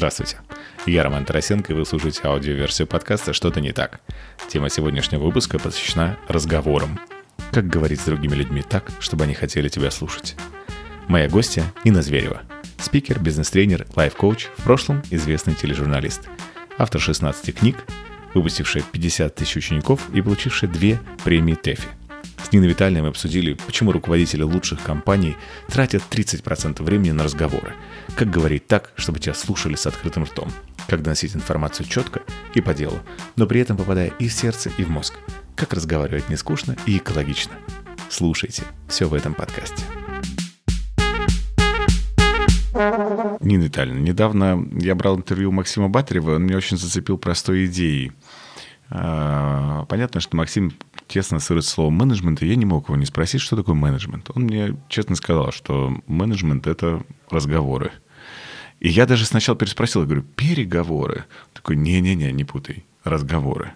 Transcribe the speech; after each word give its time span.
Здравствуйте. 0.00 0.38
Я 0.86 1.02
Роман 1.02 1.26
Тарасенко, 1.26 1.74
и 1.74 1.76
вы 1.76 1.84
слушаете 1.84 2.22
аудиоверсию 2.24 2.88
подкаста 2.88 3.34
«Что-то 3.34 3.60
не 3.60 3.72
так». 3.72 4.00
Тема 4.48 4.70
сегодняшнего 4.70 5.24
выпуска 5.24 5.58
посвящена 5.58 6.18
разговорам. 6.26 6.98
Как 7.52 7.66
говорить 7.66 8.00
с 8.00 8.04
другими 8.04 8.34
людьми 8.34 8.62
так, 8.66 8.90
чтобы 8.98 9.24
они 9.24 9.34
хотели 9.34 9.68
тебя 9.68 9.90
слушать. 9.90 10.36
Моя 11.06 11.28
гостья 11.28 11.64
Инна 11.84 12.00
Зверева. 12.00 12.40
Спикер, 12.78 13.18
бизнес-тренер, 13.20 13.86
лайф-коуч, 13.94 14.46
в 14.56 14.62
прошлом 14.62 15.02
известный 15.10 15.54
тележурналист. 15.54 16.30
Автор 16.78 16.98
16 16.98 17.54
книг, 17.54 17.76
выпустившая 18.32 18.82
50 18.90 19.34
тысяч 19.34 19.58
учеников 19.58 20.08
и 20.14 20.22
получившая 20.22 20.70
две 20.70 20.98
премии 21.24 21.56
ТЭФИ. 21.56 21.88
С 22.42 22.52
Ниной 22.52 22.68
Витальевной 22.68 23.02
мы 23.02 23.08
обсудили, 23.08 23.52
почему 23.66 23.92
руководители 23.92 24.42
лучших 24.44 24.82
компаний 24.82 25.36
тратят 25.68 26.02
30% 26.10 26.82
времени 26.82 27.10
на 27.10 27.24
разговоры. 27.24 27.74
Как 28.16 28.30
говорить 28.30 28.66
так, 28.66 28.92
чтобы 28.96 29.18
тебя 29.18 29.34
слушали 29.34 29.74
с 29.74 29.86
открытым 29.86 30.24
ртом. 30.24 30.50
Как 30.88 31.02
доносить 31.02 31.34
информацию 31.34 31.86
четко 31.86 32.22
и 32.54 32.60
по 32.60 32.74
делу, 32.74 32.98
но 33.36 33.46
при 33.46 33.60
этом 33.60 33.76
попадая 33.76 34.08
и 34.18 34.28
в 34.28 34.32
сердце, 34.32 34.70
и 34.76 34.84
в 34.84 34.90
мозг. 34.90 35.14
Как 35.56 35.72
разговаривать 35.72 36.28
не 36.28 36.36
скучно 36.36 36.76
и 36.86 36.98
экологично. 36.98 37.52
Слушайте 38.08 38.64
все 38.88 39.08
в 39.08 39.14
этом 39.14 39.34
подкасте. 39.34 39.84
Нина 43.40 43.64
Витальевна, 43.64 43.98
недавно 43.98 44.66
я 44.72 44.94
брал 44.94 45.16
интервью 45.16 45.50
у 45.50 45.52
Максима 45.52 45.88
Батарева, 45.88 46.36
он 46.36 46.44
меня 46.44 46.56
очень 46.56 46.78
зацепил 46.78 47.18
простой 47.18 47.66
идеей. 47.66 48.12
А, 48.90 49.84
понятно, 49.86 50.20
что 50.20 50.36
Максим 50.36 50.72
тесно 51.10 51.38
ассоциирует 51.38 51.66
слово 51.66 51.90
менеджмент, 51.90 52.42
и 52.42 52.46
я 52.46 52.54
не 52.56 52.64
мог 52.64 52.88
его 52.88 52.96
не 52.96 53.04
спросить, 53.04 53.40
что 53.40 53.56
такое 53.56 53.74
менеджмент. 53.74 54.30
Он 54.34 54.44
мне 54.44 54.76
честно 54.88 55.16
сказал, 55.16 55.52
что 55.52 56.00
менеджмент— 56.06 56.66
это 56.68 57.02
разговоры. 57.28 57.90
И 58.78 58.88
я 58.88 59.06
даже 59.06 59.26
сначала 59.26 59.58
переспросил, 59.58 60.02
я 60.02 60.06
говорю, 60.06 60.22
переговоры. 60.22 61.24
Такой, 61.52 61.76
не-не-не, 61.76 62.32
не 62.32 62.44
путай, 62.44 62.84
разговоры. 63.04 63.72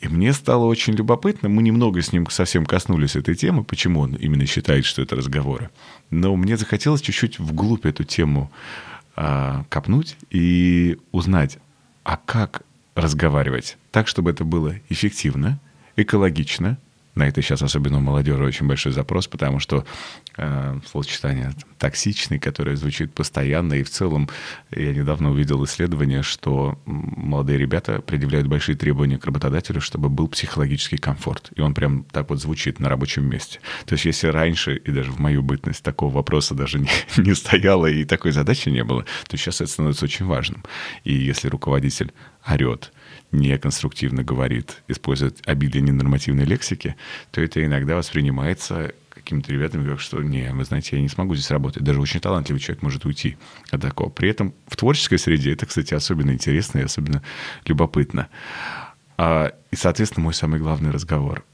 И 0.00 0.08
мне 0.08 0.32
стало 0.32 0.64
очень 0.64 0.94
любопытно, 0.94 1.48
мы 1.48 1.62
немного 1.62 2.02
с 2.02 2.12
ним 2.12 2.28
совсем 2.28 2.66
коснулись 2.66 3.16
этой 3.16 3.34
темы, 3.34 3.64
почему 3.64 4.00
он 4.00 4.14
именно 4.14 4.46
считает, 4.46 4.84
что 4.84 5.02
это 5.02 5.16
разговоры. 5.16 5.70
Но 6.10 6.36
мне 6.36 6.56
захотелось 6.56 7.00
чуть-чуть 7.00 7.38
вглубь 7.38 7.86
эту 7.86 8.04
тему 8.04 8.50
а, 9.14 9.64
копнуть 9.70 10.16
и 10.30 10.98
узнать, 11.12 11.58
а 12.02 12.18
как 12.18 12.62
разговаривать 12.94 13.78
так, 13.90 14.06
чтобы 14.06 14.30
это 14.30 14.44
было 14.44 14.74
эффективно, 14.88 15.60
экологично, 15.96 16.78
на 17.16 17.26
это 17.26 17.40
сейчас 17.40 17.62
особенно 17.62 17.96
у 17.96 18.02
молодежи 18.02 18.44
очень 18.44 18.66
большой 18.66 18.92
запрос, 18.92 19.26
потому 19.26 19.58
что 19.58 19.86
э, 20.36 20.78
словосочетание 20.86 21.54
токсичный, 21.78 22.38
которое 22.38 22.76
звучит 22.76 23.14
постоянно, 23.14 23.72
и 23.72 23.82
в 23.82 23.88
целом 23.88 24.28
я 24.70 24.92
недавно 24.92 25.30
увидел 25.30 25.64
исследование, 25.64 26.22
что 26.22 26.78
молодые 26.84 27.58
ребята 27.58 28.02
предъявляют 28.02 28.48
большие 28.48 28.76
требования 28.76 29.16
к 29.16 29.24
работодателю, 29.24 29.80
чтобы 29.80 30.10
был 30.10 30.28
психологический 30.28 30.98
комфорт. 30.98 31.52
И 31.56 31.62
он 31.62 31.72
прям 31.72 32.04
так 32.04 32.28
вот 32.28 32.38
звучит 32.38 32.80
на 32.80 32.90
рабочем 32.90 33.24
месте. 33.24 33.60
То 33.86 33.94
есть 33.94 34.04
если 34.04 34.28
раньше, 34.28 34.76
и 34.76 34.90
даже 34.90 35.10
в 35.10 35.18
мою 35.18 35.42
бытность, 35.42 35.82
такого 35.82 36.12
вопроса 36.12 36.54
даже 36.54 36.78
не, 36.80 36.90
не 37.16 37.34
стояло 37.34 37.86
и 37.86 38.04
такой 38.04 38.32
задачи 38.32 38.68
не 38.68 38.84
было, 38.84 39.06
то 39.26 39.38
сейчас 39.38 39.62
это 39.62 39.70
становится 39.70 40.04
очень 40.04 40.26
важным. 40.26 40.62
И 41.04 41.14
если 41.14 41.48
руководитель 41.48 42.12
орет, 42.46 42.92
неконструктивно 43.36 44.24
говорит, 44.24 44.82
использует 44.88 45.46
обилие 45.46 45.82
ненормативной 45.82 46.44
лексики, 46.44 46.96
то 47.30 47.40
это 47.40 47.64
иногда 47.64 47.96
воспринимается 47.96 48.92
какими-то 49.10 49.52
ребятами, 49.52 49.88
как 49.88 50.00
что, 50.00 50.22
не, 50.22 50.52
вы 50.52 50.64
знаете, 50.64 50.96
я 50.96 51.02
не 51.02 51.08
смогу 51.08 51.34
здесь 51.34 51.50
работать. 51.50 51.82
Даже 51.82 52.00
очень 52.00 52.20
талантливый 52.20 52.60
человек 52.60 52.82
может 52.82 53.04
уйти 53.04 53.36
от 53.70 53.80
такого. 53.80 54.08
При 54.08 54.28
этом 54.28 54.54
в 54.66 54.76
творческой 54.76 55.18
среде 55.18 55.52
это, 55.52 55.66
кстати, 55.66 55.94
особенно 55.94 56.32
интересно 56.32 56.78
и 56.78 56.82
особенно 56.82 57.22
любопытно. 57.64 58.28
А, 59.16 59.52
и, 59.70 59.76
соответственно, 59.76 60.24
мой 60.24 60.34
самый 60.34 60.60
главный 60.60 60.90
разговор 60.90 61.44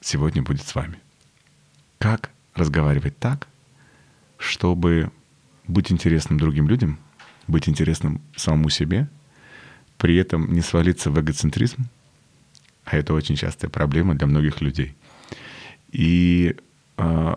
сегодня 0.00 0.42
будет 0.42 0.66
с 0.66 0.74
вами. 0.74 0.98
Как 1.98 2.30
разговаривать 2.54 3.18
так, 3.18 3.46
чтобы 4.36 5.10
быть 5.66 5.92
интересным 5.92 6.38
другим 6.38 6.68
людям, 6.68 6.98
быть 7.46 7.68
интересным 7.68 8.20
самому 8.36 8.68
себе— 8.68 9.08
при 10.02 10.16
этом 10.16 10.52
не 10.52 10.62
свалиться 10.62 11.12
в 11.12 11.20
эгоцентризм, 11.20 11.86
а 12.84 12.96
это 12.96 13.14
очень 13.14 13.36
частая 13.36 13.70
проблема 13.70 14.16
для 14.16 14.26
многих 14.26 14.60
людей, 14.60 14.96
и 15.92 16.56
э, 16.96 17.34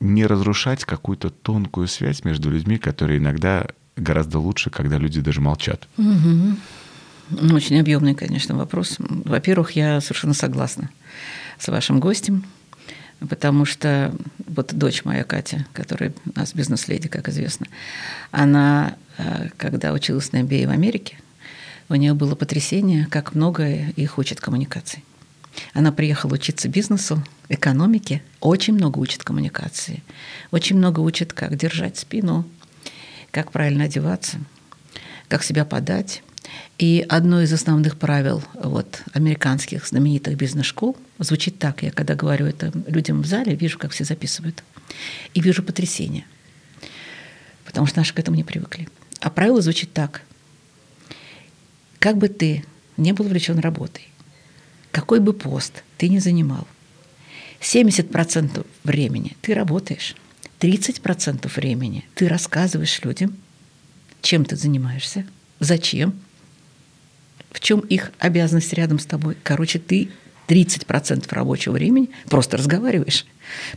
не 0.00 0.26
разрушать 0.26 0.84
какую-то 0.84 1.30
тонкую 1.30 1.86
связь 1.86 2.24
между 2.24 2.50
людьми, 2.50 2.76
которые 2.76 3.20
иногда 3.20 3.68
гораздо 3.94 4.40
лучше, 4.40 4.68
когда 4.68 4.98
люди 4.98 5.20
даже 5.20 5.40
молчат. 5.40 5.86
Угу. 5.96 7.54
Очень 7.54 7.78
объемный, 7.78 8.16
конечно, 8.16 8.56
вопрос. 8.56 8.96
Во-первых, 8.98 9.70
я 9.76 10.00
совершенно 10.00 10.34
согласна 10.34 10.90
с 11.60 11.68
вашим 11.68 12.00
гостем, 12.00 12.44
потому 13.30 13.64
что 13.64 14.12
вот 14.48 14.74
дочь 14.74 15.04
моя 15.04 15.22
Катя, 15.22 15.68
которая 15.72 16.12
у 16.26 16.36
нас 16.36 16.52
бизнес-леди, 16.52 17.06
как 17.06 17.28
известно, 17.28 17.68
она, 18.32 18.96
э, 19.18 19.50
когда 19.56 19.92
училась 19.92 20.32
на 20.32 20.38
MBA 20.38 20.66
в 20.66 20.70
Америке, 20.70 21.21
у 21.88 21.94
нее 21.94 22.14
было 22.14 22.34
потрясение, 22.34 23.06
как 23.06 23.34
много 23.34 23.66
их 23.68 24.18
учат 24.18 24.40
коммуникации. 24.40 25.02
Она 25.74 25.92
приехала 25.92 26.34
учиться 26.34 26.68
бизнесу, 26.68 27.22
экономике, 27.48 28.22
очень 28.40 28.74
много 28.74 28.98
учит 28.98 29.22
коммуникации, 29.22 30.02
очень 30.50 30.76
много 30.76 31.00
учит, 31.00 31.32
как 31.32 31.56
держать 31.56 31.98
спину, 31.98 32.46
как 33.30 33.52
правильно 33.52 33.84
одеваться, 33.84 34.38
как 35.28 35.42
себя 35.42 35.64
подать. 35.64 36.22
И 36.78 37.04
одно 37.08 37.42
из 37.42 37.52
основных 37.52 37.98
правил 37.98 38.42
вот, 38.54 39.02
американских 39.12 39.86
знаменитых 39.86 40.36
бизнес-школ 40.36 40.96
звучит 41.18 41.58
так. 41.58 41.82
Я 41.82 41.90
когда 41.90 42.14
говорю 42.14 42.46
это 42.46 42.72
людям 42.86 43.22
в 43.22 43.26
зале, 43.26 43.54
вижу, 43.54 43.78
как 43.78 43.92
все 43.92 44.04
записывают. 44.04 44.62
И 45.34 45.40
вижу 45.40 45.62
потрясение. 45.62 46.24
Потому 47.64 47.86
что 47.86 47.98
наши 47.98 48.12
к 48.12 48.18
этому 48.18 48.36
не 48.36 48.44
привыкли. 48.44 48.88
А 49.20 49.30
правило 49.30 49.62
звучит 49.62 49.92
так. 49.92 50.22
Как 52.02 52.18
бы 52.18 52.26
ты 52.26 52.64
не 52.96 53.12
был 53.12 53.26
увлечен 53.26 53.60
работой, 53.60 54.08
какой 54.90 55.20
бы 55.20 55.32
пост 55.32 55.84
ты 55.98 56.08
ни 56.08 56.18
занимал, 56.18 56.66
70% 57.60 58.66
времени 58.82 59.36
ты 59.40 59.54
работаешь, 59.54 60.16
30% 60.58 61.48
времени 61.54 62.04
ты 62.16 62.26
рассказываешь 62.26 63.00
людям, 63.04 63.36
чем 64.20 64.44
ты 64.44 64.56
занимаешься, 64.56 65.24
зачем, 65.60 66.14
в 67.52 67.60
чем 67.60 67.78
их 67.78 68.10
обязанность 68.18 68.72
рядом 68.72 68.98
с 68.98 69.06
тобой. 69.06 69.36
Короче, 69.44 69.78
ты 69.78 70.08
30% 70.48 71.32
рабочего 71.32 71.74
времени 71.74 72.10
просто 72.28 72.56
разговариваешь. 72.56 73.26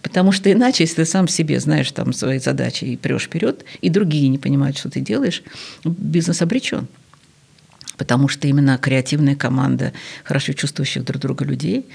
Потому 0.01 0.31
что 0.31 0.51
иначе, 0.51 0.85
если 0.85 0.95
ты 0.95 1.05
сам 1.05 1.27
себе 1.27 1.59
знаешь 1.59 1.91
там 1.91 2.11
свои 2.11 2.39
задачи 2.39 2.85
и 2.85 2.97
прешь 2.97 3.25
вперед, 3.25 3.65
и 3.81 3.91
другие 3.91 4.29
не 4.29 4.39
понимают, 4.39 4.79
что 4.79 4.89
ты 4.89 4.99
делаешь, 4.99 5.43
бизнес 5.83 6.41
обречен 6.41 6.87
потому 7.97 8.27
что 8.27 8.47
именно 8.47 8.77
креативная 8.77 9.35
команда 9.35 9.93
хорошо 10.23 10.53
чувствующих 10.53 11.03
друг 11.03 11.21
друга 11.21 11.45
людей 11.45 11.87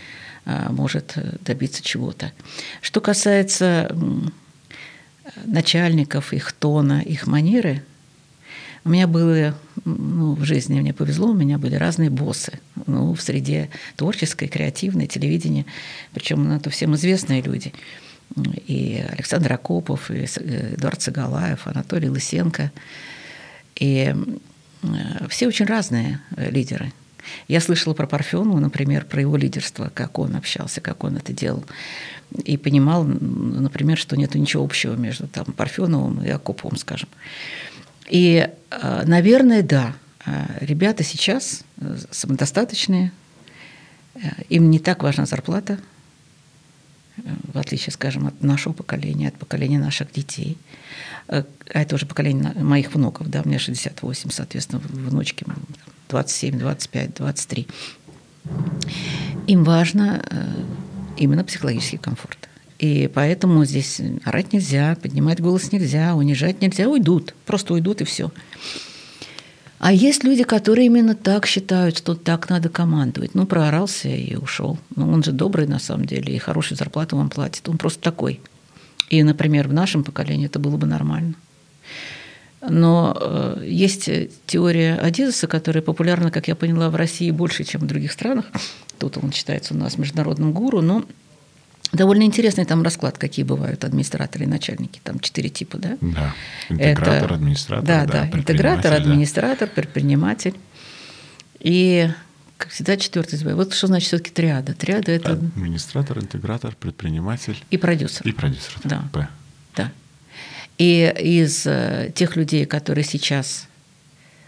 а, 0.44 0.70
может 0.70 1.16
добиться 1.42 1.82
чего-то. 1.82 2.32
Что 2.80 3.00
касается 3.00 3.94
начальников, 5.44 6.32
их 6.32 6.52
тона, 6.52 7.00
их 7.00 7.26
манеры, 7.26 7.82
у 8.84 8.88
меня 8.88 9.06
было, 9.06 9.54
ну, 9.84 10.34
в 10.34 10.44
жизни 10.44 10.80
мне 10.80 10.94
повезло, 10.94 11.28
у 11.28 11.34
меня 11.34 11.58
были 11.58 11.74
разные 11.74 12.08
боссы. 12.08 12.58
Ну, 12.86 13.12
в 13.14 13.20
среде 13.20 13.68
творческой, 13.96 14.48
креативной, 14.48 15.06
телевидения. 15.06 15.66
Причем 16.14 16.44
ну, 16.44 16.56
это 16.56 16.70
всем 16.70 16.94
известные 16.94 17.42
люди. 17.42 17.74
И 18.66 19.04
Александр 19.10 19.52
Акопов, 19.52 20.10
и 20.10 20.24
э, 20.24 20.74
Эдуард 20.76 21.02
Цыгалаев, 21.02 21.66
Анатолий 21.66 22.08
Лысенко. 22.08 22.72
И 23.76 24.14
все 25.28 25.48
очень 25.48 25.66
разные 25.66 26.20
э, 26.36 26.50
лидеры. 26.50 26.92
Я 27.48 27.60
слышала 27.60 27.94
про 27.94 28.06
Парфенова, 28.06 28.58
например, 28.58 29.04
про 29.04 29.20
его 29.20 29.36
лидерство, 29.36 29.90
как 29.92 30.18
он 30.18 30.36
общался, 30.36 30.80
как 30.80 31.04
он 31.04 31.16
это 31.16 31.32
делал. 31.32 31.64
И 32.44 32.56
понимал, 32.56 33.04
например, 33.04 33.98
что 33.98 34.16
нет 34.16 34.34
ничего 34.34 34.64
общего 34.64 34.94
между 34.94 35.26
там, 35.26 35.46
Парфеновым 35.46 36.24
и 36.24 36.30
Акоповым, 36.30 36.76
скажем. 36.76 37.08
И, 38.08 38.48
э, 38.70 39.02
наверное, 39.06 39.62
да, 39.62 39.94
ребята 40.60 41.02
сейчас 41.02 41.62
самодостаточные, 42.10 43.10
им 44.48 44.70
не 44.70 44.78
так 44.78 45.02
важна 45.02 45.24
зарплата, 45.24 45.78
в 47.52 47.58
отличие, 47.58 47.92
скажем, 47.92 48.26
от 48.26 48.42
нашего 48.42 48.72
поколения, 48.72 49.28
от 49.28 49.34
поколения 49.34 49.78
наших 49.78 50.12
детей. 50.12 50.56
А 51.28 51.44
это 51.66 51.94
уже 51.94 52.06
поколение 52.06 52.52
моих 52.54 52.94
внуков, 52.94 53.28
да, 53.30 53.42
меня 53.44 53.58
68, 53.58 54.30
соответственно, 54.30 54.80
внучки 54.84 55.44
27, 56.08 56.58
25, 56.58 57.14
23. 57.14 57.68
Им 59.46 59.64
важно 59.64 60.24
э, 60.28 60.64
именно 61.16 61.44
психологический 61.44 61.98
комфорт. 61.98 62.48
И 62.78 63.10
поэтому 63.12 63.64
здесь 63.64 64.00
орать 64.24 64.52
нельзя, 64.52 64.96
поднимать 65.00 65.40
голос 65.40 65.70
нельзя, 65.70 66.14
унижать 66.14 66.62
нельзя, 66.62 66.88
уйдут, 66.88 67.34
просто 67.44 67.74
уйдут 67.74 68.00
и 68.00 68.04
все. 68.04 68.30
А 69.80 69.94
есть 69.94 70.24
люди, 70.24 70.44
которые 70.44 70.86
именно 70.86 71.14
так 71.14 71.46
считают, 71.46 71.96
что 71.96 72.14
так 72.14 72.50
надо 72.50 72.68
командовать. 72.68 73.34
Ну, 73.34 73.46
проорался 73.46 74.08
и 74.10 74.36
ушел. 74.36 74.78
Ну, 74.94 75.10
он 75.10 75.22
же 75.22 75.32
добрый 75.32 75.66
на 75.66 75.78
самом 75.78 76.04
деле, 76.04 76.34
и 76.34 76.38
хорошую 76.38 76.76
зарплату 76.76 77.16
вам 77.16 77.30
платит. 77.30 77.66
Он 77.66 77.78
просто 77.78 78.02
такой. 78.02 78.40
И, 79.08 79.22
например, 79.22 79.68
в 79.68 79.72
нашем 79.72 80.04
поколении 80.04 80.46
это 80.46 80.58
было 80.58 80.76
бы 80.76 80.86
нормально. 80.86 81.34
Но 82.60 83.16
э, 83.18 83.64
есть 83.66 84.10
теория 84.44 84.96
Адизеса, 84.96 85.46
которая 85.46 85.82
популярна, 85.82 86.30
как 86.30 86.46
я 86.46 86.54
поняла, 86.54 86.90
в 86.90 86.96
России 86.96 87.30
больше, 87.30 87.64
чем 87.64 87.80
в 87.80 87.86
других 87.86 88.12
странах. 88.12 88.44
Тут 88.98 89.16
он 89.16 89.32
считается 89.32 89.72
у 89.72 89.78
нас 89.78 89.96
международным 89.96 90.52
гуру, 90.52 90.82
но 90.82 91.06
Довольно 91.92 92.22
интересный 92.22 92.64
там 92.64 92.82
расклад, 92.82 93.18
какие 93.18 93.44
бывают 93.44 93.84
администраторы 93.84 94.44
и 94.44 94.48
начальники. 94.48 95.00
Там 95.02 95.18
четыре 95.18 95.48
типа, 95.48 95.78
да? 95.78 95.98
Да. 96.00 96.34
Интегратор, 96.68 97.24
Это, 97.24 97.34
администратор. 97.34 97.84
Да, 97.84 98.04
да. 98.06 98.28
да. 98.30 98.38
Интегратор, 98.38 98.92
администратор, 98.92 99.68
да. 99.68 99.74
предприниматель. 99.74 100.54
И, 101.58 102.08
как 102.58 102.70
всегда, 102.70 102.96
четвертый 102.96 103.34
избавь. 103.34 103.54
Вот 103.54 103.74
что 103.74 103.88
значит 103.88 104.06
все-таки 104.06 104.30
триада. 104.30 104.72
Триада 104.74 105.10
это... 105.10 105.32
Администратор, 105.32 106.18
интегратор, 106.18 106.76
предприниматель. 106.76 107.62
И 107.70 107.76
продюсер. 107.76 108.26
И 108.26 108.32
продюсер. 108.32 108.76
Да. 108.84 109.08
П. 109.12 109.28
Да. 109.76 109.92
И 110.78 111.12
из 111.18 111.66
э, 111.66 112.12
тех 112.14 112.36
людей, 112.36 112.66
которые 112.66 113.04
сейчас 113.04 113.66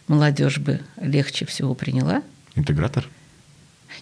молодежь 0.07 0.59
бы 0.59 0.81
легче 1.01 1.45
всего 1.45 1.75
приняла. 1.75 2.23
Интегратор? 2.55 3.09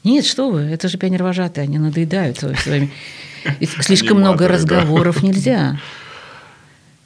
Нет, 0.04 0.24
что 0.24 0.50
вы, 0.50 0.62
это 0.62 0.88
же 0.88 0.98
пионервожатые, 0.98 1.64
они 1.64 1.78
надоедают 1.78 2.38
своими 2.38 2.90
Слишком 3.80 4.18
много 4.18 4.48
разговоров 4.48 5.22
нельзя. 5.22 5.78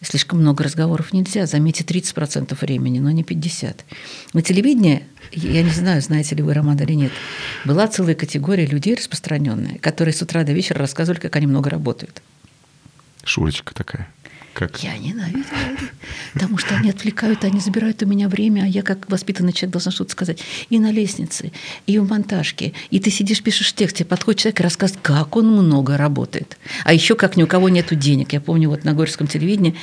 Слишком 0.00 0.40
много 0.40 0.64
разговоров 0.64 1.12
нельзя. 1.12 1.46
Заметьте, 1.46 1.82
30% 1.82 2.56
времени, 2.60 2.98
но 2.98 3.10
не 3.10 3.22
50%. 3.22 3.80
На 4.34 4.42
телевидении, 4.42 5.04
я 5.32 5.62
не 5.62 5.70
знаю, 5.70 6.02
знаете 6.02 6.34
ли 6.34 6.42
вы, 6.42 6.52
Роман, 6.52 6.78
или 6.78 6.92
нет, 6.92 7.12
была 7.64 7.88
целая 7.88 8.14
категория 8.14 8.66
людей 8.66 8.94
распространенная, 8.94 9.78
которые 9.78 10.12
с 10.12 10.20
утра 10.20 10.44
до 10.44 10.52
вечера 10.52 10.78
рассказывали, 10.78 11.20
как 11.20 11.36
они 11.36 11.46
много 11.46 11.70
работают. 11.70 12.22
Шурочка 13.24 13.74
такая. 13.74 14.08
Как? 14.54 14.82
Я 14.84 14.96
ненавидела. 14.96 15.44
Потому 16.32 16.58
что 16.58 16.76
они 16.76 16.88
отвлекают, 16.88 17.44
они 17.44 17.58
забирают 17.58 18.02
у 18.04 18.06
меня 18.06 18.28
время, 18.28 18.62
а 18.62 18.66
я 18.66 18.82
как 18.82 19.10
воспитанный 19.10 19.52
человек 19.52 19.72
должна 19.72 19.90
что-то 19.90 20.12
сказать. 20.12 20.38
И 20.70 20.78
на 20.78 20.92
лестнице, 20.92 21.50
и 21.86 21.98
в 21.98 22.08
монтажке. 22.08 22.72
И 22.90 23.00
ты 23.00 23.10
сидишь, 23.10 23.42
пишешь 23.42 23.74
текст, 23.74 23.96
тебе 23.96 24.06
подходит 24.06 24.40
человек 24.40 24.60
и 24.60 24.62
рассказывает, 24.62 25.02
как 25.02 25.36
он 25.36 25.48
много 25.48 25.96
работает. 25.96 26.56
А 26.84 26.94
еще 26.94 27.16
как 27.16 27.36
ни 27.36 27.42
у 27.42 27.48
кого 27.48 27.68
нету 27.68 27.96
денег. 27.96 28.32
Я 28.32 28.40
помню, 28.40 28.70
вот 28.70 28.84
на 28.84 28.94
Горьковском 28.94 29.26
телевидении 29.26 29.74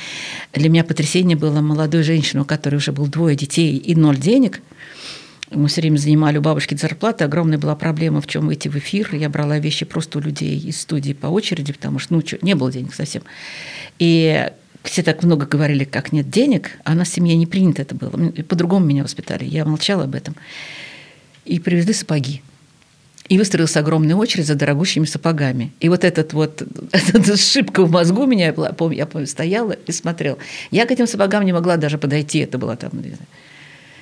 для 0.54 0.70
меня 0.70 0.84
потрясение 0.84 1.36
было 1.36 1.60
молодой 1.60 2.02
женщине, 2.02 2.42
у 2.42 2.44
которой 2.46 2.76
уже 2.76 2.92
было 2.92 3.06
двое 3.06 3.36
детей 3.36 3.76
и 3.76 3.94
ноль 3.94 4.16
денег– 4.18 4.60
мы 5.54 5.68
все 5.68 5.80
время 5.80 5.96
занимали 5.96 6.38
у 6.38 6.40
бабушки 6.40 6.74
зарплаты. 6.74 7.24
Огромная 7.24 7.58
была 7.58 7.76
проблема, 7.76 8.20
в 8.20 8.26
чем 8.26 8.46
выйти 8.46 8.68
в 8.68 8.76
эфир. 8.76 9.14
Я 9.14 9.28
брала 9.28 9.58
вещи 9.58 9.84
просто 9.84 10.18
у 10.18 10.20
людей 10.20 10.58
из 10.58 10.80
студии 10.80 11.12
по 11.12 11.26
очереди, 11.26 11.72
потому 11.72 11.98
что 11.98 12.14
ну, 12.14 12.22
не 12.42 12.54
было 12.54 12.72
денег 12.72 12.94
совсем. 12.94 13.22
И 13.98 14.50
все 14.82 15.02
так 15.02 15.22
много 15.22 15.46
говорили, 15.46 15.84
как 15.84 16.12
нет 16.12 16.28
денег, 16.30 16.72
а 16.84 16.94
в 16.94 17.04
семье 17.04 17.36
не 17.36 17.46
принято 17.46 17.82
это 17.82 17.94
было. 17.94 18.10
По-другому 18.42 18.84
меня 18.84 19.02
воспитали. 19.02 19.44
Я 19.44 19.64
молчала 19.64 20.04
об 20.04 20.14
этом. 20.14 20.34
И 21.44 21.60
привезли 21.60 21.92
сапоги. 21.92 22.42
И 23.28 23.38
выстроилась 23.38 23.76
огромная 23.76 24.16
очередь 24.16 24.46
за 24.46 24.56
дорогущими 24.56 25.04
сапогами. 25.04 25.72
И 25.80 25.88
вот 25.88 26.04
этот 26.04 26.32
вот 26.32 26.62
эта 26.92 27.36
шибка 27.36 27.84
в 27.84 27.90
мозгу 27.90 28.26
меня, 28.26 28.46
я 28.46 28.52
помню, 28.52 28.96
я 28.96 29.06
помню, 29.06 29.26
стояла 29.26 29.72
и 29.72 29.92
смотрела. 29.92 30.38
Я 30.70 30.86
к 30.86 30.90
этим 30.90 31.06
сапогам 31.06 31.44
не 31.44 31.52
могла 31.52 31.76
даже 31.76 31.98
подойти. 31.98 32.40
Это 32.40 32.58
была 32.58 32.76
там 32.76 32.90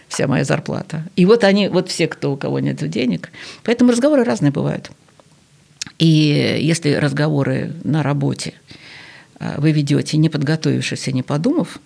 вся 0.09 0.27
моя 0.27 0.45
зарплата. 0.45 1.05
И 1.15 1.27
вот 1.27 1.45
они, 1.45 1.69
вот 1.69 1.89
все, 1.89 2.09
кто 2.09 2.33
у 2.33 2.37
кого 2.37 2.59
нет 2.59 2.89
денег. 2.89 3.31
Поэтому 3.63 3.93
разговоры 3.93 4.25
разные 4.25 4.51
бывают. 4.51 4.91
И 5.99 6.59
если 6.61 6.95
разговоры 6.95 7.75
на 7.85 8.03
работе– 8.03 8.55
вы 9.41 9.73
ведете, 9.73 10.17
не 10.19 10.29
подготовившись 10.29 11.09
и 11.09 11.13
не 11.13 11.23
подумав, 11.23 11.81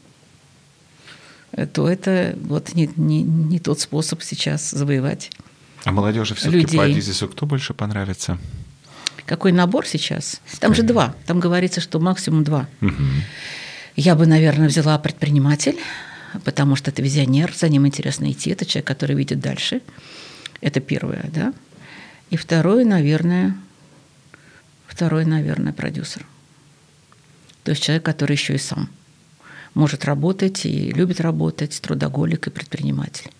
то 1.72 1.88
это 1.88 2.36
вот 2.42 2.74
не, 2.74 2.90
не, 2.96 3.22
не 3.22 3.60
тот 3.60 3.80
способ 3.80 4.22
сейчас 4.22 4.70
завоевать. 4.70 5.30
А 5.84 5.92
молодежи 5.92 6.34
все-таки 6.34 6.76
по 6.76 6.84
Адизису 6.84 7.28
кто 7.28 7.46
больше 7.46 7.74
понравится? 7.74 8.38
Какой 9.26 9.52
набор 9.52 9.86
сейчас? 9.86 10.40
Там 10.60 10.72
Скорее. 10.72 10.74
же 10.74 10.82
два. 10.82 11.14
Там 11.26 11.40
говорится, 11.40 11.80
что 11.80 12.00
максимум 12.00 12.44
два. 12.44 12.68
Угу. 12.80 12.92
Я 13.96 14.16
бы, 14.16 14.26
наверное, 14.26 14.68
взяла 14.68 14.98
предприниматель, 14.98 15.78
потому 16.44 16.76
что 16.76 16.90
это 16.90 17.00
визионер, 17.00 17.54
за 17.54 17.68
ним 17.68 17.86
интересно 17.86 18.30
идти. 18.30 18.50
Это 18.50 18.66
человек, 18.66 18.86
который 18.86 19.14
видит 19.14 19.40
дальше. 19.40 19.80
Это 20.60 20.80
первое, 20.80 21.30
да. 21.32 21.54
И 22.30 22.36
второе, 22.36 22.84
наверное, 22.84 23.56
второй, 24.86 25.24
наверное, 25.24 25.72
продюсер. 25.72 26.26
То 27.64 27.70
есть 27.70 27.82
человек, 27.82 28.04
который 28.04 28.32
еще 28.32 28.54
и 28.54 28.58
сам 28.58 28.88
может 29.72 30.04
работать 30.04 30.66
и 30.66 30.90
любит 30.92 31.20
работать, 31.20 31.80
трудоголик 31.80 32.46
и 32.46 32.50
предприниматель. 32.50 33.30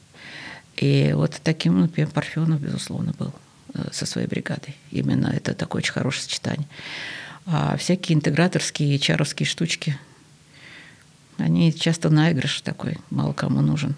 И 0.77 1.13
вот 1.15 1.41
таким, 1.45 1.79
например, 1.79 2.11
Парфенов, 2.11 2.61
безусловно, 2.61 3.15
был 3.17 3.33
э, 3.75 3.85
со 3.93 4.07
своей 4.07 4.27
бригадой. 4.27 4.75
Именно 4.91 5.29
это 5.29 5.55
такое 5.55 5.81
очень 5.81 5.93
хорошее 5.93 6.25
сочетание. 6.25 6.67
А 7.47 7.77
всякие 7.77 8.17
интеграторские, 8.17 8.99
чаровские 8.99 9.47
штучки, 9.47 9.97
они 11.37 11.73
часто 11.73 12.11
наигрыш 12.11 12.63
такой, 12.63 12.97
мало 13.11 13.33
кому 13.33 13.61
нужен. 13.61 13.95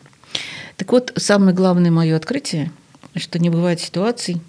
Так 0.77 0.93
вот, 0.93 1.13
самое 1.17 1.55
главное 1.55 1.91
мое 1.91 2.17
открытие, 2.17 2.71
что 3.15 3.39
не 3.39 3.49
бывает 3.49 3.81
ситуаций, 3.81 4.43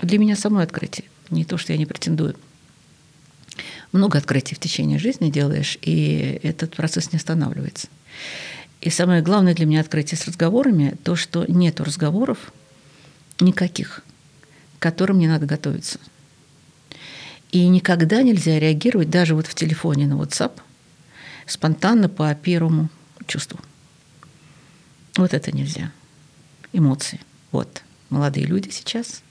для 0.00 0.18
меня 0.18 0.36
самое 0.36 0.64
открытие, 0.64 1.06
не 1.28 1.44
то, 1.44 1.58
что 1.58 1.72
я 1.72 1.78
не 1.78 1.86
претендую– 1.86 2.36
много 3.94 4.18
открытий 4.18 4.54
в 4.54 4.58
течение 4.58 4.98
жизни 4.98 5.30
делаешь, 5.30 5.78
и 5.80 6.40
этот 6.42 6.74
процесс 6.74 7.12
не 7.12 7.16
останавливается. 7.16 7.88
И 8.80 8.90
самое 8.90 9.22
главное 9.22 9.54
для 9.54 9.66
меня 9.66 9.80
открытие 9.80 10.18
с 10.18 10.26
разговорами 10.26 10.96
то, 11.04 11.16
что 11.16 11.46
нет 11.46 11.80
разговоров 11.80 12.52
никаких, 13.40 14.02
к 14.78 14.82
которым 14.82 15.18
не 15.18 15.28
надо 15.28 15.46
готовиться. 15.46 15.98
И 17.52 17.66
никогда 17.68 18.22
нельзя 18.22 18.58
реагировать 18.58 19.10
даже 19.10 19.34
вот 19.34 19.46
в 19.46 19.54
телефоне 19.54 20.06
на 20.06 20.14
WhatsApp 20.14 20.52
спонтанно 21.46 22.08
по 22.08 22.34
первому 22.34 22.90
чувству. 23.26 23.60
Вот 25.16 25.32
это 25.32 25.52
нельзя. 25.52 25.92
Эмоции. 26.72 27.20
Вот. 27.52 27.82
Молодые 28.10 28.46
люди 28.46 28.70
сейчас 28.70 29.22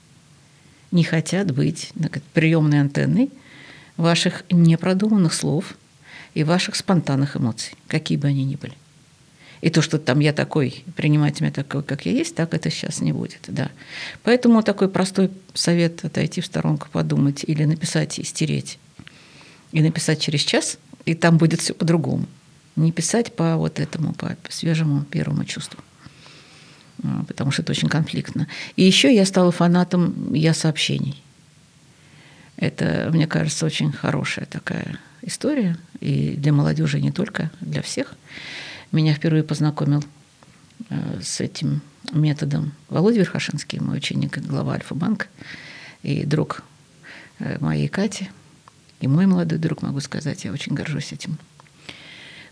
не 0.90 1.04
хотят 1.04 1.52
быть 1.52 1.92
приемной 2.32 2.80
антенной– 2.80 3.30
ваших 3.96 4.44
непродуманных 4.50 5.32
слов 5.34 5.74
и 6.34 6.44
ваших 6.44 6.76
спонтанных 6.76 7.36
эмоций, 7.36 7.74
какие 7.86 8.18
бы 8.18 8.28
они 8.28 8.44
ни 8.44 8.56
были. 8.56 8.74
И 9.60 9.70
то, 9.70 9.80
что 9.80 9.98
там 9.98 10.20
я 10.20 10.34
такой, 10.34 10.84
принимать 10.94 11.40
меня 11.40 11.50
такой, 11.50 11.82
как 11.82 12.04
я 12.04 12.12
есть, 12.12 12.34
так 12.34 12.52
это 12.52 12.70
сейчас 12.70 13.00
не 13.00 13.12
будет. 13.12 13.40
Да. 13.48 13.70
Поэтому 14.22 14.62
такой 14.62 14.90
простой 14.90 15.30
совет 15.54 16.04
отойти 16.04 16.42
в 16.42 16.46
сторонку, 16.46 16.88
подумать 16.92 17.44
или 17.46 17.64
написать 17.64 18.18
и 18.18 18.24
стереть. 18.24 18.78
И 19.72 19.80
написать 19.80 20.20
через 20.20 20.42
час, 20.42 20.76
и 21.06 21.14
там 21.14 21.38
будет 21.38 21.62
все 21.62 21.72
по-другому. 21.72 22.26
Не 22.76 22.92
писать 22.92 23.34
по 23.34 23.56
вот 23.56 23.80
этому, 23.80 24.12
по 24.12 24.36
свежему 24.50 25.02
первому 25.04 25.46
чувству. 25.46 25.80
А, 27.02 27.24
потому 27.26 27.50
что 27.50 27.62
это 27.62 27.72
очень 27.72 27.88
конфликтно. 27.88 28.48
И 28.76 28.84
еще 28.84 29.14
я 29.14 29.24
стала 29.24 29.50
фанатом 29.50 30.34
я 30.34 30.52
сообщений. 30.52 31.22
Это, 32.56 33.10
мне 33.12 33.26
кажется, 33.26 33.66
очень 33.66 33.92
хорошая 33.92 34.46
такая 34.46 34.98
история. 35.22 35.76
И 36.00 36.34
для 36.36 36.52
молодежи 36.52 37.00
не 37.00 37.10
только, 37.10 37.50
для 37.60 37.82
всех. 37.82 38.14
Меня 38.92 39.14
впервые 39.14 39.42
познакомил 39.42 40.04
э, 40.90 41.20
с 41.22 41.40
этим 41.40 41.80
методом 42.12 42.72
Володя 42.88 43.18
Верхошинский, 43.18 43.80
мой 43.80 43.98
ученик, 43.98 44.38
глава 44.38 44.74
Альфа-банка, 44.74 45.26
и 46.02 46.24
друг 46.24 46.62
э, 47.38 47.58
моей 47.60 47.88
Кати, 47.88 48.30
и 49.00 49.08
мой 49.08 49.26
молодой 49.26 49.58
друг, 49.58 49.82
могу 49.82 50.00
сказать, 50.00 50.44
я 50.44 50.52
очень 50.52 50.74
горжусь 50.74 51.12
этим. 51.12 51.38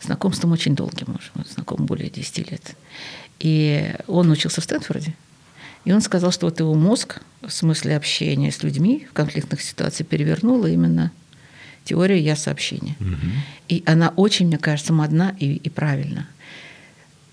Знакомством 0.01 0.53
очень 0.53 0.75
долгим, 0.75 1.19
мы 1.35 1.45
знакомы 1.45 1.85
более 1.85 2.11
10 2.11 2.51
лет. 2.51 2.77
И 3.39 3.95
он 4.09 4.31
учился 4.31 4.61
в 4.61 4.65
Стэнфорде, 4.65 5.15
и 5.85 5.93
он 5.93 6.01
сказал, 6.01 6.31
что 6.31 6.47
вот 6.47 6.61
его 6.61 6.75
мозг 6.75 7.21
в 7.41 7.51
смысле 7.51 7.97
общения 7.97 8.53
с 8.53 8.62
людьми 8.62 9.07
в 9.11 9.12
конфликтных 9.12 9.61
ситуациях 9.62 10.09
перевернула 10.09 10.67
именно 10.67 11.11
теория 11.85 12.21
«я 12.21 12.37
сообщения». 12.37 12.97
Угу. 13.01 13.27
И 13.69 13.83
она 13.87 14.12
очень, 14.17 14.47
мне 14.47 14.59
кажется, 14.59 14.93
модна 14.93 15.35
и, 15.39 15.57
и 15.57 15.69
правильна. 15.69 16.29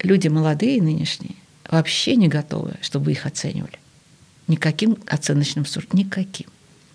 Люди 0.01 0.27
молодые 0.27 0.81
нынешние 0.81 1.35
вообще 1.69 2.15
не 2.15 2.27
готовы, 2.27 2.75
чтобы 2.81 3.11
их 3.11 3.25
оценивали. 3.25 3.77
Никаким 4.47 4.97
оценочным 5.05 5.65
суждением, 5.65 6.07
никаким. 6.07 6.47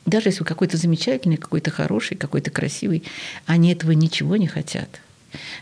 Даже 0.06 0.28
если 0.28 0.40
вы 0.40 0.46
какой-то 0.46 0.76
замечательный, 0.76 1.36
какой-то 1.36 1.70
хороший, 1.70 2.16
какой-то 2.16 2.50
красивый, 2.50 3.04
они 3.46 3.72
этого 3.72 3.92
ничего 3.92 4.36
не 4.36 4.48
хотят. 4.48 5.00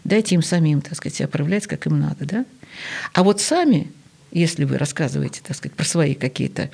Дайте 0.05 0.35
им 0.35 0.43
самим, 0.43 0.81
так 0.81 0.95
сказать, 0.97 1.17
себя 1.17 1.29
проявлять, 1.29 1.67
как 1.67 1.87
им 1.87 2.01
надо, 2.01 2.25
да? 2.25 2.45
А 3.13 3.23
вот 3.23 3.41
сами 3.41 3.93
если 4.33 4.65
вы 4.65 4.79
рассказываете, 4.79 5.41
так 5.43 5.57
сказать, 5.57 5.77
про 5.77 5.85
свои 5.85 6.15
какие-то 6.15 6.71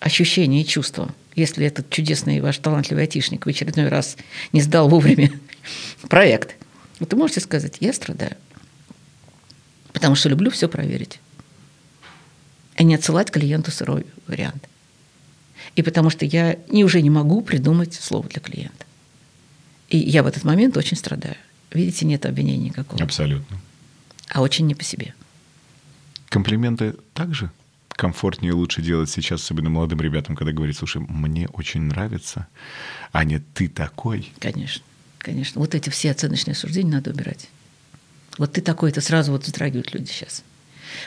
ощущения 0.00 0.62
и 0.62 0.66
чувства, 0.66 1.14
если 1.36 1.66
этот 1.66 1.90
чудесный 1.90 2.40
ваш 2.40 2.58
талантливый 2.58 3.04
айтишник 3.04 3.46
в 3.46 3.48
очередной 3.48 3.88
раз 3.88 4.16
не 4.52 4.62
сдал 4.62 4.88
вовремя 4.88 5.30
проект, 6.08 6.56
вы 6.98 7.16
можете 7.16 7.40
сказать, 7.40 7.76
я 7.80 7.92
страдаю, 7.92 8.36
потому 9.92 10.14
что 10.14 10.28
люблю 10.28 10.50
все 10.50 10.68
проверить, 10.68 11.20
а 12.76 12.82
не 12.82 12.94
отсылать 12.94 13.30
клиенту 13.30 13.70
сырой 13.70 14.06
вариант. 14.26 14.66
И 15.76 15.82
потому 15.82 16.10
что 16.10 16.24
я 16.24 16.58
не, 16.68 16.84
уже 16.84 17.00
не 17.00 17.10
могу 17.10 17.42
придумать 17.42 17.94
слово 17.94 18.28
для 18.28 18.40
клиента. 18.40 18.86
И 19.88 19.98
я 19.98 20.22
в 20.22 20.26
этот 20.26 20.44
момент 20.44 20.76
очень 20.76 20.96
страдаю. 20.96 21.36
Видите, 21.70 22.06
нет 22.06 22.26
обвинения 22.26 22.66
никакого. 22.66 23.02
Абсолютно. 23.02 23.60
А 24.28 24.40
очень 24.40 24.66
не 24.66 24.74
по 24.74 24.82
себе. 24.82 25.14
Комплименты 26.30 26.94
также 27.12 27.50
комфортнее 27.90 28.50
и 28.50 28.54
лучше 28.54 28.80
делать 28.80 29.10
сейчас, 29.10 29.42
особенно 29.42 29.68
молодым 29.68 30.00
ребятам, 30.00 30.34
когда 30.34 30.52
говорит, 30.52 30.74
слушай, 30.74 31.02
мне 31.06 31.48
очень 31.48 31.82
нравится, 31.82 32.46
а 33.12 33.24
не 33.24 33.40
ты 33.40 33.68
такой. 33.68 34.32
Конечно, 34.38 34.82
конечно. 35.18 35.60
Вот 35.60 35.74
эти 35.74 35.90
все 35.90 36.12
оценочные 36.12 36.54
суждения 36.54 36.92
надо 36.92 37.10
убирать. 37.10 37.50
Вот 38.38 38.54
ты 38.54 38.62
такой, 38.62 38.88
это 38.88 39.02
сразу 39.02 39.32
вот 39.32 39.44
затрагивают 39.44 39.92
люди 39.92 40.08
сейчас. 40.08 40.42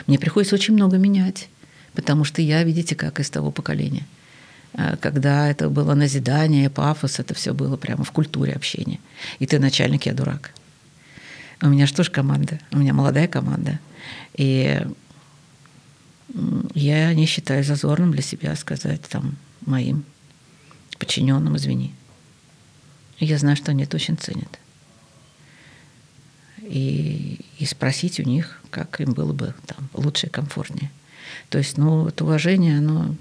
Мне 0.06 0.20
приходится 0.20 0.54
очень 0.54 0.74
много 0.74 0.98
менять, 0.98 1.48
потому 1.94 2.22
что 2.22 2.40
я, 2.40 2.62
видите, 2.62 2.94
как 2.94 3.18
из 3.18 3.28
того 3.28 3.50
поколения– 3.50 4.06
Э, 4.74 4.96
когда 5.00 5.50
это 5.50 5.68
было 5.68 5.94
назидание, 5.94 6.70
пафос, 6.70 7.18
это 7.20 7.34
все 7.34 7.54
было 7.54 7.76
прямо 7.76 8.04
в 8.04 8.10
культуре 8.12 8.52
общения. 8.52 9.00
И 9.38 9.46
ты 9.46 9.58
начальник, 9.58 10.06
я 10.06 10.14
дурак. 10.14 10.52
У 11.62 11.68
меня 11.68 11.86
что 11.86 12.02
ж 12.02 12.10
команда? 12.10 12.58
У 12.72 12.78
меня 12.78 12.92
молодая 12.92 13.28
команда. 13.28 13.78
И 14.34 14.82
я 16.74 17.12
не 17.14 17.26
считаю 17.26 17.64
зазорным 17.64 18.12
для 18.12 18.22
себя 18.22 18.54
сказать 18.56 19.02
там 19.02 19.36
моим 19.66 20.04
подчиненным, 20.98 21.56
извини. 21.56 21.94
Я 23.18 23.38
знаю, 23.38 23.56
что 23.56 23.70
они 23.70 23.84
это 23.84 23.96
очень 23.96 24.16
ценят. 24.16 24.58
И, 26.62 27.40
и 27.58 27.66
спросить 27.66 28.18
у 28.20 28.22
них, 28.22 28.60
как 28.70 29.00
им 29.00 29.12
было 29.12 29.32
бы 29.32 29.54
там 29.66 29.88
лучше 29.92 30.26
и 30.26 30.30
комфортнее. 30.30 30.90
То 31.50 31.58
есть, 31.58 31.76
ну, 31.76 32.08
это 32.08 32.24
уважение, 32.24 32.78
оно 32.78 33.14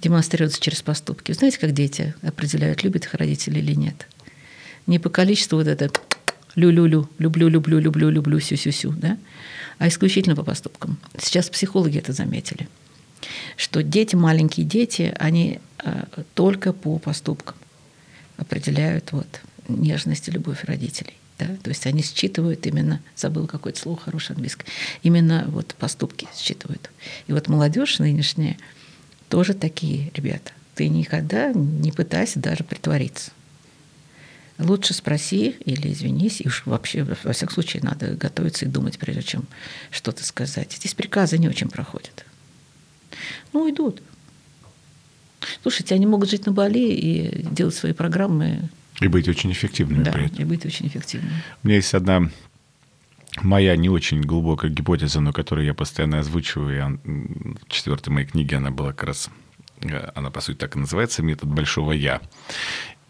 демонстрируется 0.00 0.60
через 0.60 0.82
поступки. 0.82 1.32
Знаете, 1.32 1.58
как 1.58 1.72
дети 1.72 2.14
определяют, 2.22 2.82
любят 2.82 3.04
их 3.06 3.14
родители 3.14 3.58
или 3.58 3.74
нет? 3.74 4.06
Не 4.86 4.98
по 4.98 5.08
количеству 5.08 5.58
вот 5.58 5.66
это 5.66 5.90
лю-лю-лю, 6.56 7.08
люблю, 7.18 7.48
люблю, 7.48 7.78
люблю, 7.78 8.10
люблю, 8.10 8.40
сю-сю-сю, 8.40 8.92
да? 8.92 9.18
а 9.78 9.88
исключительно 9.88 10.34
по 10.34 10.42
поступкам. 10.42 10.98
Сейчас 11.18 11.48
психологи 11.48 11.98
это 11.98 12.12
заметили, 12.12 12.68
что 13.56 13.82
дети, 13.82 14.16
маленькие 14.16 14.66
дети, 14.66 15.14
они 15.18 15.60
э, 15.84 16.04
только 16.34 16.72
по 16.72 16.98
поступкам 16.98 17.56
определяют 18.38 19.12
вот, 19.12 19.40
нежность 19.68 20.28
и 20.28 20.30
любовь 20.30 20.64
родителей. 20.64 21.14
Да? 21.38 21.46
То 21.62 21.68
есть 21.68 21.86
они 21.86 22.02
считывают 22.02 22.66
именно, 22.66 23.00
забыл 23.14 23.46
какое-то 23.46 23.78
слово 23.78 23.98
хорошее 23.98 24.36
английское, 24.36 24.66
именно 25.02 25.44
вот 25.48 25.74
поступки 25.78 26.26
считывают. 26.34 26.90
И 27.26 27.32
вот 27.32 27.48
молодежь 27.48 27.98
нынешняя, 27.98 28.56
тоже 29.28 29.52
такие 29.52 30.10
ребята. 30.14 30.52
Ты 30.74 30.88
никогда 30.88 31.52
не 31.52 31.92
пытайся 31.92 32.38
даже 32.38 32.64
притвориться. 32.64 33.32
Лучше 34.58 34.94
спроси 34.94 35.56
или 35.64 35.92
извинись, 35.92 36.40
и 36.40 36.48
уж 36.48 36.62
вообще, 36.64 37.02
во 37.02 37.32
всяком 37.32 37.54
случае, 37.54 37.82
надо 37.82 38.14
готовиться 38.14 38.64
и 38.64 38.68
думать, 38.68 38.98
прежде 38.98 39.22
чем 39.22 39.44
что-то 39.90 40.24
сказать. 40.24 40.72
Здесь 40.72 40.94
приказы 40.94 41.36
не 41.36 41.48
очень 41.48 41.68
проходят. 41.68 42.24
Ну, 43.52 43.68
идут. 43.70 44.02
Слушайте, 45.62 45.94
они 45.94 46.06
могут 46.06 46.30
жить 46.30 46.46
на 46.46 46.52
Бали 46.52 46.78
и 46.78 47.42
делать 47.50 47.74
свои 47.74 47.92
программы. 47.92 48.70
И 49.00 49.08
быть 49.08 49.28
очень 49.28 49.52
эффективными 49.52 50.04
да, 50.04 50.12
при 50.12 50.26
этом. 50.26 50.38
и 50.38 50.44
быть 50.44 50.64
очень 50.64 50.86
эффективными. 50.86 51.42
У 51.62 51.66
меня 51.66 51.76
есть 51.76 51.92
одна 51.92 52.30
моя 53.42 53.76
не 53.76 53.88
очень 53.88 54.22
глубокая 54.22 54.70
гипотеза, 54.70 55.20
но 55.20 55.32
которую 55.32 55.66
я 55.66 55.74
постоянно 55.74 56.20
озвучиваю, 56.20 57.00
и 57.04 57.08
в 57.64 57.68
четвертой 57.68 58.12
моей 58.12 58.26
книге 58.26 58.56
она 58.56 58.70
была 58.70 58.92
как 58.92 59.04
раз, 59.04 59.30
э, 59.82 60.10
она 60.14 60.30
по 60.30 60.40
сути 60.40 60.56
так 60.56 60.76
и 60.76 60.78
называется, 60.78 61.22
метод 61.22 61.48
большого 61.50 61.92
«я». 61.92 62.20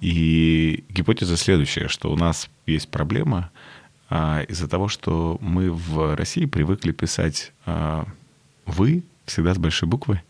И 0.00 0.84
гипотеза 0.88 1.36
следующая, 1.36 1.88
что 1.88 2.12
у 2.12 2.16
нас 2.16 2.48
есть 2.66 2.88
проблема 2.88 3.50
а, 4.08 4.42
из-за 4.42 4.68
того, 4.68 4.88
что 4.88 5.38
мы 5.40 5.70
в 5.70 6.14
России 6.14 6.44
привыкли 6.44 6.92
писать 6.92 7.52
а, 7.64 8.06
«вы» 8.66 9.02
всегда 9.24 9.54
с 9.54 9.58
большой 9.58 9.88
буквы, 9.88 10.22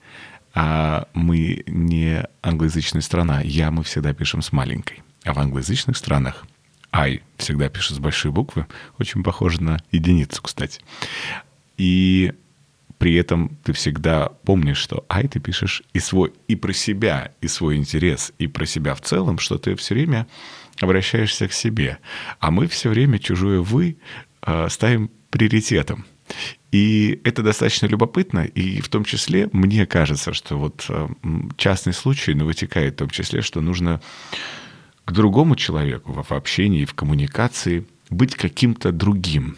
а 0.55 1.09
мы 1.13 1.65
не 1.67 2.25
англоязычная 2.43 3.03
страна, 3.03 3.41
«я» 3.43 3.71
мы 3.71 3.83
всегда 3.83 4.15
пишем 4.15 4.41
с 4.41 4.53
маленькой. 4.53 5.03
А 5.25 5.35
в 5.35 5.39
англоязычных 5.39 5.97
странах– 5.97 6.47
I 6.97 7.21
всегда 7.37 7.69
пишет 7.69 7.97
с 7.97 8.01
большой 8.01 8.33
буквы, 8.33 8.67
очень 8.99 9.23
похоже 9.23 9.63
на 9.63 9.79
единицу, 9.93 10.43
кстати. 10.43 10.81
И 11.77 12.33
при 12.99 13.15
этом 13.15 13.57
ты 13.63 13.73
всегда 13.73 14.29
помнишь, 14.45 14.79
что 14.79 15.05
I 15.09 15.29
ты 15.29 15.41
пишешь 15.41 15.83
и 15.93 16.01
свой, 16.01 16.33
и 16.49 16.57
про 16.57 16.73
себя, 16.73 17.33
и 17.41 17.49
свой 17.49 17.77
интерес, 17.77 18.33
и 18.39 18.47
про 18.47 18.67
себя 18.67 18.95
в 18.95 19.01
целом, 19.01 19.39
что 19.39 19.59
ты 19.59 19.75
все 19.77 19.95
время 19.95 20.27
обращаешься 20.81 21.49
к 21.49 21.53
себе. 21.53 21.99
А 22.41 22.51
мы 22.51 22.67
все 22.67 22.89
время 22.89 23.19
чужое 23.19 23.61
«вы» 23.61 23.99
э, 24.43 24.69
ставим 24.71 25.11
приоритетом. 25.31 26.07
И 26.73 27.21
это 27.25 27.43
достаточно 27.43 27.87
любопытно, 27.87 28.45
и 28.45 28.81
в 28.81 28.89
том 28.89 29.05
числе 29.05 29.49
мне 29.53 29.87
кажется, 29.87 30.33
что 30.33 30.59
вот 30.59 30.87
э, 30.89 31.09
частный 31.57 31.93
случай, 31.93 32.35
но 32.35 32.45
вытекает 32.45 32.95
в 32.95 32.99
том 32.99 33.11
числе, 33.11 33.43
что 33.43 33.61
нужно 33.61 34.01
к 35.05 35.13
другому 35.13 35.55
человеку 35.57 36.13
в 36.13 36.33
общении, 36.33 36.85
в 36.85 36.95
коммуникации, 36.95 37.87
быть 38.11 38.35
каким-то 38.35 38.93
другим, 38.93 39.57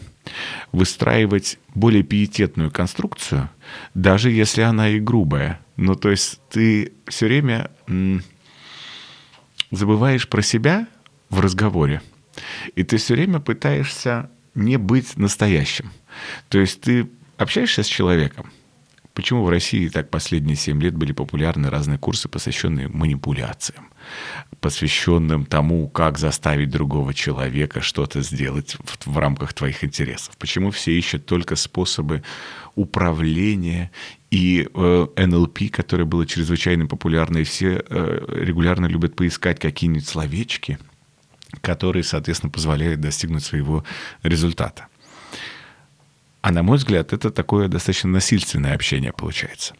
выстраивать 0.71 1.57
более 1.75 2.03
пиететную 2.03 2.71
конструкцию, 2.71 3.49
даже 3.93 4.31
если 4.31 4.61
она 4.61 4.89
и 4.89 4.99
грубая. 4.99 5.59
Ну, 5.75 5.95
то 5.95 6.09
есть 6.09 6.39
ты 6.49 6.93
все 7.07 7.25
время 7.27 7.71
забываешь 9.71 10.27
про 10.27 10.41
себя 10.41 10.87
в 11.29 11.39
разговоре, 11.39 12.01
и 12.75 12.83
ты 12.83 12.97
все 12.97 13.13
время 13.13 13.39
пытаешься 13.39 14.29
не 14.55 14.77
быть 14.77 15.17
настоящим. 15.17 15.91
То 16.49 16.59
есть 16.59 16.81
ты 16.81 17.09
общаешься 17.37 17.83
с 17.83 17.87
человеком, 17.87 18.51
Почему 19.19 19.43
в 19.43 19.49
России 19.49 19.89
так 19.89 20.09
последние 20.09 20.55
7 20.55 20.81
лет 20.81 20.95
были 20.95 21.11
популярны 21.11 21.69
разные 21.69 21.97
курсы, 21.97 22.29
посвященные 22.29 22.87
манипуляциям, 22.87 23.89
посвященным 24.61 25.45
тому, 25.45 25.89
как 25.89 26.17
заставить 26.17 26.69
другого 26.69 27.13
человека 27.13 27.81
что-то 27.81 28.21
сделать 28.21 28.77
в, 28.79 29.11
в 29.11 29.17
рамках 29.17 29.51
твоих 29.51 29.83
интересов? 29.83 30.37
Почему 30.37 30.71
все 30.71 30.97
ищут 30.97 31.25
только 31.25 31.57
способы 31.57 32.23
управления 32.75 33.91
и 34.31 34.69
э, 34.73 35.07
НЛП, 35.17 35.69
которое 35.69 36.05
было 36.05 36.25
чрезвычайно 36.25 36.87
популярно, 36.87 37.39
и 37.39 37.43
все 37.43 37.83
э, 37.89 38.25
регулярно 38.41 38.85
любят 38.85 39.17
поискать 39.17 39.59
какие-нибудь 39.59 40.07
словечки, 40.07 40.79
которые, 41.59 42.03
соответственно, 42.03 42.51
позволяют 42.51 43.01
достигнуть 43.01 43.43
своего 43.43 43.83
результата. 44.23 44.87
А 46.41 46.51
на 46.51 46.63
мой 46.63 46.77
взгляд, 46.77 47.13
это 47.13 47.31
такое 47.31 47.67
достаточно 47.67 48.09
насильственное 48.09 48.73
общение 48.73 49.11
получается. 49.11 49.73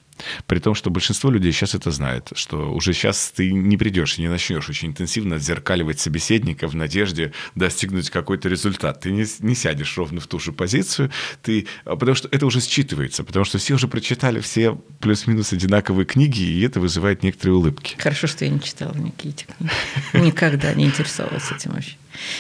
При 0.48 0.60
том, 0.60 0.76
что 0.76 0.90
большинство 0.90 1.30
людей 1.30 1.52
сейчас 1.52 1.76
это 1.76 1.92
знает, 1.92 2.32
что 2.36 2.74
уже 2.74 2.94
сейчас 2.94 3.32
ты 3.34 3.52
не 3.52 3.78
придешь 3.78 4.18
и 4.18 4.22
не 4.22 4.28
начнешь 4.28 4.70
очень 4.70 4.90
интенсивно 4.90 5.38
отзеркаливать 5.38 6.00
собеседника 6.00 6.68
в 6.68 6.76
надежде 6.76 7.34
достигнуть 7.56 8.10
какой-то 8.10 8.50
результат. 8.50 9.02
Ты 9.02 9.12
не, 9.12 9.26
не 9.40 9.56
сядешь 9.56 9.98
ровно 9.98 10.20
в 10.20 10.28
ту 10.28 10.40
же 10.40 10.52
позицию, 10.52 11.12
ты, 11.42 11.68
а, 11.86 11.96
потому 11.96 12.16
что 12.16 12.28
это 12.32 12.46
уже 12.46 12.60
считывается, 12.60 13.24
потому 13.24 13.46
что 13.46 13.58
все 13.58 13.76
уже 13.76 13.88
прочитали 13.88 14.40
все 14.40 14.76
плюс-минус 15.00 15.54
одинаковые 15.54 16.06
книги, 16.06 16.42
и 16.42 16.62
это 16.62 16.80
вызывает 16.80 17.24
некоторые 17.24 17.56
улыбки. 17.56 17.96
Хорошо, 17.98 18.28
что 18.28 18.46
я 18.46 18.52
не 18.52 18.62
читала 18.62 18.94
никакие 18.96 19.34
эти 19.34 19.46
книги. 19.46 19.72
Никогда 20.14 20.74
не 20.74 20.86
интересовалась 20.86 21.52
этим 21.52 21.72
вообще. 21.72 21.96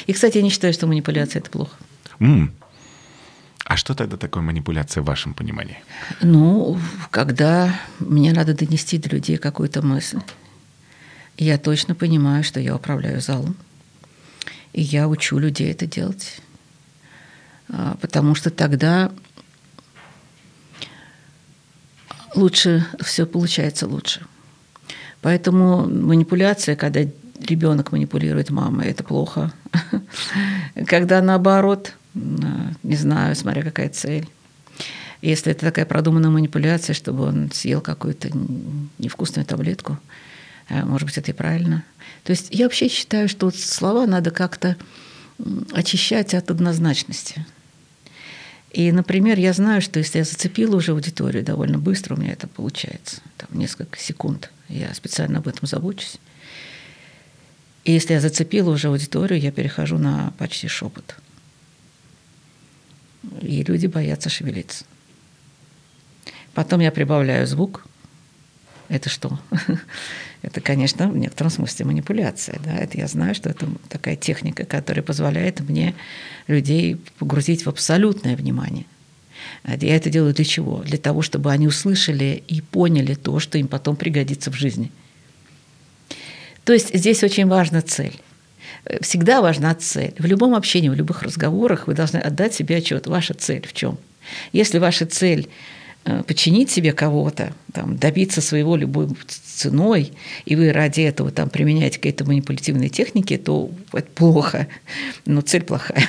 И, 0.07 0.13
кстати, 0.13 0.37
я 0.37 0.43
не 0.43 0.49
считаю, 0.49 0.73
что 0.73 0.87
манипуляция– 0.87 1.39
это 1.41 1.49
плохо. 1.49 1.77
А 3.69 3.77
что 3.77 3.93
тогда 3.93 4.17
такое 4.17 4.41
манипуляция 4.41 5.03
в 5.03 5.05
вашем 5.05 5.35
понимании? 5.35 5.77
Ну, 6.21 6.79
когда 7.11 7.79
мне 7.99 8.33
надо 8.33 8.55
донести 8.55 8.97
до 8.97 9.09
людей 9.09 9.37
какую-то 9.37 9.83
мысль, 9.83 10.17
я 11.37 11.59
точно 11.59 11.93
понимаю, 11.93 12.43
что 12.43 12.59
я 12.59 12.75
управляю 12.75 13.21
залом, 13.21 13.55
и 14.73 14.81
я 14.81 15.07
учу 15.07 15.37
людей 15.37 15.71
это 15.71 15.85
делать. 15.85 16.41
А, 17.69 17.95
потому 18.01 18.33
что 18.33 18.49
тогда 18.49 19.11
лучше 22.33 22.87
все 23.01 23.27
получается 23.27 23.85
лучше. 23.85 24.25
Поэтому 25.21 25.87
манипуляция, 25.87 26.75
когда 26.75 27.01
ребенок 27.39 27.91
манипулирует 27.91 28.49
мамой, 28.49 28.87
это 28.87 29.03
плохо. 29.03 29.53
Когда 30.87 31.21
наоборот, 31.21 31.93
не 32.83 32.95
знаю, 32.95 33.35
смотря 33.35 33.63
какая 33.63 33.89
цель. 33.89 34.27
Если 35.21 35.51
это 35.51 35.65
такая 35.65 35.85
продуманная 35.85 36.29
манипуляция, 36.29 36.93
чтобы 36.93 37.23
он 37.23 37.51
съел 37.51 37.81
какую-то 37.81 38.29
невкусную 38.97 39.45
таблетку, 39.45 39.97
э, 40.69 40.83
может 40.85 41.07
быть, 41.07 41.17
это 41.17 41.31
и 41.31 41.33
правильно. 41.33 41.83
То 42.23 42.31
есть 42.31 42.47
я 42.51 42.65
вообще 42.65 42.87
считаю, 42.87 43.27
что 43.27 43.51
слова 43.51 44.05
надо 44.05 44.31
как-то 44.31 44.77
очищать 45.73 46.33
от 46.33 46.51
однозначности. 46.51 47.45
И, 48.71 48.91
например, 48.91 49.39
я 49.39 49.51
знаю, 49.53 49.81
что 49.81 49.99
если 49.99 50.19
я 50.19 50.23
зацепила 50.23 50.75
уже 50.75 50.91
аудиторию 50.91 51.43
довольно 51.43 51.79
быстро, 51.79 52.15
у 52.15 52.19
меня 52.19 52.33
это 52.33 52.47
получается, 52.47 53.21
там 53.37 53.49
несколько 53.57 53.97
секунд, 53.99 54.51
я 54.67 54.93
специально 54.93 55.39
об 55.39 55.47
этом 55.47 55.67
забочусь. 55.67 56.17
И 57.83 57.91
если 57.91 58.13
я 58.13 58.21
зацепила 58.21 58.69
уже 58.69 58.89
аудиторию, 58.89 59.39
я 59.39 59.51
перехожу 59.51 59.97
на 59.97 60.33
почти 60.37 60.67
шепот. 60.67 61.15
И 63.41 63.63
люди 63.63 63.87
боятся 63.87 64.29
шевелиться. 64.29 64.85
Потом 66.53 66.79
я 66.79 66.91
прибавляю 66.91 67.45
звук. 67.47 67.85
Это 68.87 69.09
что? 69.09 69.39
это, 70.41 70.61
конечно, 70.61 71.09
в 71.09 71.17
некотором 71.17 71.51
смысле 71.51 71.85
манипуляция. 71.85 72.59
Да? 72.63 72.75
Это 72.75 72.97
я 72.97 73.07
знаю, 73.07 73.35
что 73.35 73.49
это 73.49 73.67
такая 73.87 74.15
техника, 74.15 74.65
которая 74.65 75.03
позволяет 75.03 75.59
мне 75.59 75.95
людей 76.47 76.97
погрузить 77.17 77.65
в 77.65 77.69
абсолютное 77.69 78.35
внимание. 78.35 78.85
Я 79.63 79.95
это 79.95 80.09
делаю 80.09 80.33
для 80.33 80.45
чего? 80.45 80.79
Для 80.79 80.97
того, 80.97 81.21
чтобы 81.21 81.51
они 81.51 81.67
услышали 81.67 82.43
и 82.47 82.61
поняли 82.61 83.13
то, 83.13 83.39
что 83.39 83.57
им 83.57 83.67
потом 83.67 83.95
пригодится 83.95 84.51
в 84.51 84.55
жизни. 84.55 84.91
То 86.63 86.73
есть 86.73 86.93
здесь 86.93 87.23
очень 87.23 87.47
важна 87.47 87.81
цель. 87.81 88.19
Всегда 89.01 89.41
важна 89.41 89.75
цель. 89.75 90.13
В 90.17 90.25
любом 90.25 90.55
общении, 90.55 90.89
в 90.89 90.95
любых 90.95 91.23
разговорах 91.23 91.87
вы 91.87 91.93
должны 91.93 92.17
отдать 92.17 92.53
себе 92.53 92.77
отчет. 92.77 93.07
Ваша 93.07 93.33
цель 93.33 93.65
в 93.67 93.73
чем? 93.73 93.97
Если 94.51 94.77
ваша 94.77 95.05
цель 95.05 95.49
Э, 96.05 96.23
подчинить 96.23 96.71
себе 96.71 96.93
кого-то, 96.93 97.53
там, 97.73 97.97
добиться 97.97 98.41
своего 98.41 98.77
любой 98.77 99.09
ценой, 99.27 100.13
и 100.45 100.55
вы 100.55 100.71
ради 100.71 101.01
этого 101.01 101.29
там, 101.29 101.49
применяете 101.49 101.97
какие-то 101.97 102.25
манипулятивные 102.25 102.89
техники, 102.89 103.35
то 103.37 103.69
это 103.91 104.09
плохо, 104.15 104.67
но 105.25 105.41
цель 105.41 105.63
плохая. 105.63 106.07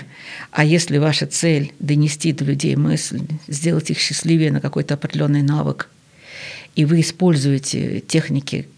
А 0.52 0.64
если 0.64 0.98
ваша 0.98 1.26
цель 1.26 1.72
донести 1.80 2.32
до 2.32 2.44
людей 2.44 2.76
мысль, 2.76 3.20
сделать 3.48 3.90
их 3.90 3.98
счастливее 3.98 4.52
на 4.52 4.60
какой-то 4.60 4.94
определенный 4.94 5.42
навык, 5.42 5.90
и 6.76 6.84
вы 6.84 7.00
используете 7.00 8.00
техники, 8.00 8.68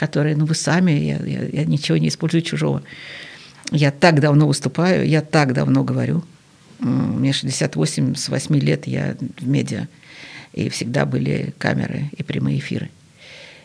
которые, 0.00 0.34
ну, 0.34 0.46
вы 0.46 0.54
сами, 0.54 0.92
я, 0.92 1.18
я, 1.26 1.44
я 1.44 1.64
ничего 1.66 1.98
не 1.98 2.08
использую 2.08 2.40
чужого. 2.40 2.82
Я 3.70 3.90
так 3.90 4.20
давно 4.20 4.48
выступаю, 4.48 5.06
я 5.06 5.20
так 5.20 5.52
давно 5.52 5.84
говорю. 5.84 6.24
Мне 6.78 7.34
68, 7.34 8.14
с 8.14 8.30
8 8.30 8.58
лет 8.60 8.86
я 8.86 9.14
в 9.38 9.46
медиа 9.46 9.88
и 10.54 10.70
всегда 10.70 11.04
были 11.04 11.52
камеры 11.58 12.08
и 12.16 12.22
прямые 12.22 12.60
эфиры. 12.60 12.88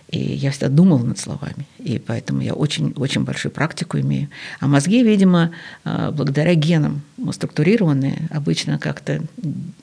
И 0.10 0.20
я 0.20 0.51
всегда 0.51 0.68
думала 0.68 1.04
над 1.06 1.18
словами, 1.18 1.65
и 1.80 2.00
поэтому 2.00 2.42
я 2.42 2.54
очень, 2.54 2.92
очень 2.98 3.24
большую 3.24 3.54
практику 3.54 3.98
имею. 3.98 4.27
А 4.60 4.68
мозги, 4.68 5.04
видимо, 5.04 5.51
а, 5.86 6.12
благодаря 6.12 6.54
генам 6.54 7.01
структурированные, 7.32 8.27
обычно 8.30 8.77
как-то 8.77 9.22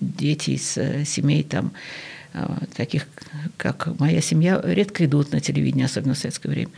дети 0.00 0.50
из 0.50 0.76
э, 0.76 1.04
семей 1.06 1.42
там, 1.42 1.72
таких, 2.74 3.06
как 3.56 3.98
моя 3.98 4.20
семья, 4.20 4.60
редко 4.64 5.04
идут 5.04 5.32
на 5.32 5.40
телевидение, 5.40 5.86
особенно 5.86 6.14
в 6.14 6.18
советское 6.18 6.48
время. 6.48 6.70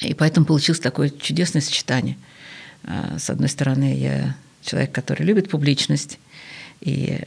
И 0.00 0.14
поэтому 0.14 0.46
получилось 0.46 0.80
такое 0.80 1.10
чудесное 1.10 1.62
сочетание. 1.62 2.16
А, 2.84 3.18
с 3.18 3.30
одной 3.30 3.48
стороны, 3.48 3.96
я 3.96 4.36
человек, 4.62 4.92
который 4.92 5.24
любит 5.24 5.50
публичность, 5.50 6.18
и 6.82 7.20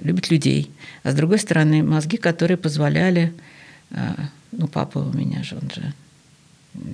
любит 0.00 0.30
людей. 0.30 0.70
А 1.02 1.10
с 1.10 1.14
другой 1.14 1.38
стороны, 1.38 1.82
мозги, 1.82 2.16
которые 2.16 2.56
позволяли, 2.56 3.34
а, 3.90 4.30
ну, 4.52 4.68
папа 4.68 4.98
у 4.98 5.12
меня 5.12 5.42
же, 5.42 5.56
он 5.56 5.70
же 5.70 5.92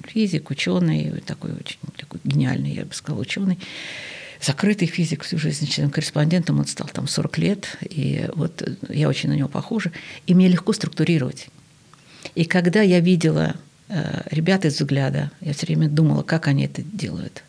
физик, 0.09 0.51
ученый, 0.51 1.21
такой 1.27 1.53
очень 1.53 1.79
такой 1.97 2.21
гениальный, 2.25 2.73
я 2.73 2.85
бы 2.87 2.95
сказала, 2.95 3.21
ученый, 3.21 3.59
закрытый 4.41 4.89
физик 4.89 5.23
всю 5.23 5.39
жизнь, 5.39 5.67
член 5.67 5.91
корреспондентом, 5.91 6.59
он 6.59 6.67
стал 6.67 6.89
там 6.93 7.09
40 7.09 7.39
лет, 7.39 7.77
и 7.83 8.29
вот 8.35 8.69
я 8.89 9.09
очень 9.09 9.31
на 9.31 9.35
него 9.35 9.49
похожа, 9.49 9.93
и 10.27 10.35
мне 10.35 10.49
легко 10.49 10.73
структурировать. 10.73 11.49
И 12.35 12.45
когда 12.45 12.83
я 12.83 13.01
видела 13.01 13.57
э, 13.89 14.23
ребят 14.31 14.65
из 14.65 14.81
взгляда, 14.81 15.31
я 15.41 15.53
все 15.53 15.67
время 15.67 15.89
думала, 15.89 16.23
как 16.23 16.49
они 16.49 16.65
это 16.65 16.83
делают. 16.83 17.43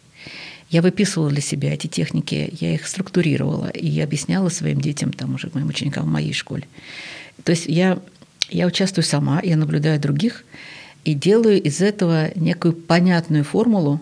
Я 0.69 0.81
выписывала 0.81 1.29
для 1.29 1.41
себя 1.41 1.73
эти 1.73 1.87
техники, 1.87 2.53
я 2.59 2.73
их 2.73 2.87
структурировала 2.87 3.69
и 3.69 3.99
объясняла 4.01 4.49
своим 4.49 4.81
детям, 4.81 5.13
там 5.13 5.35
уже 5.35 5.49
моим 5.53 5.69
ученикам 5.69 6.05
в 6.05 6.11
моей 6.11 6.33
школе. 6.33 6.67
То 7.43 7.51
есть 7.51 7.67
я, 7.67 7.99
я 8.49 8.67
участвую 8.67 9.05
сама, 9.05 9.39
я 9.43 9.55
наблюдаю 9.55 9.99
других 9.99 10.43
и 11.05 11.13
делаю 11.13 11.61
из 11.61 11.81
этого 11.81 12.31
некую 12.35 12.73
понятную 12.73 13.45
формулу, 13.45 14.01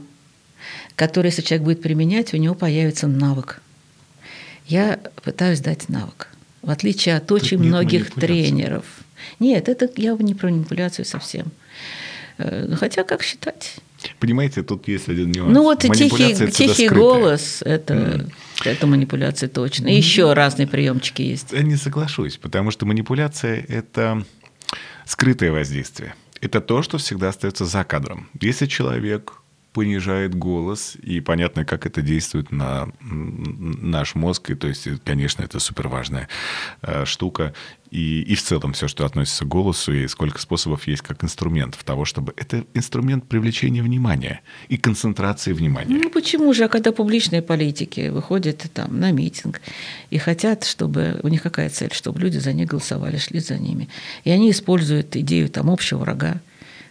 которую, 0.96 1.32
если 1.32 1.42
человек 1.42 1.66
будет 1.66 1.82
применять, 1.82 2.34
у 2.34 2.38
него 2.38 2.56
появится 2.56 3.08
навык. 3.08 3.62
Я 4.68 5.00
пытаюсь 5.24 5.60
дать 5.60 5.90
навык. 5.90 6.30
В 6.62 6.72
отличие 6.72 7.16
от 7.18 7.32
очень 7.32 7.60
многих 7.60 8.12
тренеров. 8.12 8.86
Нет, 9.40 9.70
это 9.70 9.90
я 9.98 10.16
не 10.20 10.34
про 10.34 10.50
манипуляцию 10.50 11.06
совсем. 11.06 11.52
Э, 12.38 12.74
хотя 12.76 13.04
как 13.04 13.24
считать? 13.24 13.76
Понимаете, 14.20 14.64
тут 14.64 14.88
есть 14.88 15.10
один 15.10 15.32
нюанс. 15.32 15.54
Ну 15.54 15.64
вот 15.64 15.82
тихий, 15.82 16.52
тихий 16.52 16.90
голос 16.90 17.62
это, 17.62 17.94
mm. 17.94 18.32
это 18.66 18.88
манипуляция 18.88 19.50
точно. 19.50 19.88
И 19.88 19.96
еще 19.96 20.34
разные 20.34 20.68
приемчики 20.68 21.22
есть. 21.22 21.52
Я 21.52 21.64
не 21.64 21.76
соглашусь, 21.76 22.38
потому 22.38 22.72
что 22.72 22.86
манипуляция 22.86 23.66
это 23.68 24.24
скрытое 25.06 25.52
воздействие. 25.52 26.16
Это 26.42 26.62
то, 26.62 26.82
что 26.82 26.98
всегда 26.98 27.30
остается 27.30 27.66
за 27.66 27.84
кадром. 27.84 28.30
Если 28.40 28.66
человек 28.66 29.34
понижает 29.76 30.34
голос, 30.34 30.96
и 31.04 31.20
понятно, 31.20 31.66
как 31.66 31.86
это 31.86 32.02
действует 32.02 32.50
на 32.50 32.88
наш 33.02 34.16
мозг, 34.16 34.50
и 34.52 34.56
то 34.56 34.70
есть, 34.70 34.88
конечно, 35.04 35.44
это 35.44 35.60
супер 35.60 35.90
важная 35.90 36.30
э, 36.82 37.04
штука, 37.04 37.54
и, 37.92 38.22
и 38.22 38.36
в 38.36 38.42
целом 38.42 38.72
все, 38.72 38.88
что 38.88 39.06
относится 39.06 39.44
к 39.44 39.50
голосу, 39.50 39.92
и 39.92 40.08
сколько 40.08 40.40
способов 40.40 40.88
есть 40.88 41.02
как 41.02 41.26
инструментов 41.26 41.84
того, 41.84 42.06
чтобы... 42.06 42.34
Это 42.38 42.64
инструмент 42.74 43.28
привлечения 43.28 43.84
внимания 43.84 44.42
и 44.70 44.78
концентрации 44.78 45.52
внимания. 45.52 46.00
Ну 46.02 46.10
почему 46.10 46.54
же, 46.54 46.64
а 46.64 46.68
когда 46.70 46.94
публичные 46.94 47.42
политики 47.42 48.08
выходят 48.08 48.66
там 48.74 48.98
на 48.98 49.12
митинг 49.12 49.62
и 50.10 50.18
хотят, 50.18 50.64
чтобы... 50.64 51.20
У 51.22 51.28
них 51.28 51.42
какая 51.44 51.70
цель? 51.70 51.94
Чтобы 51.94 52.22
люди 52.22 52.38
за 52.38 52.54
них 52.54 52.70
голосовали, 52.70 53.18
шли 53.18 53.42
за 53.42 53.58
ними. 53.58 53.90
И 54.24 54.32
они 54.32 54.52
используют 54.52 55.18
идею 55.18 55.50
там 55.50 55.70
общего 55.70 56.00
врага, 56.00 56.40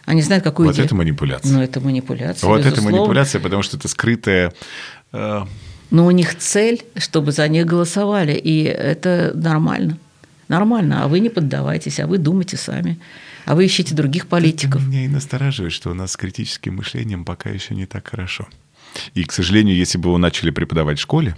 они 0.05 0.21
знают, 0.21 0.43
какую 0.43 0.67
вот 0.67 0.75
идею. 0.75 0.85
это 0.85 0.95
манипуляция. 0.95 1.51
Ну, 1.51 1.61
это 1.61 1.79
манипуляция, 1.81 2.47
Вот 2.47 2.59
безусловно. 2.59 2.89
это 2.89 2.97
манипуляция, 2.97 3.41
потому 3.41 3.63
что 3.63 3.77
это 3.77 3.87
скрытая... 3.87 4.53
Э... 5.11 5.41
Но 5.91 6.05
у 6.05 6.11
них 6.11 6.35
цель, 6.35 6.83
чтобы 6.97 7.31
за 7.31 7.47
них 7.47 7.65
голосовали, 7.65 8.33
и 8.33 8.63
это 8.63 9.31
нормально. 9.35 9.97
Нормально, 10.47 11.03
а 11.03 11.07
вы 11.07 11.19
не 11.19 11.29
поддавайтесь, 11.29 11.99
а 11.99 12.07
вы 12.07 12.17
думайте 12.19 12.57
сами. 12.57 12.99
А 13.45 13.55
вы 13.55 13.65
ищите 13.65 13.93
других 13.93 14.27
политиков. 14.27 14.81
Это 14.81 14.89
меня 14.89 15.05
и 15.05 15.07
настораживает, 15.07 15.73
что 15.73 15.91
у 15.91 15.93
нас 15.93 16.11
с 16.11 16.17
критическим 16.17 16.75
мышлением 16.75 17.25
пока 17.25 17.49
еще 17.49 17.75
не 17.75 17.85
так 17.85 18.07
хорошо. 18.07 18.47
И, 19.13 19.23
к 19.23 19.31
сожалению, 19.31 19.75
если 19.75 19.97
бы 19.97 20.09
его 20.09 20.17
начали 20.17 20.51
преподавать 20.51 20.99
в 20.99 21.01
школе, 21.01 21.35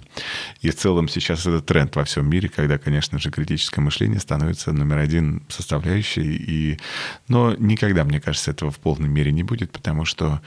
и 0.60 0.70
в 0.70 0.76
целом 0.76 1.08
сейчас 1.08 1.40
это 1.40 1.60
тренд 1.60 1.94
во 1.96 2.04
всем 2.04 2.28
мире, 2.28 2.48
когда, 2.48 2.78
конечно 2.78 3.18
же, 3.18 3.30
критическое 3.30 3.80
мышление 3.80 4.20
становится 4.20 4.72
номер 4.72 4.98
один 4.98 5.42
составляющей, 5.48 6.22
и... 6.22 6.78
но 7.28 7.54
никогда, 7.54 8.04
мне 8.04 8.20
кажется, 8.20 8.50
этого 8.50 8.70
в 8.70 8.78
полной 8.78 9.08
мере 9.08 9.32
не 9.32 9.42
будет, 9.42 9.72
потому 9.72 10.04
что 10.04 10.40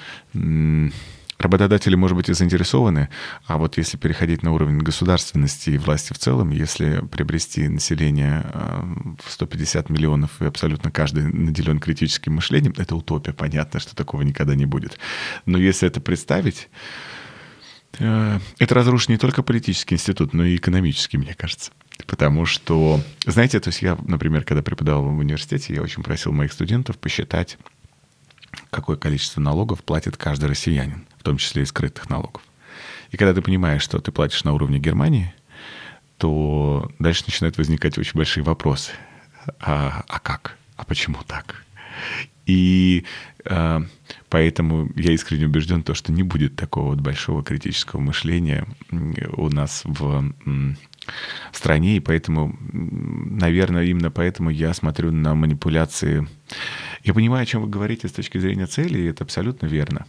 Работодатели, 1.41 1.95
может 1.95 2.15
быть, 2.15 2.30
и 2.30 2.34
заинтересованы, 2.34 3.10
а 3.47 3.58
вот 3.58 3.75
если 3.77 3.97
переходить 3.97 4.43
на 4.43 4.51
уровень 4.54 4.77
государственности 4.77 5.71
и 5.71 5.77
власти 5.80 6.13
в 6.13 6.19
целом, 6.19 6.51
если 6.51 7.04
приобрести 7.12 7.67
население 7.67 8.45
э, 8.54 8.82
в 9.25 9.32
150 9.32 9.89
миллионов 9.89 10.39
и 10.39 10.45
абсолютно 10.45 10.91
каждый 10.91 11.23
наделен 11.23 11.80
критическим 11.80 12.34
мышлением, 12.36 12.75
это 12.77 12.95
утопия, 12.95 13.34
понятно, 13.34 13.80
что 13.80 13.95
такого 13.95 14.21
никогда 14.21 14.54
не 14.54 14.67
будет. 14.67 14.99
Но 15.47 15.58
если 15.58 15.88
это 15.88 15.99
представить, 15.99 16.69
э, 17.97 18.39
это 18.60 18.75
разрушит 18.75 19.10
не 19.10 19.17
только 19.17 19.41
политический 19.41 19.95
институт, 19.95 20.34
но 20.34 20.45
и 20.45 20.58
экономический, 20.58 21.17
мне 21.17 21.34
кажется. 21.34 21.71
Потому 22.06 22.45
что, 22.45 23.01
знаете, 23.25 23.60
то 23.60 23.69
есть 23.69 23.82
я, 23.82 23.97
например, 24.06 24.43
когда 24.43 24.62
преподавал 24.62 25.06
в 25.06 25.17
университете, 25.17 25.73
я 25.73 25.82
очень 25.82 26.04
просил 26.04 26.34
моих 26.34 26.54
студентов 26.54 26.99
посчитать, 26.99 27.58
какое 28.69 28.97
количество 28.97 29.41
налогов 29.41 29.83
платит 29.83 30.17
каждый 30.17 30.49
россиянин 30.49 31.05
в 31.17 31.23
том 31.23 31.37
числе 31.37 31.61
и 31.61 31.65
скрытых 31.65 32.09
налогов. 32.09 32.41
И 33.11 33.17
когда 33.17 33.33
ты 33.33 33.41
понимаешь, 33.41 33.83
что 33.83 33.99
ты 33.99 34.11
платишь 34.11 34.43
на 34.43 34.53
уровне 34.53 34.79
Германии, 34.79 35.33
то 36.17 36.91
дальше 36.97 37.23
начинают 37.27 37.57
возникать 37.57 37.97
очень 37.97 38.17
большие 38.17 38.43
вопросы. 38.43 38.91
А, 39.59 40.03
а 40.07 40.19
как? 40.19 40.57
А 40.77 40.85
почему 40.85 41.19
так? 41.27 41.63
И 42.45 43.05
э, 43.45 43.79
поэтому 44.29 44.89
я 44.95 45.11
искренне 45.11 45.45
убежден, 45.45 45.83
то, 45.83 45.93
что 45.93 46.11
не 46.11 46.23
будет 46.23 46.55
такого 46.55 46.89
вот 46.89 47.01
большого 47.01 47.43
критического 47.43 47.99
мышления 47.99 48.67
у 48.91 49.49
нас 49.49 49.81
в 49.83 50.33
стране, 51.51 51.97
и 51.97 51.99
поэтому, 51.99 52.57
наверное, 52.61 53.85
именно 53.85 54.11
поэтому 54.11 54.49
я 54.49 54.73
смотрю 54.73 55.11
на 55.11 55.35
манипуляции. 55.35 56.27
Я 57.03 57.13
понимаю, 57.13 57.43
о 57.43 57.45
чем 57.45 57.61
вы 57.61 57.69
говорите 57.69 58.07
с 58.07 58.11
точки 58.11 58.37
зрения 58.37 58.67
цели, 58.67 58.99
и 58.99 59.05
это 59.07 59.23
абсолютно 59.23 59.65
верно. 59.65 60.05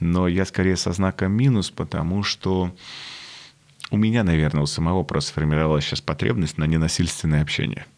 Но 0.00 0.28
я 0.28 0.44
скорее 0.44 0.76
со 0.76 0.92
знаком 0.92 1.32
минус, 1.32 1.70
потому 1.70 2.22
что 2.22 2.74
у 3.90 3.96
меня, 3.96 4.22
наверное, 4.22 4.62
у 4.62 4.66
самого 4.66 5.02
просто 5.02 5.30
сформировалась 5.30 5.84
сейчас 5.84 6.00
потребность 6.00 6.58
на 6.58 6.64
ненасильственное 6.64 7.42
общение– 7.42 7.86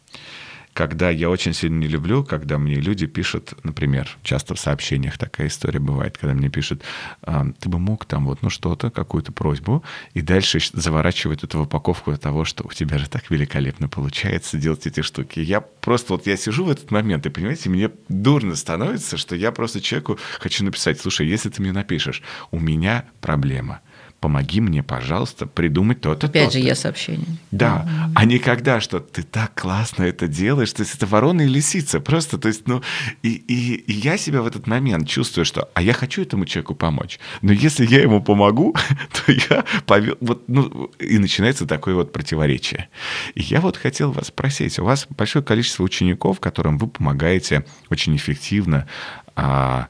когда 0.81 1.11
я 1.11 1.29
очень 1.29 1.53
сильно 1.53 1.79
не 1.79 1.89
люблю, 1.89 2.25
когда 2.25 2.57
мне 2.57 2.77
люди 2.77 3.07
пишут, 3.07 3.53
например, 3.65 4.17
часто 4.23 4.55
в 4.55 4.59
сообщениях 4.59 5.19
такая 5.19 5.49
история 5.49 5.79
бывает, 5.79 6.17
когда 6.17 6.33
мне 6.33 6.49
пишут, 6.49 6.81
«А, 7.21 7.45
ты 7.61 7.69
бы 7.69 7.79
мог 7.79 8.07
там 8.07 8.25
вот, 8.25 8.41
ну 8.41 8.49
что-то, 8.49 8.91
какую-то 8.91 9.31
просьбу, 9.31 9.85
и 10.15 10.23
дальше 10.23 10.59
заворачивают 10.73 11.45
эту 11.45 11.61
упаковку 11.61 12.17
того, 12.17 12.47
что 12.47 12.65
у 12.67 12.73
тебя 12.73 12.97
же 12.97 13.11
так 13.11 13.31
великолепно 13.31 13.91
получается 13.91 14.57
делать 14.57 14.87
эти 14.87 15.03
штуки. 15.03 15.41
Я 15.41 15.61
просто 15.61 16.15
вот 16.15 16.27
я 16.27 16.39
сижу 16.39 16.65
в 16.65 16.71
этот 16.71 16.91
момент, 16.91 17.27
и 17.27 17.29
понимаете, 17.29 17.69
мне 17.69 17.91
дурно 18.09 18.57
становится, 18.57 19.19
что 19.19 19.37
я 19.37 19.53
просто 19.53 19.83
человеку 19.83 20.19
хочу 20.39 20.65
написать, 20.65 20.99
слушай, 20.99 21.27
если 21.27 21.51
ты 21.51 21.61
мне 21.61 21.73
напишешь, 21.73 22.23
у 22.53 22.59
меня 22.59 23.05
проблема– 23.21 23.81
помоги 24.21 24.61
мне, 24.61 24.83
пожалуйста, 24.83 25.47
придумать 25.47 26.03
то-то. 26.03 26.27
Опять 26.27 26.47
то 26.47 26.53
же, 26.53 26.59
я 26.59 26.75
сообщение. 26.75 27.27
Да, 27.51 27.87
mm-hmm. 27.87 28.13
а 28.15 28.25
не 28.27 28.39
когда, 28.39 28.81
что 28.81 29.01
ты 29.01 29.23
так 29.23 29.55
классно 29.55 30.05
это 30.05 30.29
делаешь, 30.29 30.73
то 30.73 30.83
есть 30.83 30.95
это 30.95 31.07
ворона 31.07 31.43
и 31.43 31.47
лисица, 31.47 32.01
просто, 32.01 32.39
то 32.39 32.49
есть, 32.49 32.69
ну, 32.69 32.83
и, 33.23 33.31
и, 33.31 33.75
и 33.75 33.93
я 33.93 34.19
себя 34.19 34.43
в 34.43 34.47
этот 34.47 34.67
момент 34.67 35.09
чувствую, 35.09 35.45
что, 35.47 35.71
а 35.75 35.83
я 35.83 35.95
хочу 35.95 36.23
этому 36.23 36.45
человеку 36.45 36.75
помочь, 36.75 37.19
но 37.41 37.53
если 37.53 37.87
я 37.87 38.03
ему 38.03 38.23
помогу, 38.23 38.77
то 39.27 39.33
я 39.33 39.65
повел, 39.87 40.17
вот, 40.21 40.45
ну, 40.49 40.91
и 40.99 41.19
начинается 41.19 41.67
такое 41.67 41.95
вот 41.95 42.13
противоречие. 42.13 42.89
И 43.35 43.41
я 43.41 43.61
вот 43.61 43.79
хотел 43.79 44.13
вас 44.13 44.27
спросить, 44.27 44.79
у 44.79 44.85
вас 44.85 45.07
большое 45.09 45.43
количество 45.43 45.83
учеников, 45.83 46.41
которым 46.41 46.77
вы 46.77 46.89
помогаете 46.89 47.65
очень 47.89 48.15
эффективно 48.17 48.87
а, 49.35 49.89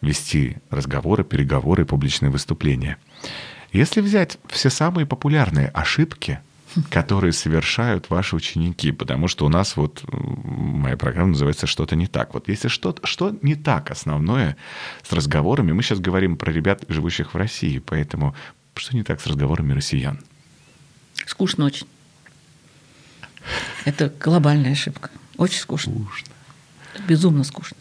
вести 0.00 0.58
разговоры, 0.70 1.24
переговоры, 1.24 1.84
публичные 1.84 2.30
выступления– 2.30 2.98
если 3.74 4.00
взять 4.00 4.38
все 4.48 4.70
самые 4.70 5.04
популярные 5.04 5.68
ошибки, 5.68 6.38
которые 6.90 7.32
совершают 7.32 8.08
ваши 8.08 8.36
ученики, 8.36 8.92
потому 8.92 9.28
что 9.28 9.46
у 9.46 9.48
нас 9.48 9.76
вот 9.76 10.04
моя 10.10 10.96
программа 10.96 11.30
называется 11.30 11.66
«Что-то 11.66 11.96
не 11.96 12.06
так». 12.06 12.34
Вот 12.34 12.48
если 12.48 12.68
что-то 12.68 13.06
что 13.06 13.36
не 13.42 13.56
так 13.56 13.90
основное 13.90 14.56
с 15.02 15.12
разговорами, 15.12 15.72
мы 15.72 15.82
сейчас 15.82 15.98
говорим 15.98 16.36
про 16.36 16.52
ребят, 16.52 16.84
живущих 16.88 17.34
в 17.34 17.36
России, 17.36 17.78
поэтому 17.78 18.34
что 18.76 18.96
не 18.96 19.02
так 19.02 19.20
с 19.20 19.26
разговорами 19.26 19.72
россиян? 19.72 20.20
Скучно 21.26 21.64
очень. 21.64 21.86
Это 23.84 24.12
глобальная 24.20 24.72
ошибка. 24.72 25.10
Очень 25.36 25.60
скучно. 25.60 25.92
Скучно 25.92 26.33
безумно 27.08 27.44
скучно. 27.44 27.76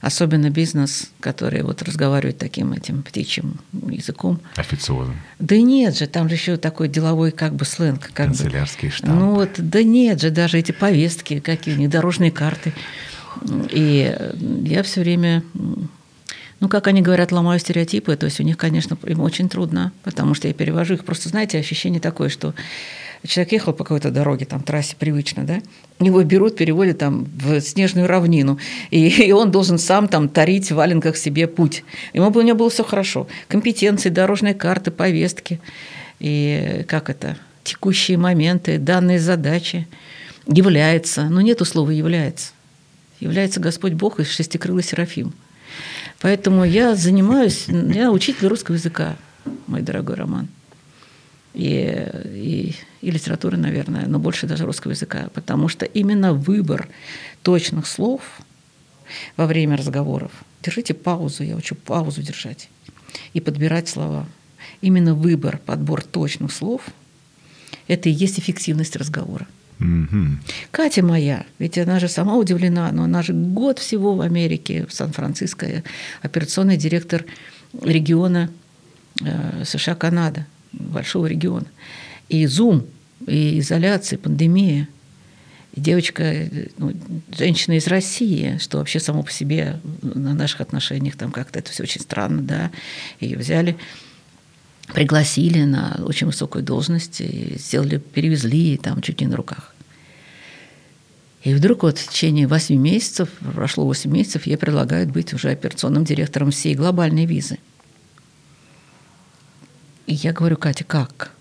Особенно 0.00 0.50
бизнес, 0.50 1.10
который 1.20 1.62
вот 1.62 1.82
разговаривает 1.82 2.38
таким 2.38 2.72
этим 2.72 3.02
птичьим 3.02 3.58
языком. 3.88 4.40
Официозом. 4.56 5.16
Да 5.38 5.56
нет 5.56 5.96
же, 5.96 6.06
там 6.06 6.28
же 6.28 6.34
еще 6.34 6.56
такой 6.56 6.88
деловой 6.88 7.30
как 7.30 7.54
бы 7.54 7.64
сленг. 7.64 8.00
Как 8.02 8.26
Канцелярские 8.26 8.90
бы. 8.90 8.96
штампы. 8.96 9.16
Ну 9.16 9.34
вот, 9.34 9.50
да 9.56 9.82
нет 9.82 10.20
же, 10.20 10.30
даже 10.30 10.58
эти 10.58 10.72
повестки 10.72 11.40
какие-нибудь, 11.40 11.90
дорожные 11.90 12.30
карты. 12.30 12.72
И 13.70 14.16
я 14.64 14.82
все 14.82 15.00
время 15.00 15.42
ну, 16.62 16.68
как 16.68 16.86
они 16.86 17.02
говорят, 17.02 17.32
ломаю 17.32 17.58
стереотипы, 17.58 18.14
то 18.14 18.26
есть 18.26 18.38
у 18.38 18.44
них, 18.44 18.56
конечно, 18.56 18.96
им 19.04 19.18
очень 19.18 19.48
трудно, 19.48 19.90
потому 20.04 20.34
что 20.34 20.46
я 20.46 20.54
перевожу 20.54 20.94
их. 20.94 21.04
Просто, 21.04 21.28
знаете, 21.28 21.58
ощущение 21.58 22.00
такое, 22.00 22.28
что 22.28 22.54
человек 23.26 23.52
ехал 23.52 23.72
по 23.72 23.84
какой-то 23.84 24.10
дороге, 24.10 24.46
там, 24.46 24.62
трассе 24.62 24.96
привычно, 24.98 25.44
да, 25.44 25.60
его 26.00 26.22
берут, 26.24 26.56
переводят 26.56 26.98
там 26.98 27.26
в 27.36 27.60
снежную 27.60 28.08
равнину, 28.08 28.58
и, 28.90 29.08
и 29.26 29.32
он 29.32 29.50
должен 29.50 29.78
сам 29.78 30.08
там 30.08 30.28
тарить 30.28 30.70
в 30.70 30.74
валенках 30.74 31.16
себе 31.16 31.46
путь. 31.46 31.84
Ему 32.12 32.30
у 32.30 32.40
него 32.40 32.56
было 32.56 32.70
все 32.70 32.84
хорошо. 32.84 33.28
Компетенции, 33.48 34.08
дорожные 34.08 34.54
карты, 34.54 34.90
повестки, 34.90 35.60
и 36.18 36.84
как 36.88 37.10
это, 37.10 37.36
текущие 37.64 38.18
моменты, 38.18 38.78
данные 38.78 39.20
задачи, 39.20 39.86
является, 40.46 41.28
но 41.28 41.40
нету 41.40 41.64
слова 41.64 41.90
«является». 41.90 42.52
Является 43.20 43.60
Господь 43.60 43.92
Бог 43.92 44.18
и 44.18 44.24
шестикрылый 44.24 44.82
Серафим. 44.82 45.32
Поэтому 46.20 46.64
я 46.64 46.96
занимаюсь, 46.96 47.66
я 47.68 48.10
учитель 48.10 48.48
русского 48.48 48.74
языка, 48.74 49.14
мой 49.68 49.82
дорогой 49.82 50.16
Роман 50.16 50.48
и, 51.54 52.08
и, 52.26 52.74
и 53.00 53.10
литературы, 53.10 53.56
наверное, 53.56 54.06
но 54.06 54.18
больше 54.18 54.46
даже 54.46 54.64
русского 54.64 54.92
языка, 54.92 55.28
потому 55.34 55.68
что 55.68 55.84
именно 55.84 56.32
выбор 56.32 56.88
точных 57.42 57.86
слов 57.86 58.22
во 59.36 59.46
время 59.46 59.76
разговоров. 59.76 60.32
Держите 60.62 60.94
паузу, 60.94 61.44
я 61.44 61.56
учу 61.56 61.74
паузу 61.74 62.22
держать 62.22 62.68
и 63.34 63.40
подбирать 63.40 63.88
слова. 63.88 64.26
Именно 64.80 65.14
выбор, 65.14 65.58
подбор 65.58 66.02
точных 66.02 66.52
слов– 66.52 66.82
это 67.88 68.08
и 68.08 68.12
есть 68.12 68.38
эффективность 68.38 68.96
разговора. 68.96 69.46
Mm-hmm. 69.78 70.36
Катя 70.70 71.02
моя, 71.02 71.44
ведь 71.58 71.76
она 71.76 71.98
же 71.98 72.08
сама 72.08 72.36
удивлена, 72.36 72.90
но 72.92 73.04
она 73.04 73.22
же 73.22 73.32
год 73.32 73.78
всего 73.78 74.14
в 74.14 74.20
Америке, 74.20 74.86
в 74.86 74.94
Сан-Франциско, 74.94 75.82
операционный 76.22 76.76
директор 76.76 77.24
региона 77.82 78.50
э, 79.20 79.64
США-Канада 79.64 80.46
большого 80.72 81.26
региона. 81.26 81.66
И 82.28 82.46
зум, 82.46 82.86
и 83.26 83.58
изоляция, 83.60 84.18
пандемия. 84.18 84.88
И 85.74 85.80
девочка, 85.80 86.48
ну, 86.76 86.92
женщина 87.36 87.74
из 87.74 87.86
России, 87.86 88.58
что 88.60 88.78
вообще 88.78 89.00
само 89.00 89.22
по 89.22 89.32
себе 89.32 89.80
на 90.02 90.34
наших 90.34 90.60
отношениях 90.60 91.16
там 91.16 91.30
как-то 91.30 91.58
это 91.58 91.70
все 91.70 91.82
очень 91.84 92.00
странно, 92.00 92.42
да. 92.42 92.70
Ее 93.20 93.38
взяли, 93.38 93.76
пригласили 94.92 95.62
на 95.62 96.00
очень 96.04 96.26
высокую 96.26 96.62
должность, 96.62 97.20
и 97.20 97.56
сделали, 97.58 97.98
перевезли 97.98 98.76
там 98.76 99.00
чуть 99.00 99.20
не 99.20 99.26
на 99.26 99.36
руках. 99.36 99.74
И 101.42 101.54
вдруг 101.54 101.82
вот 101.82 101.98
в 101.98 102.08
течение 102.08 102.46
8 102.46 102.76
месяцев, 102.76 103.28
прошло 103.54 103.84
8 103.84 104.10
месяцев, 104.10 104.46
ей 104.46 104.56
предлагают 104.56 105.10
быть 105.10 105.32
уже 105.32 105.50
операционным 105.50 106.04
директором 106.04 106.50
всей 106.50 106.74
глобальной 106.74 107.24
визы– 107.24 107.58
и 110.06 110.14
я 110.14 110.32
говорю, 110.32 110.56
Катя, 110.56 110.84
как? 110.84 111.32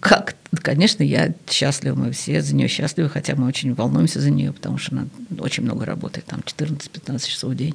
Как? 0.00 0.36
Конечно, 0.62 1.02
я 1.02 1.34
счастлива, 1.48 1.94
мы 1.94 2.12
все 2.12 2.42
за 2.42 2.54
нее 2.54 2.68
счастливы, 2.68 3.08
хотя 3.08 3.34
мы 3.36 3.46
очень 3.46 3.74
волнуемся 3.74 4.20
за 4.20 4.30
нее, 4.30 4.52
потому 4.52 4.78
что 4.78 4.92
она 4.92 5.06
очень 5.38 5.62
много 5.62 5.84
работает, 5.84 6.26
там 6.26 6.40
14-15 6.40 7.26
часов 7.26 7.52
в 7.52 7.56
день. 7.56 7.74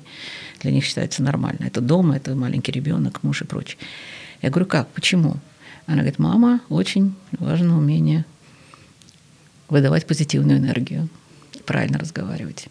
Для 0.62 0.72
них 0.72 0.84
считается 0.84 1.24
нормально. 1.24 1.66
Это 1.66 1.82
дома, 1.82 2.16
это 2.16 2.36
маленький 2.36 2.72
ребенок, 2.72 3.24
муж 3.24 3.42
и 3.42 3.46
прочее. 3.46 3.78
Я 4.42 4.50
говорю, 4.50 4.66
как? 4.66 4.88
Почему? 4.90 5.38
Она 5.86 5.98
говорит, 5.98 6.20
мама, 6.20 6.62
очень 6.70 7.16
важно 7.32 7.78
умение 7.78 8.26
выдавать 9.70 10.06
позитивную 10.06 10.60
энергию, 10.60 11.10
правильно 11.66 11.98
разговаривать. 11.98 12.68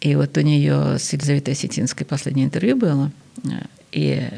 И 0.00 0.14
вот 0.14 0.36
у 0.36 0.40
нее 0.40 0.98
с 0.98 1.12
Елизаветой 1.12 1.54
Осетинской 1.54 2.06
последнее 2.06 2.46
интервью 2.46 2.76
было, 2.76 3.12
и 3.92 4.28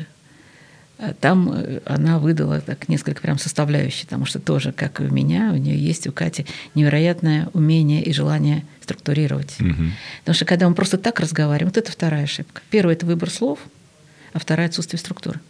там 1.20 1.50
э, 1.52 1.80
она 1.84 2.18
выдала 2.18 2.60
так 2.60 2.88
несколько 2.88 3.20
прям 3.20 3.38
составляющих, 3.38 4.06
потому 4.06 4.24
что 4.24 4.38
тоже, 4.38 4.72
как 4.72 5.00
и 5.00 5.04
у 5.04 5.12
меня, 5.12 5.50
у 5.52 5.56
нее 5.56 5.76
есть 5.76 6.06
у 6.06 6.12
Кати 6.12 6.46
невероятное 6.74 7.48
умение 7.54 8.02
и 8.02 8.12
желание 8.12 8.64
структурировать. 8.80 9.56
Угу. 9.60 9.84
Потому 10.20 10.34
что 10.34 10.44
когда 10.44 10.68
мы 10.68 10.74
просто 10.74 10.98
так 10.98 11.18
разговариваем, 11.20 11.68
вот 11.68 11.76
это 11.76 11.90
вторая 11.90 12.24
ошибка. 12.24 12.62
Первая– 12.70 12.94
это 12.96 13.06
выбор 13.06 13.30
слов, 13.30 13.58
а 14.32 14.38
вторая– 14.38 14.66
отсутствие 14.68 14.98
структуры. 14.98 15.40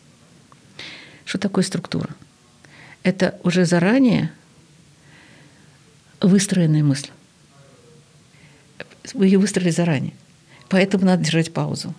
Что 1.24 1.38
такое 1.38 1.64
структура? 1.64 2.10
Это 3.02 3.38
уже 3.42 3.64
заранее 3.64 4.30
выстроенная 6.20 6.82
мысль. 6.82 7.08
Вы 9.14 9.26
ее 9.26 9.38
выстроили 9.38 9.70
заранее. 9.70 10.14
Поэтому 10.68 11.04
надо 11.04 11.24
держать 11.24 11.52
паузу. 11.52 11.94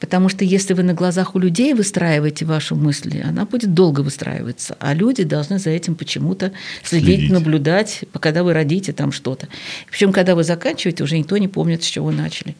Потому 0.00 0.28
что 0.28 0.44
если 0.44 0.74
вы 0.74 0.82
на 0.82 0.92
глазах 0.92 1.34
у 1.34 1.38
людей 1.38 1.72
выстраиваете 1.72 2.44
ваши 2.44 2.74
мысли, 2.74 3.22
она 3.24 3.46
будет 3.46 3.74
долго 3.74 4.00
выстраиваться. 4.00 4.76
А 4.80 4.92
люди 4.92 5.24
должны 5.24 5.58
за 5.58 5.70
этим 5.70 5.94
почему-то 5.94 6.52
следить, 6.82 7.16
следить. 7.16 7.30
наблюдать, 7.30 8.04
когда 8.20 8.42
вы 8.42 8.52
родите 8.52 8.92
там 8.92 9.12
что-то. 9.12 9.48
Причем, 9.90 10.12
когда 10.12 10.34
вы 10.34 10.44
заканчиваете, 10.44 11.04
уже 11.04 11.18
никто 11.18 11.36
не 11.38 11.48
помнит, 11.48 11.82
с 11.82 11.86
чего 11.86 12.06
вы 12.06 12.12
начали. 12.12 12.56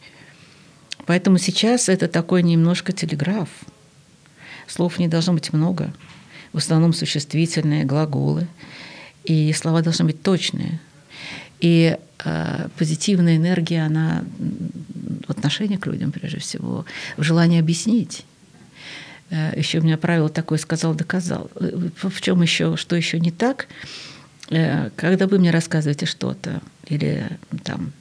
Поэтому 1.05 1.37
сейчас 1.37 1.89
это 1.89 2.07
такой 2.07 2.41
немножко 2.41 2.91
телеграф. 2.91 3.49
Слов 4.67 4.97
не 4.97 5.07
должно 5.07 5.33
быть 5.33 5.53
много. 5.53 5.93
В 6.53 6.57
основном 6.57 6.93
существительные, 6.93 7.83
глаголы. 7.83 8.47
И 9.23 9.51
слова 9.53 9.81
должны 9.81 10.05
быть 10.05 10.23
точные. 10.23 10.79
И 11.59 11.97
э, 12.23 12.67
позитивная 12.77 13.37
энергия, 13.37 13.85
она 13.85 14.23
в 15.27 15.29
отношении 15.29 15.77
к 15.77 15.85
людям, 15.87 16.11
прежде 16.11 16.39
всего, 16.39 16.85
в 17.17 17.23
желании 17.23 17.59
объяснить. 17.59 18.25
Э, 19.29 19.53
еще 19.55 19.79
у 19.79 19.83
меня 19.83 19.97
правило 19.97 20.29
такое 20.29 20.57
сказал, 20.57 20.93
доказал. 20.93 21.49
Э, 21.55 21.89
в 21.95 22.21
чем 22.21 22.41
еще, 22.41 22.77
что 22.77 22.95
еще 22.95 23.19
не 23.19 23.31
так? 23.31 23.67
Э, 24.49 24.89
когда 24.95 25.27
вы 25.27 25.39
мне 25.39 25.51
рассказываете 25.51 26.05
что-то, 26.05 26.61
или 26.87 27.25
там 27.63 27.93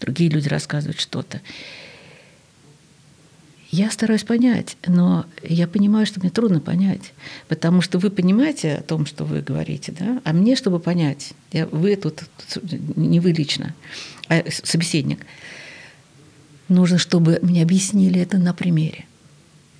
другие 0.00 0.30
люди 0.30 0.48
рассказывают 0.48 1.00
что-то, 1.00 1.40
я 3.76 3.90
стараюсь 3.90 4.24
понять, 4.24 4.76
но 4.86 5.26
я 5.42 5.66
понимаю, 5.66 6.06
что 6.06 6.20
мне 6.20 6.30
трудно 6.30 6.60
понять, 6.60 7.12
потому 7.48 7.82
что 7.82 7.98
вы 7.98 8.10
понимаете 8.10 8.76
о 8.76 8.82
том, 8.82 9.04
что 9.04 9.24
вы 9.24 9.42
говорите, 9.42 9.92
да, 9.92 10.22
а 10.24 10.32
мне, 10.32 10.56
чтобы 10.56 10.80
понять, 10.80 11.32
я, 11.52 11.66
вы 11.66 11.96
тут, 11.96 12.22
не 12.96 13.20
вы 13.20 13.32
лично, 13.32 13.74
а 14.28 14.42
собеседник, 14.48 15.26
нужно, 16.68 16.96
чтобы 16.96 17.38
мне 17.42 17.62
объяснили 17.62 18.20
это 18.20 18.38
на 18.38 18.54
примере. 18.54 19.04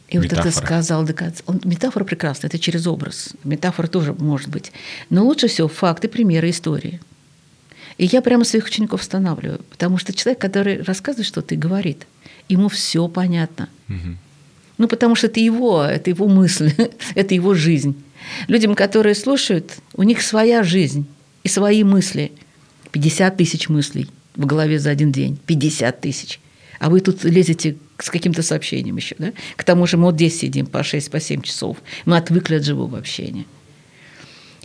И 0.09 0.19
метафора. 0.19 0.45
вот 0.45 0.47
это 0.47 0.67
сказал. 0.67 1.09
Он, 1.47 1.61
метафора 1.65 2.05
прекрасна, 2.05 2.47
это 2.47 2.61
через 2.61 2.87
образ. 2.87 3.31
Метафора 3.43 3.89
тоже 3.89 4.13
может 4.13 4.49
быть. 4.49 4.71
Но 5.11 5.25
лучше 5.25 5.49
всего 5.49 5.67
факты, 5.67 6.07
примеры, 6.07 6.51
истории. 6.51 7.01
И 7.99 8.07
я 8.07 8.21
прямо 8.21 8.45
своих 8.45 8.67
учеников 8.67 9.01
устанавливаю, 9.01 9.61
потому 9.71 9.99
что 9.99 10.13
человек, 10.13 10.41
который 10.41 10.83
рассказывает 10.83 11.27
что-то 11.27 11.55
и 11.55 11.59
говорит, 11.59 12.07
ему 12.49 12.69
все 12.69 13.09
понятно. 13.09 13.69
Угу. 13.89 14.17
Ну, 14.79 14.89
потому 14.89 15.15
что 15.15 15.27
это 15.27 15.41
его, 15.41 15.83
это 15.83 16.11
его 16.11 16.29
мысль, 16.29 16.73
это 17.15 17.35
его 17.35 17.55
жизнь. 17.55 17.97
Людям, 18.49 18.75
которые 18.75 19.15
слушают, 19.15 19.73
у 19.95 20.03
них 20.03 20.23
своя 20.23 20.63
жизнь 20.63 21.07
и 21.43 21.49
свои 21.49 21.85
мысли. 21.85 22.33
50 22.93 23.37
тысяч 23.37 23.69
мыслей 23.69 24.09
в 24.35 24.47
голове 24.47 24.79
за 24.79 24.91
один 24.91 25.13
день. 25.13 25.39
50 25.47 26.01
тысяч. 26.01 26.41
А 26.79 26.91
вы 26.91 27.01
тут 27.01 27.25
лезете 27.25 27.77
с 27.99 28.11
каким-то 28.11 28.43
сообщением 28.43 28.97
еще, 28.97 29.17
да? 29.19 29.33
К 29.57 29.65
тому 29.65 29.87
же 29.87 29.97
мы 29.97 30.05
вот 30.05 30.17
здесь 30.17 30.39
сидим 30.39 30.67
по 30.67 30.83
6, 30.83 31.11
по 31.11 31.21
7 31.21 31.43
часов. 31.43 31.79
Мы 32.05 32.17
отвыкли 32.17 32.57
от 32.57 32.65
живого 32.65 32.99
общения. 32.99 33.47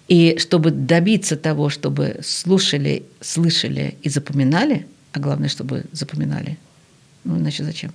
И 0.08 0.38
чтобы 0.40 0.72
добиться 0.72 1.38
того, 1.38 1.70
чтобы 1.70 2.20
слушали, 2.22 3.04
слышали 3.22 3.96
и 4.02 4.10
запоминали, 4.10 4.86
а 5.14 5.20
главное, 5.20 5.48
чтобы 5.48 5.86
запоминали, 5.94 6.58
ну 7.24 7.38
иначе 7.38 7.64
зачем? 7.64 7.92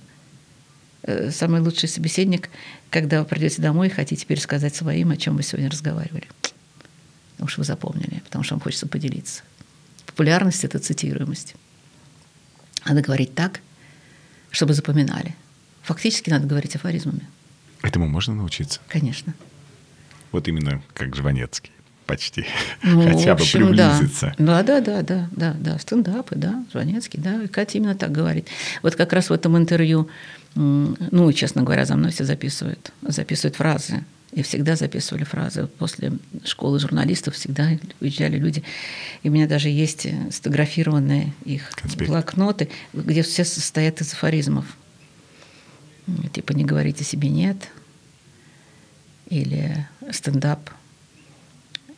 Э, 1.03 1.31
самый 1.31 1.61
лучший 1.61 1.89
собеседник, 1.89 2.49
когда 2.89 3.19
вы 3.19 3.25
придете 3.25 3.61
домой 3.61 3.87
и 3.87 3.91
хотите 3.91 4.25
пересказать 4.25 4.75
своим, 4.75 5.11
о 5.11 5.17
чем 5.17 5.35
вы 5.35 5.43
сегодня 5.43 5.69
разговаривали. 5.69 6.27
Потому 7.33 7.49
что 7.49 7.61
вы 7.61 7.65
запомнили, 7.65 8.21
потому 8.25 8.43
что 8.43 8.55
вам 8.55 8.61
хочется 8.61 8.87
поделиться. 8.87 9.43
Популярность– 10.05 10.63
это 10.65 10.79
цитируемость. 10.79 11.55
Надо 12.85 13.01
говорить 13.01 13.35
так, 13.35 13.61
чтобы 14.49 14.73
запоминали. 14.73 15.35
Фактически 15.83 16.29
надо 16.29 16.47
говорить 16.47 16.75
афоризмами. 16.75 17.27
Этому 17.83 18.07
можно 18.07 18.33
научиться? 18.33 18.79
Конечно. 18.87 19.33
Вот 20.31 20.47
именно 20.47 20.81
как 20.93 21.15
Жванецкий 21.15 21.71
почти. 22.07 22.45
Ну, 22.81 23.03
Хотя 23.03 23.35
бы 23.35 23.41
общем, 23.41 23.67
приблизиться. 23.67 24.33
Да. 24.39 24.63
да, 24.63 24.81
да, 24.81 25.01
да, 25.03 25.29
да, 25.31 25.55
да, 25.59 25.77
стендапы, 25.77 26.35
да, 26.35 26.63
Жванецкий, 26.71 27.19
да, 27.19 27.43
и 27.43 27.47
Катя 27.47 27.77
именно 27.77 27.95
так 27.95 28.11
говорит. 28.11 28.47
Вот 28.81 28.95
как 28.95 29.13
раз 29.13 29.29
в 29.29 29.33
этом 29.33 29.57
интервью, 29.57 30.09
ну, 30.55 31.31
честно 31.33 31.61
говоря, 31.61 31.85
за 31.85 31.95
мной 31.95 32.11
все 32.11 32.23
записывают, 32.23 32.91
записывают 33.01 33.57
фразы. 33.57 34.03
И 34.33 34.43
всегда 34.43 34.75
записывали 34.75 35.23
фразы. 35.23 35.67
После 35.67 36.11
школы 36.43 36.79
журналистов 36.79 37.35
всегда 37.35 37.69
уезжали 38.01 38.37
люди. 38.37 38.61
И 39.23 39.29
у 39.29 39.31
меня 39.31 39.47
даже 39.47 39.69
есть 39.69 40.05
сфотографированные 40.31 41.33
их 41.45 41.69
Конспект. 41.71 42.09
блокноты, 42.09 42.69
где 42.93 43.23
все 43.23 43.45
состоят 43.45 44.01
из 44.01 44.13
афоризмов. 44.13 44.65
Типа 46.33 46.51
«не 46.51 46.65
говорите 46.65 47.03
себе 47.03 47.29
нет» 47.29 47.57
или 49.29 49.87
«стендап»— 50.11 50.69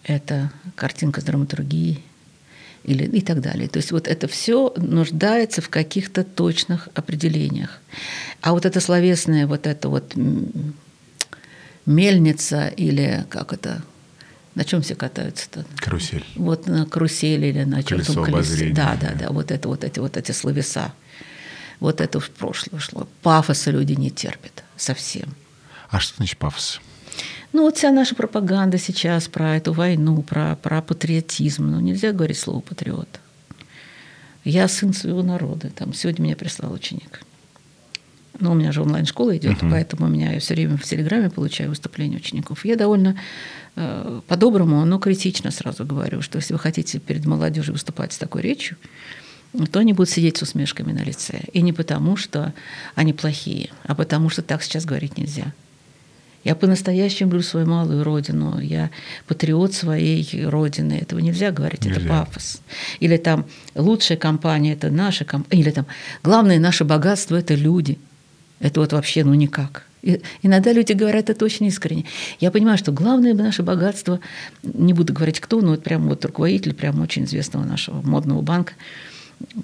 это 0.10 0.52
картинка 0.76 1.22
с 1.22 1.24
драматургией 1.24 2.04
или 2.84 3.04
и 3.04 3.22
так 3.22 3.42
далее. 3.42 3.68
То 3.70 3.78
есть 3.78 3.92
вот 3.92 4.08
это 4.08 4.28
все 4.28 4.74
нуждается 4.78 5.62
в 5.62 5.70
каких-то 5.70 6.24
точных 6.24 6.90
определениях. 6.96 7.80
А 8.42 8.54
вот 8.54 8.66
это 8.66 8.80
словесное, 8.82 9.46
вот 9.46 9.68
это 9.68 9.90
вот 9.90 10.16
мельница 11.86 12.68
или 12.68 13.26
как 13.30 13.54
это, 13.54 13.84
на 14.56 14.64
чем 14.64 14.82
все 14.82 14.96
катаются-то? 14.96 15.66
Карусель. 15.78 16.26
Вот 16.36 16.68
на 16.68 16.86
карусели 16.86 17.48
или 17.48 17.64
на 17.64 17.84
чем-то 17.84 18.24
колесе. 18.24 18.72
Да, 18.72 18.98
да, 19.00 19.14
да, 19.14 19.30
вот 19.30 19.52
это 19.52 19.68
вот 19.68 19.84
эти 19.84 20.00
вот 20.00 20.18
эти 20.18 20.32
словеса. 20.32 20.94
Вот 21.80 22.02
это 22.02 22.20
в 22.20 22.30
прошлое 22.32 22.80
шло. 22.80 23.08
Пафоса 23.22 23.72
люди 23.72 23.94
не 23.94 24.10
терпят 24.10 24.64
совсем. 24.76 25.34
А 25.90 26.00
что 26.00 26.18
значит 26.18 26.38
пафос? 26.38 26.82
Ну, 27.52 27.64
вот 27.64 27.78
вся 27.78 27.92
наша 27.92 28.16
пропаганда 28.16 28.78
сейчас 28.78 29.28
про 29.28 29.56
эту 29.58 29.74
войну, 29.74 30.22
про, 30.22 30.56
про 30.56 30.82
патриотизм. 30.82 31.66
Ну, 31.66 31.80
нельзя 31.80 32.12
говорить 32.12 32.38
слово 32.38 32.60
патриот. 32.60 33.20
Я 34.44 34.68
сын 34.68 34.94
своего 34.94 35.24
народа. 35.24 35.70
Там 35.70 35.94
сегодня 35.94 36.24
меня 36.24 36.36
прислал 36.36 36.72
ученик. 36.74 37.22
Ну, 38.40 38.52
у 38.52 38.56
меня 38.56 38.72
же 38.72 38.82
онлайн-школа 38.82 39.36
идет, 39.36 39.62
uh-huh. 39.62 39.70
поэтому 39.70 40.06
у 40.06 40.10
меня 40.10 40.32
я 40.32 40.40
все 40.40 40.54
время 40.54 40.78
в 40.78 40.84
Телеграме 40.84 41.30
получаю 41.30 41.70
выступления 41.70 42.18
учеников. 42.18 42.64
Я 42.64 42.78
довольно 42.78 43.20
э, 43.76 44.22
по-доброму, 44.28 44.86
но 44.86 44.98
критично 44.98 45.52
сразу 45.52 45.84
говорю, 45.84 46.22
что 46.22 46.38
если 46.38 46.54
вы 46.54 46.60
хотите 46.60 47.00
перед 47.00 47.26
молодежью 47.26 47.74
выступать 47.74 48.14
с 48.14 48.18
такой 48.18 48.44
речью, 48.44 48.78
то 49.72 49.80
они 49.80 49.92
будут 49.94 50.10
сидеть 50.10 50.38
с 50.38 50.44
усмешками 50.44 50.94
на 50.94 51.04
лице. 51.04 51.42
И 51.52 51.62
не 51.62 51.74
потому, 51.74 52.16
что 52.16 52.54
они 52.96 53.12
плохие, 53.12 53.72
а 53.84 53.94
потому, 53.96 54.30
что 54.30 54.42
так 54.42 54.64
сейчас 54.64 54.86
говорить 54.86 55.18
нельзя. 55.18 55.54
Я 56.44 56.56
по-настоящему 56.56 57.32
люблю 57.32 57.42
свою 57.44 57.66
малую 57.68 58.04
родину. 58.04 58.60
Я 58.60 58.92
патриот 59.28 59.74
своей 59.74 60.46
родины. 60.46 60.94
Этого 60.94 61.20
нельзя 61.20 61.52
говорить, 61.52 61.86
нельзя. 61.86 62.00
это 62.00 62.10
пафос. 62.10 62.62
Или 63.00 63.18
там 63.18 63.46
лучшая 63.76 64.18
компания– 64.18 64.74
это 64.74 64.90
наша 64.90 65.26
компания. 65.26 65.62
Или 65.62 65.72
там 65.72 65.86
главное 66.24 66.60
наше 66.60 66.86
богатство– 66.86 67.36
это 67.38 67.56
люди– 67.56 67.98
это 68.60 68.82
вот 68.82 68.94
вообще 68.94 69.24
ну 69.24 69.34
никак. 69.34 69.86
И 70.02 70.22
иногда 70.42 70.72
люди 70.72 70.94
говорят 70.94 71.30
это 71.30 71.44
очень 71.44 71.66
искренне. 71.66 72.06
Я 72.40 72.52
понимаю, 72.52 72.78
что 72.78 72.92
главное 72.92 73.34
наше 73.34 73.64
богатство, 73.64 74.20
не 74.64 74.94
буду 74.94 75.14
говорить 75.14 75.40
кто, 75.40 75.62
но 75.62 75.72
вот 75.72 75.84
прям 75.84 76.08
вот 76.08 76.24
руководитель 76.24 76.74
прям 76.74 77.02
очень 77.02 77.26
известного 77.26 77.66
нашего 77.66 78.02
модного 78.02 78.42
банка, 78.42 78.74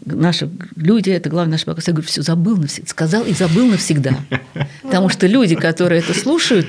наши 0.05 0.49
люди– 0.75 1.09
это 1.11 1.29
главное 1.29 1.53
наше 1.53 1.65
богатство. 1.65 1.91
Я 1.91 1.95
говорю, 1.95 2.07
все, 2.07 2.21
забыл 2.21 2.57
навсегда. 2.57 2.89
Сказал 2.89 3.25
и 3.25 3.33
забыл 3.33 3.67
навсегда. 3.67 4.19
Потому 4.81 5.09
что 5.09 5.27
люди, 5.27 5.55
которые 5.55 6.01
это 6.01 6.13
слушают… 6.13 6.67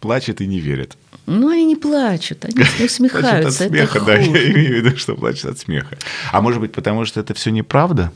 Плачут 0.00 0.40
и 0.40 0.46
не 0.46 0.60
верят. 0.60 0.96
Ну, 1.26 1.48
они 1.50 1.64
не 1.64 1.76
плачут, 1.76 2.44
они 2.44 2.64
усмехаются. 2.84 3.64
От 3.64 3.70
смеха, 3.70 4.00
да, 4.00 4.14
я 4.16 4.26
имею 4.26 4.82
в 4.82 4.86
виду, 4.86 4.96
что 4.96 5.14
плачут 5.14 5.46
от 5.46 5.58
смеха. 5.58 5.98
А 6.32 6.40
может 6.40 6.60
быть, 6.60 6.72
потому 6.72 7.04
что 7.04 7.20
это 7.20 7.34
все 7.34 7.50
неправда? 7.50 8.12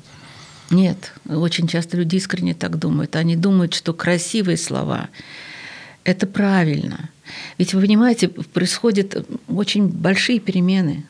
Нет, 0.71 1.13
очень 1.27 1.69
часто 1.69 1.97
люди 1.99 2.17
искренне 2.17 2.55
так 2.55 2.79
думают. 2.79 3.17
Они 3.17 3.37
думают, 3.37 3.75
что 3.75 3.93
красивые 3.93 4.57
слова– 4.57 5.09
это 6.05 6.27
правильно. 6.27 7.11
Ведь 7.59 7.75
вы 7.75 7.83
понимаете, 7.83 8.29
происходят 8.29 9.27
очень 9.49 9.89
большие 9.89 10.41
перемены 10.41 11.05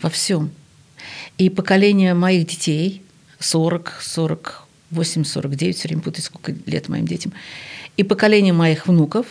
во 0.00 0.10
всем. 0.10 0.50
И 1.38 1.50
поколение 1.50 2.14
моих 2.14 2.46
детей, 2.46 3.02
40, 3.38 3.98
48, 4.00 5.24
49, 5.24 5.76
все 5.76 5.88
время 5.88 6.02
путаю, 6.02 6.24
сколько 6.24 6.54
лет 6.66 6.88
моим 6.88 7.06
детям, 7.06 7.32
и 7.96 8.02
поколение 8.02 8.52
моих 8.52 8.86
внуков 8.86 9.26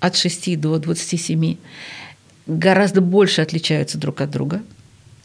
от 0.00 0.16
6 0.16 0.60
до 0.60 0.78
27 0.78 1.56
гораздо 2.46 3.00
больше 3.00 3.42
отличаются 3.42 3.98
друг 3.98 4.20
от 4.20 4.30
друга, 4.30 4.62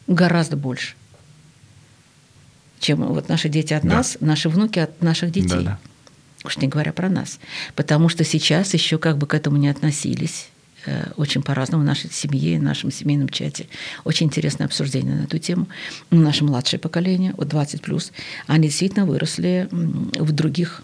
гораздо 0.06 0.56
больше 0.56 0.94
чем 2.80 3.02
вот 3.02 3.28
наши 3.28 3.48
дети 3.48 3.74
от 3.74 3.82
да. 3.82 3.96
нас, 3.96 4.16
наши 4.20 4.48
внуки 4.48 4.78
от 4.78 5.02
наших 5.02 5.30
детей. 5.30 5.58
Да, 5.58 5.60
да. 5.62 5.78
Уж 6.44 6.56
не 6.58 6.68
говоря 6.68 6.92
про 6.92 7.08
нас. 7.08 7.38
Потому 7.74 8.08
что 8.08 8.24
сейчас 8.24 8.72
еще 8.74 8.98
как 8.98 9.18
бы 9.18 9.26
к 9.26 9.34
этому 9.34 9.56
не 9.56 9.68
относились 9.68 10.48
очень 11.16 11.42
по-разному 11.42 11.82
в 11.82 11.86
нашей 11.86 12.10
семье, 12.10 12.58
в 12.58 12.62
нашем 12.62 12.90
семейном 12.90 13.28
чате. 13.28 13.66
Очень 14.04 14.26
интересное 14.26 14.66
обсуждение 14.66 15.14
на 15.14 15.24
эту 15.24 15.38
тему. 15.38 15.66
Наше 16.10 16.44
младшее 16.44 16.80
поколение, 16.80 17.34
вот 17.36 17.48
20 17.48 17.82
плюс, 17.82 18.12
они 18.46 18.68
действительно 18.68 19.04
выросли 19.04 19.68
в 19.70 20.32
других 20.32 20.82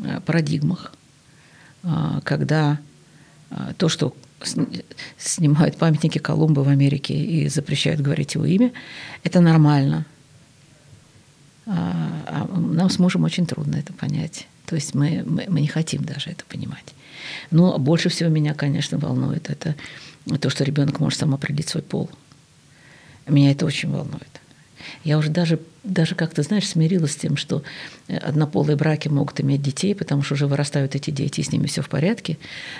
э, 0.00 0.20
парадигмах, 0.26 0.92
а, 1.82 2.20
когда 2.24 2.78
а, 3.50 3.72
то, 3.74 3.88
что 3.88 4.14
снимают 5.18 5.76
памятники 5.76 6.18
Колумба 6.18 6.60
в 6.60 6.68
Америке 6.68 7.14
и 7.14 7.48
запрещают 7.48 8.00
говорить 8.00 8.34
его 8.34 8.44
имя, 8.44 8.72
это 9.22 9.40
нормально. 9.40 10.06
А, 11.66 12.24
а 12.26 12.58
нам 12.58 12.88
с 12.88 12.98
мужем 12.98 13.24
очень 13.24 13.46
трудно 13.46 13.76
это 13.76 13.92
понять. 13.92 14.46
То 14.66 14.76
есть 14.76 14.94
мы, 14.94 15.22
мы, 15.26 15.46
мы 15.48 15.60
не 15.60 15.66
хотим 15.66 16.04
даже 16.04 16.30
это 16.30 16.44
понимать. 16.44 16.94
Но 17.50 17.78
больше 17.78 18.08
всего 18.08 18.30
меня, 18.30 18.54
конечно, 18.54 18.98
волнует 18.98 19.50
это 19.50 19.74
то, 20.40 20.50
что 20.50 20.64
ребенок 20.64 21.00
может 21.00 21.18
сам 21.18 21.34
определить 21.34 21.68
свой 21.68 21.82
пол. 21.82 22.10
Меня 23.26 23.52
это 23.52 23.66
очень 23.66 23.90
волнует. 23.90 24.40
Я 25.04 25.18
уже 25.18 25.30
даже, 25.30 25.60
даже 25.84 26.14
как-то, 26.14 26.42
знаешь, 26.42 26.68
смирилась 26.68 27.12
с 27.12 27.16
тем, 27.16 27.36
что 27.36 27.62
э, 28.08 28.16
однополые 28.16 28.76
браки 28.76 29.08
могут 29.08 29.40
иметь 29.40 29.62
детей, 29.62 29.94
потому 29.94 30.22
что 30.22 30.34
уже 30.34 30.46
вырастают 30.46 30.94
эти 30.94 31.10
дети, 31.10 31.40
и 31.40 31.44
с 31.44 31.52
ними 31.52 31.66
все 31.66 31.82
в 31.82 31.88
порядке. 31.88 32.38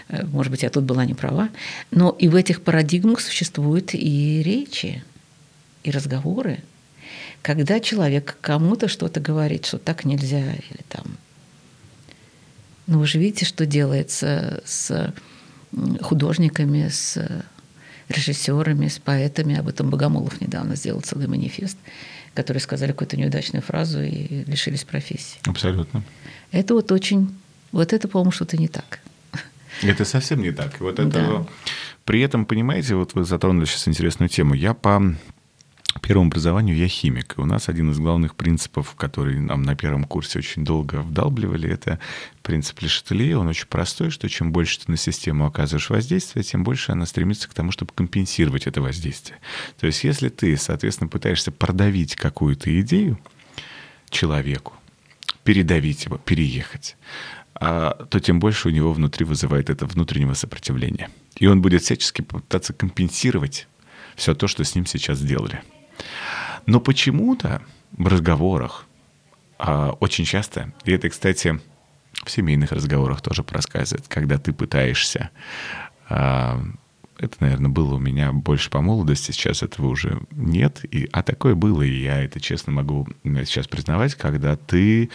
Э, 0.09 0.24
может 0.26 0.50
быть, 0.50 0.62
я 0.62 0.70
тут 0.70 0.85
была 0.85 1.05
не 1.05 1.14
права. 1.14 1.50
Но 1.90 2.11
и 2.11 2.29
в 2.29 2.35
этих 2.35 2.62
парадигмах 2.62 3.20
существуют 3.20 3.94
и 3.94 4.42
речи, 4.42 5.05
и 5.83 5.90
разговоры, 5.90 6.61
когда 7.42 7.81
человек 7.81 8.37
кому-то 8.40 8.88
что-то 8.88 9.20
говорит, 9.20 9.66
что 9.66 9.79
так 9.79 10.05
нельзя, 10.05 10.40
или 10.40 10.81
там... 10.88 11.05
Ну, 12.90 12.98
вы 12.98 13.07
же 13.07 13.20
видите, 13.20 13.44
что 13.44 13.66
делается 13.66 14.62
с 14.64 15.14
художниками, 16.00 16.88
с 16.88 17.16
режиссерами, 18.09 18.88
с 18.88 18.98
поэтами. 18.98 19.57
Об 19.57 19.68
этом 19.68 19.90
Богомолов 19.90 20.40
недавно 20.40 20.74
сделал 20.74 21.00
целый 21.00 21.29
манифест, 21.29 21.79
которые 22.35 22.61
сказали 22.61 22.90
какую-то 22.90 23.16
неудачную 23.16 23.62
фразу 23.62 24.03
и 24.03 24.42
лишились 24.42 24.83
профессии. 24.83 25.38
Абсолютно. 25.44 26.03
Это 26.50 26.74
вот 26.74 26.90
очень... 26.90 27.33
Вот 27.70 27.92
это, 27.92 28.09
по-моему, 28.09 28.33
что-то 28.33 28.57
не 28.57 28.66
так. 28.66 28.98
Это 29.83 30.05
совсем 30.05 30.42
не 30.42 30.50
так. 30.50 30.81
Вот 30.81 30.98
это... 30.98 31.11
Да. 31.11 31.46
При 32.05 32.22
этом, 32.22 32.44
понимаете, 32.44 32.96
вот 32.96 33.14
вы 33.14 33.22
затронули 33.24 33.66
сейчас 33.66 33.87
интересную 33.87 34.29
тему. 34.29 34.55
Я 34.55 34.74
по 34.74 35.14
первому 35.98 36.29
образованию 36.29 36.76
я 36.76 36.87
химик. 36.87 37.35
И 37.37 37.40
у 37.40 37.46
нас 37.46 37.68
один 37.68 37.90
из 37.90 37.98
главных 37.98 38.37
принципов, 38.37 38.94
который 38.94 39.40
нам 39.40 39.62
на 39.62 39.74
первом 39.74 40.05
курсе 40.05 40.38
очень 40.38 40.64
долго 40.64 40.96
вдалбливали, 41.03 41.68
это 41.68 41.98
принцип 42.42 42.81
Лешетелье. 42.81 43.37
Он 43.37 43.48
очень 43.48 43.66
простой, 43.66 44.11
что 44.11 44.29
чем 44.29 44.53
больше 44.53 44.81
ты 44.81 44.90
на 44.90 44.96
систему 44.96 45.46
оказываешь 45.46 45.90
воздействие, 45.90 46.44
тем 46.44 46.62
больше 46.62 46.92
она 46.92 47.07
стремится 47.07 47.48
к 47.48 47.55
тому, 47.55 47.72
чтобы 47.72 47.92
компенсировать 47.92 48.66
это 48.66 48.81
воздействие. 48.81 49.38
То 49.79 49.87
есть 49.87 50.05
если 50.05 50.29
ты, 50.29 50.57
соответственно, 50.57 51.09
пытаешься 51.09 51.50
продавить 51.50 52.14
какую-то 52.14 52.81
идею 52.81 53.18
человеку, 54.11 54.74
передавить 55.44 56.05
его, 56.05 56.18
переехать, 56.18 56.96
а, 57.55 58.07
то 58.11 58.20
тем 58.20 58.38
больше 58.38 58.68
у 58.68 58.70
него 58.70 58.92
внутри 58.92 59.24
вызывает 59.24 59.70
это 59.70 59.87
внутреннего 59.87 60.35
сопротивления. 60.35 61.11
И 61.37 61.46
он 61.46 61.62
будет 61.62 61.83
всячески 61.83 62.22
пытаться 62.22 62.72
компенсировать 62.72 63.66
все 64.16 64.35
то, 64.35 64.48
что 64.48 64.64
с 64.64 64.74
ним 64.74 64.87
сейчас 64.87 65.18
сделали. 65.18 65.62
Но 66.66 66.80
почему-то 66.80 67.62
в 67.92 68.06
разговорах 68.06 68.86
а, 69.58 69.90
очень 70.00 70.24
часто, 70.24 70.72
и 70.84 70.92
это, 70.92 71.08
кстати, 71.08 71.60
в 72.24 72.30
семейных 72.30 72.72
разговорах 72.72 73.20
тоже 73.20 73.42
проскальзывает, 73.42 74.08
когда 74.08 74.38
ты 74.38 74.52
пытаешься 74.52 75.30
а, 76.08 76.62
это, 77.20 77.36
наверное, 77.40 77.70
было 77.70 77.94
у 77.96 77.98
меня 77.98 78.32
больше 78.32 78.70
по 78.70 78.80
молодости, 78.80 79.32
сейчас 79.32 79.62
этого 79.62 79.88
уже 79.88 80.22
нет. 80.30 80.80
И, 80.90 81.08
а 81.12 81.22
такое 81.22 81.54
было, 81.54 81.82
и 81.82 82.02
я 82.02 82.22
это 82.24 82.40
честно 82.40 82.72
могу 82.72 83.06
сейчас 83.24 83.68
признавать, 83.68 84.14
когда 84.14 84.56
ты 84.56 85.10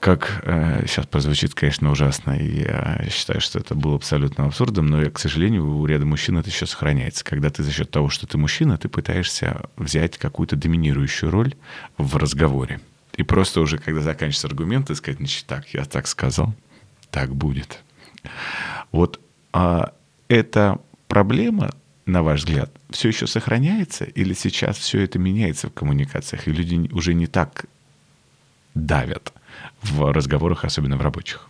как 0.00 0.40
э, 0.44 0.86
сейчас 0.86 1.06
прозвучит, 1.06 1.54
конечно, 1.54 1.90
ужасно, 1.90 2.32
и 2.32 2.62
я 2.62 3.06
считаю, 3.10 3.40
что 3.40 3.58
это 3.58 3.74
было 3.74 3.96
абсолютно 3.96 4.46
абсурдом, 4.46 4.86
но, 4.86 5.08
к 5.10 5.18
сожалению, 5.18 5.76
у 5.76 5.84
ряда 5.84 6.06
мужчин 6.06 6.38
это 6.38 6.48
еще 6.48 6.66
сохраняется. 6.66 7.22
Когда 7.22 7.50
ты 7.50 7.62
за 7.62 7.70
счет 7.70 7.90
того, 7.90 8.08
что 8.08 8.26
ты 8.26 8.38
мужчина, 8.38 8.78
ты 8.78 8.88
пытаешься 8.88 9.68
взять 9.76 10.16
какую-то 10.16 10.56
доминирующую 10.56 11.30
роль 11.30 11.54
в 11.98 12.16
разговоре. 12.16 12.80
И 13.16 13.22
просто 13.22 13.60
уже, 13.60 13.76
когда 13.76 14.00
заканчивается 14.00 14.46
аргумент, 14.46 14.86
ты 14.86 14.94
сказать, 14.94 15.18
значит, 15.18 15.44
так, 15.46 15.68
я 15.74 15.84
так 15.84 16.06
сказал, 16.06 16.54
так 17.10 17.34
будет. 17.34 17.80
Вот 18.92 19.20
а, 19.52 19.92
эта 20.28 20.80
проблема, 21.08 21.70
на 22.06 22.22
ваш 22.22 22.40
взгляд, 22.40 22.70
все 22.88 23.08
еще 23.08 23.26
сохраняется 23.26 24.04
или 24.04 24.32
сейчас 24.32 24.78
все 24.78 25.02
это 25.02 25.18
меняется 25.18 25.68
в 25.68 25.74
коммуникациях, 25.74 26.48
и 26.48 26.52
люди 26.52 26.90
уже 26.92 27.12
не 27.12 27.26
так 27.26 27.66
давят? 28.74 29.34
В 29.82 30.12
разговорах, 30.12 30.64
особенно 30.64 30.96
в 30.96 31.02
рабочих? 31.02 31.48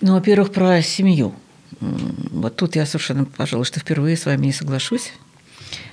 Ну, 0.00 0.14
во-первых, 0.14 0.52
про 0.52 0.82
семью. 0.82 1.34
Вот 1.80 2.56
тут 2.56 2.76
я 2.76 2.86
совершенно, 2.86 3.24
пожалуй, 3.24 3.64
что 3.64 3.80
впервые 3.80 4.16
с 4.16 4.26
вами 4.26 4.46
не 4.46 4.52
соглашусь. 4.52 5.12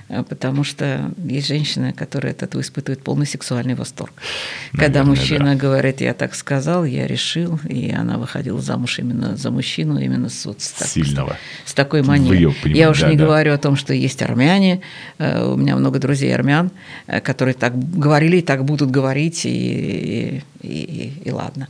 А, 0.08 0.22
потому 0.22 0.64
что 0.64 1.10
есть 1.24 1.48
женщины, 1.48 1.92
которые 1.92 2.32
от 2.32 2.42
этого 2.42 2.60
испытывают 2.60 3.02
полный 3.02 3.26
сексуальный 3.26 3.74
восторг. 3.74 4.12
Наверное, 4.72 4.86
Когда 4.86 5.04
мужчина 5.04 5.44
да. 5.52 5.54
говорит, 5.54 6.00
я 6.00 6.14
так 6.14 6.34
сказал, 6.34 6.84
я 6.84 7.06
решил, 7.06 7.58
и 7.68 7.90
она 7.90 8.18
выходила 8.18 8.60
замуж 8.60 8.98
именно 8.98 9.36
за 9.36 9.50
мужчину, 9.50 9.98
именно 9.98 10.28
с, 10.28 10.44
вот, 10.44 10.60
с, 10.60 10.72
так, 10.72 10.88
Сильного. 10.88 11.36
с, 11.64 11.72
такой 11.72 12.02
манией. 12.02 12.54
Я 12.64 12.90
уже 12.90 13.02
да, 13.02 13.10
не 13.10 13.16
да. 13.16 13.24
говорю 13.24 13.54
о 13.54 13.58
том, 13.58 13.76
что 13.76 13.94
есть 13.94 14.22
армяне, 14.22 14.82
э, 15.18 15.44
у 15.44 15.56
меня 15.56 15.76
много 15.76 15.98
друзей 15.98 16.34
армян, 16.34 16.70
э, 17.06 17.20
которые 17.20 17.54
так 17.54 17.78
говорили 17.78 18.38
и 18.38 18.42
так 18.42 18.64
будут 18.64 18.90
говорить, 18.90 19.46
и, 19.46 20.42
и, 20.60 20.68
и, 20.68 21.12
и 21.24 21.30
ладно 21.30 21.68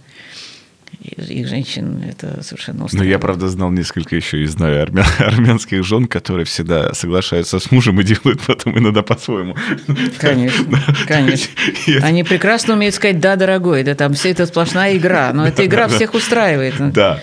их 1.04 1.46
женщин 1.46 2.02
это 2.08 2.42
совершенно 2.42 2.84
устраивает. 2.84 3.06
Ну, 3.06 3.12
я, 3.12 3.18
правда, 3.18 3.48
знал 3.48 3.70
несколько 3.70 4.16
еще 4.16 4.42
и 4.42 4.46
знаю 4.46 4.82
армян, 4.82 5.04
армянских 5.18 5.84
жен, 5.84 6.06
которые 6.06 6.46
всегда 6.46 6.94
соглашаются 6.94 7.58
с 7.58 7.70
мужем 7.70 8.00
и 8.00 8.04
делают 8.04 8.40
потом 8.46 8.78
иногда 8.78 9.02
по-своему. 9.02 9.56
Конечно, 10.18 10.80
конечно. 11.06 11.52
Они 12.02 12.24
прекрасно 12.24 12.74
умеют 12.74 12.94
сказать 12.94 13.20
«да, 13.20 13.36
дорогой», 13.36 13.82
да 13.82 13.94
там 13.94 14.14
все 14.14 14.30
это 14.30 14.46
сплошная 14.46 14.96
игра, 14.96 15.32
но 15.32 15.46
эта 15.46 15.66
игра 15.66 15.88
всех 15.88 16.14
устраивает. 16.14 16.74
Да. 16.92 17.20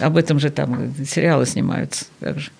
Об 0.00 0.16
этом 0.16 0.38
же 0.38 0.50
там 0.50 0.94
сериалы 1.06 1.46
снимаются 1.46 2.04
также. 2.20 2.50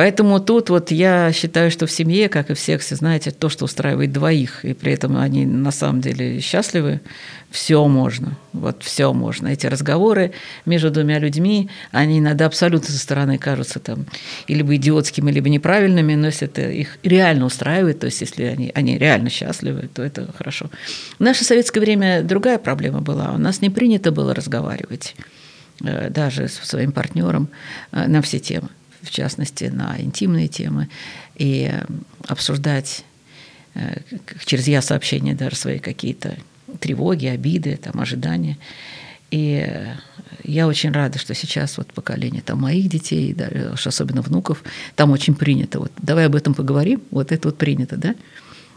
Поэтому 0.00 0.40
тут 0.40 0.70
вот 0.70 0.90
я 0.90 1.30
считаю, 1.30 1.70
что 1.70 1.86
в 1.86 1.90
семье, 1.90 2.30
как 2.30 2.48
и 2.48 2.54
в 2.54 2.58
сексе, 2.58 2.94
знаете, 2.96 3.32
то, 3.32 3.50
что 3.50 3.66
устраивает 3.66 4.10
двоих, 4.10 4.64
и 4.64 4.72
при 4.72 4.94
этом 4.94 5.18
они 5.18 5.44
на 5.44 5.70
самом 5.72 6.00
деле 6.00 6.40
счастливы, 6.40 7.02
все 7.50 7.86
можно. 7.86 8.38
Вот 8.54 8.82
все 8.82 9.12
можно. 9.12 9.48
Эти 9.48 9.66
разговоры 9.66 10.32
между 10.64 10.90
двумя 10.90 11.18
людьми, 11.18 11.68
они 11.92 12.20
иногда 12.20 12.46
абсолютно 12.46 12.88
со 12.88 12.98
стороны 12.98 13.36
кажутся 13.36 13.78
там 13.78 14.06
и 14.46 14.54
либо 14.54 14.74
идиотскими, 14.76 15.30
либо 15.30 15.50
неправильными, 15.50 16.14
но 16.14 16.28
если 16.28 16.48
это 16.48 16.62
их 16.62 16.96
реально 17.02 17.44
устраивает, 17.44 18.00
то 18.00 18.06
есть 18.06 18.22
если 18.22 18.44
они, 18.44 18.72
они 18.74 18.96
реально 18.96 19.28
счастливы, 19.28 19.90
то 19.92 20.02
это 20.02 20.32
хорошо. 20.34 20.70
В 21.18 21.20
наше 21.22 21.44
советское 21.44 21.80
время 21.80 22.22
другая 22.22 22.56
проблема 22.56 23.02
была. 23.02 23.32
У 23.34 23.38
нас 23.38 23.60
не 23.60 23.68
принято 23.68 24.12
было 24.12 24.34
разговаривать 24.34 25.14
э, 25.84 26.08
даже 26.08 26.48
с 26.48 26.54
своим 26.54 26.90
партнером 26.90 27.50
э, 27.92 28.06
на 28.06 28.22
все 28.22 28.38
темы 28.38 28.70
в 29.02 29.10
частности, 29.10 29.64
на 29.64 30.00
интимные 30.00 30.48
темы, 30.48 30.88
и 31.36 31.70
э, 31.72 31.84
обсуждать 32.26 33.04
э, 33.74 34.00
через 34.44 34.68
я 34.68 34.82
сообщения 34.82 35.34
даже 35.34 35.56
свои 35.56 35.78
какие-то 35.78 36.36
тревоги, 36.80 37.26
обиды, 37.26 37.76
там, 37.76 38.00
ожидания. 38.00 38.58
И 39.30 39.64
э, 39.66 39.94
я 40.44 40.66
очень 40.66 40.92
рада, 40.92 41.18
что 41.18 41.34
сейчас 41.34 41.78
вот 41.78 41.92
поколение 41.92 42.42
там, 42.42 42.60
моих 42.60 42.88
детей, 42.88 43.32
даже, 43.32 43.72
особенно 43.84 44.22
внуков, 44.22 44.62
там 44.96 45.10
очень 45.12 45.34
принято. 45.34 45.80
Вот, 45.80 45.92
давай 45.98 46.26
об 46.26 46.34
этом 46.34 46.54
поговорим, 46.54 47.02
вот 47.10 47.32
это 47.32 47.48
вот 47.48 47.58
принято, 47.58 47.96
да? 47.96 48.14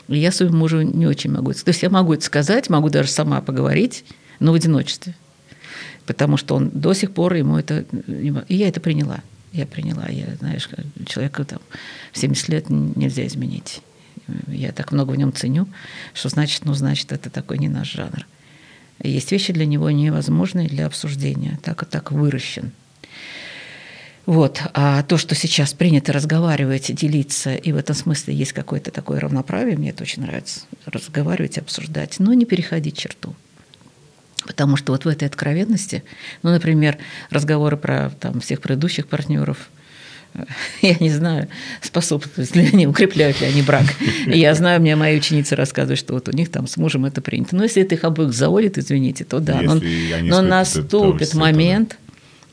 И 0.08 0.18
я 0.18 0.32
своему 0.32 0.58
мужу 0.58 0.82
не 0.82 1.08
очень 1.08 1.32
могу. 1.32 1.54
То 1.54 1.70
есть 1.70 1.82
я 1.82 1.90
могу 1.90 2.14
это 2.14 2.24
сказать, 2.24 2.70
могу 2.70 2.90
даже 2.90 3.10
сама 3.10 3.42
поговорить, 3.42 4.04
но 4.40 4.52
в 4.52 4.56
одиночестве. 4.56 5.16
Потому 6.06 6.36
что 6.36 6.56
он 6.56 6.70
до 6.70 6.94
сих 6.94 7.14
пор 7.14 7.34
ему 7.36 7.58
это... 7.58 7.86
И 8.50 8.56
я 8.56 8.68
это 8.68 8.82
приняла 8.82 9.22
я 9.54 9.66
приняла. 9.66 10.08
Я, 10.10 10.36
знаешь, 10.36 10.68
человека 11.06 11.46
там 11.46 11.60
в 12.12 12.18
70 12.18 12.50
лет 12.50 12.70
нельзя 12.70 13.26
изменить. 13.28 13.82
Я 14.48 14.72
так 14.72 14.92
много 14.92 15.12
в 15.12 15.16
нем 15.16 15.32
ценю, 15.32 15.68
что 16.14 16.30
значит, 16.30 16.66
ну, 16.66 16.74
значит, 16.74 17.12
это 17.12 17.30
такой 17.30 17.60
не 17.60 17.70
наш 17.70 17.92
жанр. 17.92 18.26
Есть 19.02 19.32
вещи 19.32 19.54
для 19.54 19.66
него 19.66 19.90
невозможные 19.92 20.68
для 20.68 20.86
обсуждения, 20.86 21.60
так 21.62 21.84
и 21.84 21.86
так 21.86 22.12
выращен. 22.12 22.72
Вот. 24.26 24.62
А 24.74 25.04
то, 25.04 25.18
что 25.18 25.36
сейчас 25.36 25.74
принято 25.74 26.14
разговаривать, 26.14 26.94
делиться, 26.96 27.54
и 27.54 27.72
в 27.74 27.78
этом 27.78 27.96
смысле 27.96 28.34
есть 28.34 28.54
какое-то 28.54 28.92
такое 28.92 29.20
равноправие, 29.20 29.78
мне 29.78 29.90
это 29.90 30.04
очень 30.04 30.24
нравится, 30.24 30.62
разговаривать, 30.86 31.58
обсуждать, 31.58 32.20
но 32.20 32.34
не 32.34 32.46
переходить 32.46 32.98
черту. 32.98 33.36
Потому 34.46 34.76
что 34.76 34.92
вот 34.92 35.06
в 35.06 35.08
этой 35.08 35.28
откровенности, 35.28 36.04
ну, 36.42 36.52
например, 36.52 36.98
разговоры 37.30 37.78
про 37.78 38.12
там, 38.20 38.42
всех 38.42 38.62
предыдущих 38.62 39.08
партнеров, 39.08 39.70
я 40.82 40.96
не 41.00 41.10
знаю, 41.10 41.48
способствуют 41.82 42.56
ли 42.56 42.68
они, 42.74 42.88
укрепляют 42.88 43.40
ли 43.42 43.48
они 43.48 43.62
брак. 43.62 43.86
Я 44.26 44.54
знаю, 44.56 44.82
мне 44.82 44.96
мои 44.96 45.18
ученицы 45.18 45.56
рассказывают, 45.56 46.00
что 46.00 46.14
вот 46.14 46.28
у 46.28 46.32
них 46.32 46.50
там 46.50 46.68
с 46.68 46.78
мужем 46.78 47.06
это 47.06 47.22
принято. 47.22 47.56
Но 47.56 47.64
если 47.64 47.84
это 47.84 47.96
их 47.96 48.04
обоих 48.04 48.34
заводит, 48.34 48.78
извините, 48.78 49.24
то 49.24 49.40
да. 49.40 49.62
Но, 49.62 49.80
но 50.22 50.42
наступит 50.42 51.34
момент, 51.34 51.98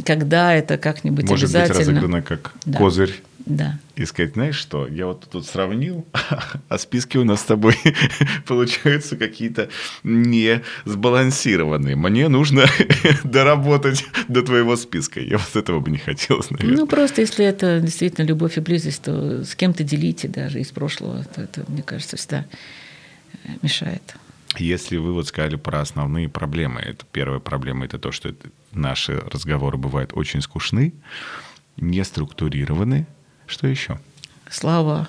когда 0.05 0.55
это 0.55 0.79
как-нибудь 0.79 1.29
Может 1.29 1.51
обязательно... 1.51 1.79
быть 1.79 1.89
разыграно 1.89 2.23
как 2.23 2.53
да. 2.65 2.79
козырь 2.79 3.23
Да. 3.47 3.79
И 3.97 4.05
сказать, 4.05 4.35
знаешь 4.35 4.57
что, 4.57 4.87
я 4.87 5.07
вот 5.07 5.29
тут 5.31 5.47
сравнил, 5.47 6.07
а 6.69 6.79
списки 6.79 7.17
у 7.17 7.25
нас 7.25 7.41
с 7.41 7.45
тобой 7.45 7.75
получаются 8.47 9.17
какие-то 9.17 9.69
не 10.03 10.63
сбалансированные. 10.85 11.97
Мне 11.97 12.29
нужно 12.29 12.67
доработать 13.25 14.05
до 14.29 14.43
твоего 14.43 14.77
списка. 14.77 15.21
Я 15.21 15.39
вот 15.39 15.57
этого 15.57 15.81
бы 15.81 15.91
не 15.91 15.99
хотелось, 15.99 16.51
наверное. 16.51 16.77
Ну, 16.77 16.87
просто 16.87 17.23
если 17.23 17.45
это 17.45 17.81
действительно 17.81 18.27
любовь 18.27 18.59
и 18.59 18.61
близость, 18.61 19.03
то 19.03 19.45
с 19.45 19.55
кем-то 19.55 19.85
делите 19.85 20.29
даже 20.29 20.61
из 20.61 20.71
прошлого, 20.71 21.25
то 21.25 21.43
это, 21.43 21.65
мне 21.69 21.83
кажется, 21.83 22.17
всегда 22.17 22.47
мешает. 23.63 24.17
Если 24.59 24.97
вы 24.97 25.13
вот 25.13 25.29
сказали 25.29 25.57
про 25.57 25.81
основные 25.81 26.29
проблемы, 26.29 26.81
это 26.81 27.07
первая 27.11 27.39
проблема, 27.39 27.85
это 27.85 27.99
то, 27.99 28.11
что 28.11 28.35
наши 28.73 29.17
разговоры 29.19 29.79
бывают 29.79 30.13
очень 30.13 30.43
скучны, 30.43 30.93
не 31.77 32.05
структурированы. 32.05 33.07
Что 33.51 33.67
еще? 33.67 33.99
Слова. 34.49 35.09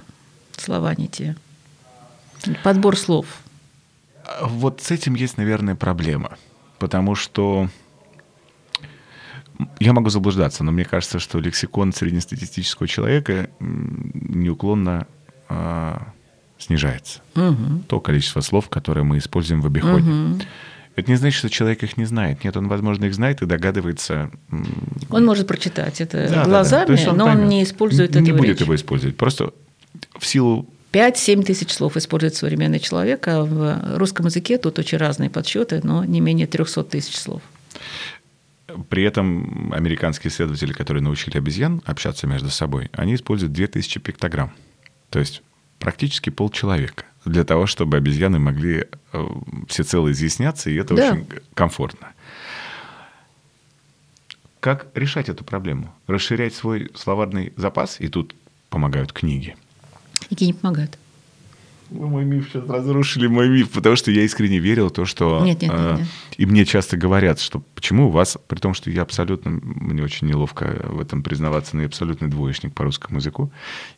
Слова 0.57 0.95
не 0.95 1.07
те. 1.07 1.35
Подбор 2.63 2.97
слов. 2.97 3.27
Вот 4.41 4.81
с 4.81 4.89
этим 4.89 5.13
есть, 5.13 5.37
наверное, 5.37 5.75
проблема. 5.75 6.37
Потому 6.79 7.13
что 7.13 7.69
я 9.79 9.93
могу 9.93 10.09
заблуждаться, 10.09 10.63
но 10.63 10.71
мне 10.71 10.85
кажется, 10.85 11.19
что 11.19 11.39
лексикон 11.39 11.93
среднестатистического 11.93 12.87
человека 12.87 13.51
неуклонно 13.59 15.05
а, 15.47 16.07
снижается. 16.57 17.21
Угу. 17.35 17.83
То 17.87 17.99
количество 17.99 18.41
слов, 18.41 18.69
которые 18.69 19.03
мы 19.03 19.19
используем 19.19 19.61
в 19.61 19.67
обиходе. 19.67 20.09
Угу. 20.09 20.41
Это 20.95 21.09
не 21.09 21.17
значит, 21.17 21.39
что 21.39 21.49
человек 21.49 21.83
их 21.83 21.97
не 21.97 22.05
знает. 22.05 22.43
Нет, 22.43 22.57
он, 22.57 22.67
возможно, 22.67 23.05
их 23.05 23.13
знает 23.13 23.41
и 23.41 23.45
догадывается. 23.45 24.29
Он 25.09 25.25
может 25.25 25.47
прочитать 25.47 26.01
это 26.01 26.27
да, 26.29 26.43
глазами, 26.43 26.95
да, 26.95 27.03
да. 27.05 27.11
он 27.11 27.17
но 27.17 27.25
поймет. 27.25 27.43
он 27.43 27.49
не 27.49 27.63
использует 27.63 28.13
не 28.13 28.21
это. 28.21 28.31
Не 28.31 28.37
будет 28.37 28.61
его 28.61 28.75
использовать. 28.75 29.15
Просто 29.15 29.53
в 30.19 30.25
силу 30.25 30.67
5-7 30.91 31.43
тысяч 31.43 31.71
слов 31.71 31.95
использует 31.95 32.35
современный 32.35 32.79
человек, 32.79 33.25
а 33.27 33.43
в 33.43 33.97
русском 33.97 34.25
языке 34.25 34.57
тут 34.57 34.79
очень 34.79 34.97
разные 34.97 35.29
подсчеты, 35.29 35.79
но 35.83 36.03
не 36.03 36.19
менее 36.19 36.47
300 36.47 36.83
тысяч 36.83 37.15
слов. 37.15 37.41
При 38.89 39.03
этом 39.03 39.73
американские 39.73 40.31
исследователи, 40.31 40.73
которые 40.73 41.03
научили 41.03 41.37
обезьян 41.37 41.81
общаться 41.85 42.27
между 42.27 42.49
собой, 42.49 42.89
они 42.93 43.15
используют 43.15 43.53
2000 43.53 43.99
пиктограмм. 43.99 44.53
То 45.09 45.19
есть 45.19 45.41
практически 45.79 46.29
полчеловека 46.29 47.05
для 47.25 47.43
того, 47.43 47.65
чтобы 47.65 47.97
обезьяны 47.97 48.39
могли 48.39 48.87
э, 49.13 49.27
всецело 49.67 50.11
изъясняться, 50.11 50.69
и 50.69 50.75
это 50.75 50.95
да. 50.95 51.11
очень 51.11 51.27
комфортно. 51.53 52.13
Как 54.59 54.87
решать 54.95 55.29
эту 55.29 55.43
проблему? 55.43 55.93
Расширять 56.07 56.53
свой 56.53 56.91
словарный 56.95 57.53
запас, 57.55 57.99
и 57.99 58.07
тут 58.07 58.35
помогают 58.69 59.11
книги. 59.11 59.55
Книги 60.27 60.45
не 60.45 60.53
помогают. 60.53 60.97
Вы 61.91 62.07
мой 62.07 62.23
миф 62.23 62.49
сейчас 62.49 62.67
разрушили 62.69 63.27
мой 63.27 63.49
миф, 63.49 63.69
потому 63.71 63.97
что 63.97 64.11
я 64.11 64.23
искренне 64.23 64.59
верил 64.59 64.87
в 64.87 64.93
то, 64.93 65.05
что... 65.05 65.41
Нет, 65.43 65.61
нет, 65.61 65.71
нет, 65.73 65.81
э, 65.81 65.95
нет. 65.99 66.07
И 66.37 66.45
мне 66.45 66.65
часто 66.65 66.95
говорят, 66.95 67.41
что 67.41 67.59
почему 67.75 68.07
у 68.07 68.09
вас, 68.09 68.37
при 68.47 68.59
том, 68.59 68.73
что 68.73 68.89
я 68.89 69.01
абсолютно, 69.01 69.51
мне 69.51 70.01
очень 70.01 70.27
неловко 70.27 70.85
в 70.85 71.01
этом 71.01 71.21
признаваться, 71.21 71.75
но 71.75 71.81
я 71.81 71.87
абсолютный 71.87 72.29
двоечник 72.29 72.73
по 72.73 72.85
русскому 72.85 73.17
языку, 73.17 73.51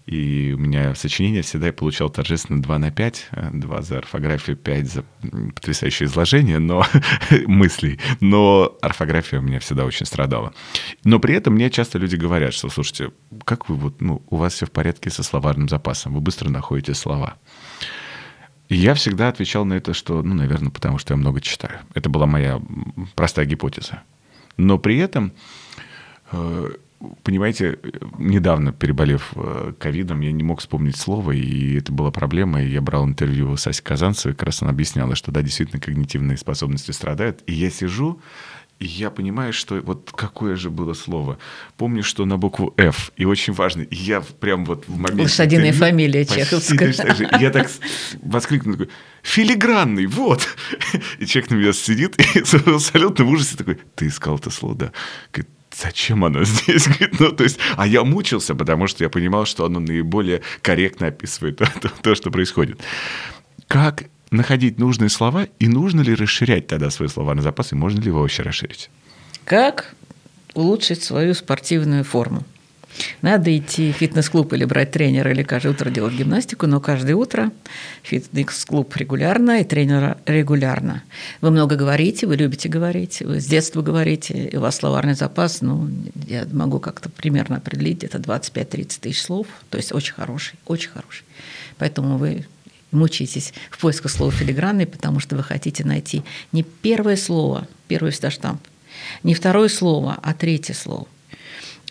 и 0.07 0.53
у 0.57 0.59
меня 0.59 0.95
сочинение 0.95 1.43
всегда 1.43 1.67
я 1.67 1.73
получал 1.73 2.09
торжественно 2.09 2.63
2 2.63 2.79
на 2.79 2.91
5, 2.91 3.29
2 3.53 3.81
за 3.83 3.97
орфографию, 3.99 4.57
5 4.57 4.91
за 4.91 5.03
потрясающее 5.53 6.07
изложение 6.07 6.59
но 6.59 6.85
мыслей, 7.45 7.99
но 8.19 8.75
орфография 8.81 9.39
у 9.39 9.43
меня 9.43 9.59
всегда 9.59 9.85
очень 9.85 10.05
страдала. 10.05 10.53
Но 11.03 11.19
при 11.19 11.35
этом 11.35 11.53
мне 11.53 11.69
часто 11.69 11.99
люди 11.99 12.15
говорят, 12.15 12.53
что, 12.53 12.69
слушайте, 12.69 13.11
как 13.45 13.69
вы 13.69 13.75
вот, 13.75 14.01
ну, 14.01 14.23
у 14.29 14.37
вас 14.37 14.53
все 14.53 14.65
в 14.65 14.71
порядке 14.71 15.09
со 15.11 15.21
словарным 15.21 15.69
запасом, 15.69 16.13
вы 16.13 16.21
быстро 16.21 16.49
находите 16.49 16.93
слова. 16.95 17.37
И 18.73 18.75
я 18.75 18.95
всегда 18.95 19.27
отвечал 19.27 19.65
на 19.65 19.75
это, 19.75 19.93
что, 19.93 20.23
ну, 20.23 20.33
наверное, 20.33 20.71
потому 20.71 20.97
что 20.97 21.13
я 21.13 21.17
много 21.17 21.41
читаю. 21.41 21.81
Это 21.93 22.09
была 22.09 22.25
моя 22.25 22.59
простая 23.13 23.45
гипотеза. 23.45 24.01
Но 24.57 24.79
при 24.79 24.97
этом, 24.97 25.31
э, 26.31 26.71
понимаете, 27.21 27.77
недавно 28.17 28.73
переболев 28.73 29.33
э, 29.35 29.73
ковидом, 29.77 30.21
я 30.21 30.31
не 30.31 30.41
мог 30.41 30.59
вспомнить 30.59 30.95
слово, 30.95 31.33
и 31.33 31.77
это 31.77 31.91
была 31.91 32.09
проблема. 32.09 32.63
И 32.63 32.69
я 32.71 32.81
брал 32.81 33.05
интервью 33.05 33.55
с 33.57 33.67
Асей 33.67 33.83
Казанцевой, 33.83 34.33
как 34.33 34.47
раз 34.47 34.63
она 34.63 34.71
объясняла, 34.71 35.13
что 35.13 35.31
да, 35.31 35.43
действительно 35.43 35.79
когнитивные 35.79 36.37
способности 36.37 36.89
страдают. 36.89 37.43
И 37.45 37.53
я 37.53 37.69
сижу, 37.69 38.21
и 38.83 38.85
я 38.85 39.09
понимаю, 39.09 39.53
что 39.53 39.75
вот 39.75 40.11
какое 40.13 40.57
же 40.57 40.69
было 40.69 40.93
слово. 40.93 41.37
Помню, 41.77 42.03
что 42.03 42.25
на 42.25 42.37
букву 42.37 42.73
F, 42.75 43.13
и 43.15 43.23
очень 43.23 43.53
важно, 43.53 43.87
я 43.89 44.19
прям 44.19 44.65
вот 44.65 44.85
в 44.87 44.97
момент... 44.97 45.21
Лошадиная 45.21 45.69
интервью, 45.69 45.79
фамилия 45.79 46.25
чеховская. 46.25 46.93
Я 47.39 47.49
так 47.49 47.71
воскликнул, 48.21 48.73
такой, 48.73 48.89
филигранный, 49.21 50.05
вот. 50.05 50.49
И 51.17 51.25
человек 51.25 51.51
на 51.51 51.55
меня 51.55 51.71
сидит 51.71 52.19
и 52.19 52.39
абсолютно 52.69 53.23
в 53.23 53.29
ужасе 53.29 53.55
такой, 53.55 53.79
ты 53.95 54.07
искал 54.07 54.35
это 54.35 54.49
слово, 54.49 54.75
да. 54.75 54.91
Говорит, 55.31 55.49
зачем 55.73 56.25
оно 56.25 56.43
здесь? 56.43 56.89
ну, 57.19 57.31
то 57.31 57.45
есть, 57.45 57.59
а 57.77 57.87
я 57.87 58.03
мучился, 58.03 58.53
потому 58.53 58.87
что 58.87 59.05
я 59.05 59.09
понимал, 59.09 59.45
что 59.45 59.63
оно 59.63 59.79
наиболее 59.79 60.41
корректно 60.61 61.07
описывает 61.07 61.55
то, 61.55 61.71
то, 61.81 61.89
то 62.01 62.15
что 62.15 62.31
происходит. 62.31 62.81
Как 63.69 64.03
находить 64.33 64.79
нужные 64.79 65.09
слова, 65.09 65.47
и 65.59 65.67
нужно 65.67 66.01
ли 66.01 66.15
расширять 66.15 66.67
тогда 66.67 66.89
свой 66.89 67.09
словарный 67.09 67.43
запас, 67.43 67.71
и 67.71 67.75
можно 67.75 67.99
ли 67.99 68.07
его 68.07 68.21
вообще 68.21 68.43
расширить? 68.43 68.89
Как 69.45 69.95
улучшить 70.53 71.03
свою 71.03 71.33
спортивную 71.33 72.03
форму? 72.03 72.43
Надо 73.21 73.55
идти 73.57 73.91
в 73.91 73.95
фитнес-клуб 73.95 74.53
или 74.53 74.65
брать 74.65 74.91
тренера, 74.91 75.31
или 75.31 75.43
каждое 75.43 75.69
утро 75.69 75.89
делать 75.89 76.13
гимнастику, 76.13 76.67
но 76.67 76.79
каждое 76.79 77.15
утро 77.15 77.51
фитнес-клуб 78.03 78.95
регулярно 78.95 79.61
и 79.61 79.63
тренера 79.63 80.17
регулярно. 80.25 81.03
Вы 81.41 81.51
много 81.51 81.75
говорите, 81.75 82.27
вы 82.27 82.35
любите 82.35 82.69
говорить, 82.69 83.21
вы 83.21 83.39
с 83.39 83.45
детства 83.45 83.81
говорите, 83.81 84.49
и 84.51 84.57
у 84.57 84.61
вас 84.61 84.77
словарный 84.77 85.15
запас, 85.15 85.61
ну, 85.61 85.89
я 86.27 86.45
могу 86.51 86.79
как-то 86.79 87.09
примерно 87.09 87.57
определить, 87.57 88.03
это 88.03 88.17
25-30 88.19 88.99
тысяч 89.01 89.21
слов, 89.21 89.47
то 89.69 89.77
есть 89.77 89.91
очень 89.91 90.13
хороший, 90.13 90.55
очень 90.65 90.89
хороший. 90.89 91.23
Поэтому 91.77 92.17
вы 92.17 92.45
мучаетесь 92.93 93.53
в 93.69 93.79
поисках 93.79 94.11
слова 94.11 94.31
филигранный, 94.31 94.85
потому 94.85 95.19
что 95.19 95.35
вы 95.35 95.43
хотите 95.43 95.83
найти 95.83 96.23
не 96.51 96.63
первое 96.63 97.17
слово, 97.17 97.67
первый 97.87 98.11
штамп, 98.11 98.61
не 99.23 99.33
второе 99.33 99.69
слово, 99.69 100.17
а 100.21 100.33
третье 100.33 100.73
слово. 100.73 101.07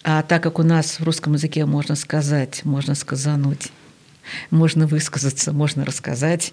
А 0.05 0.23
так 0.23 0.43
как 0.43 0.59
у 0.59 0.63
нас 0.63 0.99
в 0.99 1.05
русском 1.05 1.35
языке 1.35 1.65
можно 1.65 1.95
сказать, 1.95 2.65
можно 2.65 2.95
сказануть, 2.95 3.69
можно 4.51 4.87
высказаться, 4.87 5.53
можно 5.53 5.85
рассказать 5.85 6.53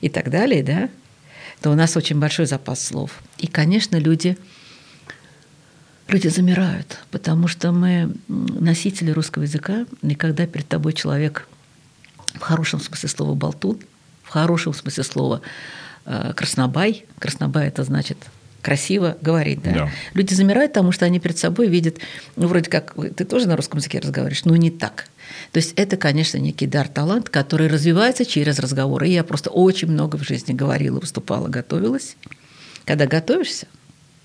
и 0.00 0.08
так 0.08 0.30
далее, 0.30 0.62
да, 0.62 0.88
то 1.60 1.70
у 1.70 1.74
нас 1.74 1.96
очень 1.96 2.18
большой 2.18 2.46
запас 2.46 2.84
слов. 2.84 3.22
И, 3.38 3.46
конечно, 3.46 3.96
люди, 3.96 4.36
люди 6.08 6.28
замирают, 6.28 7.00
потому 7.10 7.48
что 7.48 7.72
мы 7.72 8.14
носители 8.28 9.10
русского 9.10 9.44
языка, 9.44 9.86
и 10.02 10.14
когда 10.14 10.46
перед 10.46 10.68
тобой 10.68 10.92
человек 10.92 11.48
в 12.34 12.40
хорошем 12.40 12.80
смысле 12.80 13.08
слова 13.08 13.34
болтун, 13.34 13.78
в 14.22 14.30
хорошем 14.30 14.74
смысле 14.74 15.04
слова 15.04 15.40
э, 16.06 16.32
краснобай. 16.34 17.04
Краснобай 17.18 17.68
это 17.68 17.84
значит 17.84 18.18
красиво 18.64 19.16
говорить. 19.20 19.62
Да? 19.62 19.72
Да. 19.72 19.90
Люди 20.14 20.32
замирают, 20.32 20.72
потому 20.72 20.90
что 20.90 21.04
они 21.04 21.20
перед 21.20 21.38
собой 21.38 21.68
видят, 21.68 21.98
ну, 22.36 22.48
вроде 22.48 22.70
как, 22.70 22.94
ты 23.14 23.24
тоже 23.24 23.46
на 23.46 23.56
русском 23.56 23.78
языке 23.78 23.98
разговариваешь, 23.98 24.44
но 24.44 24.56
не 24.56 24.70
так. 24.70 25.06
То 25.52 25.58
есть 25.58 25.74
это, 25.76 25.96
конечно, 25.96 26.38
некий 26.38 26.66
дар, 26.66 26.88
талант, 26.88 27.28
который 27.28 27.68
развивается 27.68 28.24
через 28.24 28.58
разговоры. 28.58 29.08
И 29.08 29.12
я 29.12 29.22
просто 29.22 29.50
очень 29.50 29.88
много 29.88 30.16
в 30.16 30.22
жизни 30.22 30.54
говорила, 30.54 30.98
выступала, 30.98 31.48
готовилась. 31.48 32.16
Когда 32.86 33.06
готовишься, 33.06 33.66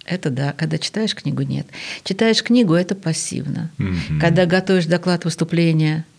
это 0.06 0.30
да. 0.30 0.54
Когда 0.54 0.78
читаешь 0.78 1.14
книгу, 1.14 1.42
нет. 1.42 1.68
Читаешь 2.04 2.42
книгу, 2.42 2.74
это 2.74 2.96
пассивно. 2.96 3.72
Угу. 3.78 4.20
Когда 4.22 4.46
готовишь 4.46 4.86
доклад 4.86 5.26
выступления, 5.26 6.06
а, 6.06 6.19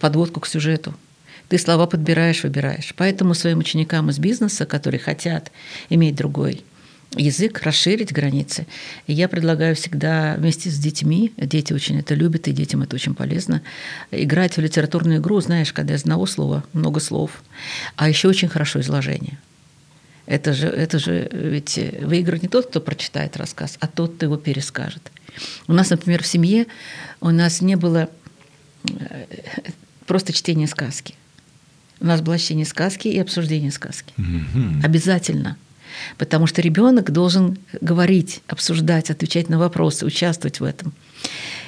подводку 0.00 0.40
к 0.40 0.46
сюжету. 0.46 0.94
Ты 1.48 1.58
слова 1.58 1.86
подбираешь, 1.86 2.42
выбираешь. 2.42 2.94
Поэтому 2.96 3.34
своим 3.34 3.58
ученикам 3.58 4.10
из 4.10 4.18
бизнеса, 4.18 4.66
которые 4.66 5.00
хотят 5.00 5.50
иметь 5.88 6.14
другой 6.14 6.62
язык, 7.16 7.62
расширить 7.62 8.12
границы. 8.12 8.66
Я 9.06 9.28
предлагаю 9.28 9.74
всегда 9.74 10.34
вместе 10.36 10.68
с 10.68 10.78
детьми, 10.78 11.32
дети 11.36 11.72
очень 11.72 11.98
это 11.98 12.14
любят, 12.14 12.48
и 12.48 12.52
детям 12.52 12.82
это 12.82 12.96
очень 12.96 13.14
полезно, 13.14 13.62
играть 14.10 14.56
в 14.56 14.60
литературную 14.60 15.18
игру, 15.18 15.40
знаешь, 15.40 15.72
когда 15.72 15.94
из 15.94 16.02
одного 16.02 16.26
слова 16.26 16.64
много 16.72 17.00
слов, 17.00 17.42
а 17.96 18.08
еще 18.08 18.28
очень 18.28 18.48
хорошо 18.48 18.80
изложение. 18.80 19.38
Это 20.26 20.52
же, 20.52 20.66
это 20.66 20.98
же 20.98 21.30
ведь 21.32 21.80
выиграет 22.02 22.42
не 22.42 22.48
тот, 22.48 22.66
кто 22.66 22.82
прочитает 22.82 23.38
рассказ, 23.38 23.78
а 23.80 23.86
тот, 23.86 24.16
кто 24.16 24.26
его 24.26 24.36
перескажет. 24.36 25.10
У 25.66 25.72
нас, 25.72 25.88
например, 25.88 26.22
в 26.22 26.26
семье 26.26 26.66
у 27.20 27.30
нас 27.30 27.62
не 27.62 27.76
было 27.76 28.10
просто 30.06 30.32
чтение 30.32 30.66
сказки. 30.66 31.14
У 32.00 32.06
нас 32.06 32.20
было 32.20 32.38
чтение 32.38 32.66
сказки 32.66 33.08
и 33.08 33.18
обсуждение 33.18 33.72
сказки. 33.72 34.14
Mm-hmm. 34.16 34.84
Обязательно. 34.84 35.56
Потому 36.16 36.46
что 36.46 36.62
ребенок 36.62 37.10
должен 37.10 37.58
говорить, 37.80 38.42
обсуждать, 38.46 39.10
отвечать 39.10 39.48
на 39.48 39.58
вопросы, 39.58 40.06
участвовать 40.06 40.60
в 40.60 40.64
этом. 40.64 40.92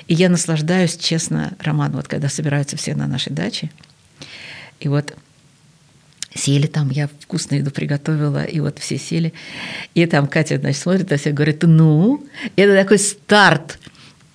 И 0.06 0.14
я 0.14 0.28
наслаждаюсь, 0.28 0.96
честно, 0.96 1.54
Роман, 1.60 1.92
вот 1.92 2.08
когда 2.08 2.28
собираются 2.28 2.76
все 2.76 2.94
на 2.94 3.06
нашей 3.06 3.32
даче, 3.32 3.70
и 4.78 4.88
вот 4.88 5.16
сели 6.34 6.66
там, 6.66 6.90
я 6.90 7.08
вкусную 7.20 7.60
еду 7.60 7.70
приготовила, 7.70 8.44
и 8.44 8.60
вот 8.60 8.78
все 8.78 8.98
сели. 8.98 9.32
И 9.94 10.06
там 10.06 10.26
Катя, 10.26 10.58
значит, 10.58 10.80
смотрит, 10.80 11.12
а 11.12 11.16
все 11.16 11.32
говорит, 11.32 11.62
ну, 11.62 12.24
это 12.56 12.74
такой 12.74 12.98
старт 12.98 13.78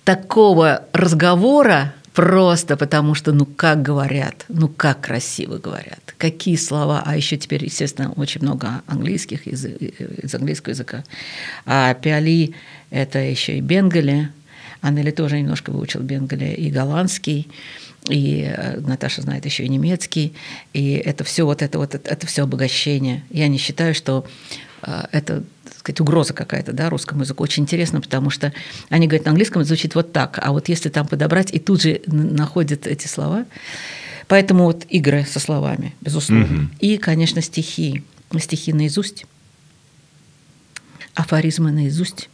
такого 0.04 0.84
разговора, 0.92 1.94
Просто 2.16 2.78
потому 2.78 3.14
что, 3.14 3.32
ну 3.32 3.44
как 3.44 3.82
говорят, 3.82 4.46
ну 4.48 4.68
как 4.68 5.02
красиво 5.02 5.58
говорят, 5.58 6.14
какие 6.16 6.56
слова, 6.56 7.02
а 7.04 7.14
еще 7.14 7.36
теперь, 7.36 7.62
естественно, 7.62 8.10
очень 8.12 8.40
много 8.40 8.80
английских 8.86 9.46
из, 9.46 9.66
из 9.66 10.34
английского 10.34 10.70
языка. 10.70 11.04
А 11.66 11.92
пиали– 11.92 12.54
это 12.90 13.18
еще 13.18 13.58
и 13.58 13.60
бенгали, 13.60 14.30
Аннели 14.80 15.10
тоже 15.10 15.38
немножко 15.38 15.70
выучил 15.70 16.00
бенгали. 16.00 16.54
И 16.54 16.70
голландский, 16.70 17.50
и 18.08 18.50
э, 18.50 18.80
Наташа 18.80 19.20
знает 19.20 19.44
еще 19.44 19.64
и 19.64 19.68
немецкий, 19.68 20.32
и 20.72 20.92
это 20.92 21.22
все 21.22 21.44
вот 21.44 21.60
это 21.60 21.76
вот 21.76 21.94
это 21.94 22.26
все 22.26 22.44
обогащение. 22.44 23.24
Я 23.28 23.48
не 23.48 23.58
считаю, 23.58 23.94
что 23.94 24.24
э, 24.82 25.02
это 25.12 25.44
сказать, 25.86 26.00
угроза 26.00 26.34
какая-то 26.34 26.72
да, 26.72 26.90
русскому 26.90 27.22
языку. 27.22 27.44
Очень 27.44 27.62
интересно, 27.62 28.00
потому 28.00 28.30
что 28.30 28.52
они 28.88 29.06
говорят 29.06 29.26
на 29.26 29.30
английском, 29.30 29.62
это 29.62 29.68
звучит 29.68 29.94
вот 29.94 30.12
так, 30.12 30.38
а 30.42 30.50
вот 30.50 30.68
если 30.68 30.88
там 30.88 31.06
подобрать, 31.06 31.54
и 31.54 31.60
тут 31.60 31.82
же 31.82 32.00
находят 32.06 32.86
эти 32.88 33.06
слова. 33.06 33.46
Поэтому 34.26 34.64
вот 34.64 34.84
игры 34.88 35.24
со 35.24 35.38
словами, 35.38 35.94
безусловно. 36.00 36.44
Угу. 36.44 36.70
И, 36.80 36.96
конечно, 36.96 37.40
стихи. 37.40 38.02
Стихи 38.36 38.72
наизусть, 38.72 39.24
афоризмы 41.14 41.70
наизусть. 41.70 42.28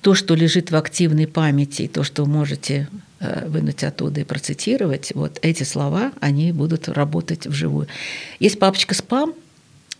То, 0.00 0.14
что 0.14 0.36
лежит 0.36 0.70
в 0.70 0.76
активной 0.76 1.26
памяти, 1.26 1.90
то, 1.92 2.04
что 2.04 2.24
вы 2.24 2.30
можете 2.30 2.86
э, 3.18 3.48
вынуть 3.48 3.82
оттуда 3.82 4.20
и 4.20 4.24
процитировать, 4.24 5.10
вот 5.16 5.40
эти 5.42 5.64
слова, 5.64 6.12
они 6.20 6.52
будут 6.52 6.88
работать 6.88 7.48
вживую. 7.48 7.88
Есть 8.38 8.60
папочка 8.60 8.94
спам, 8.94 9.34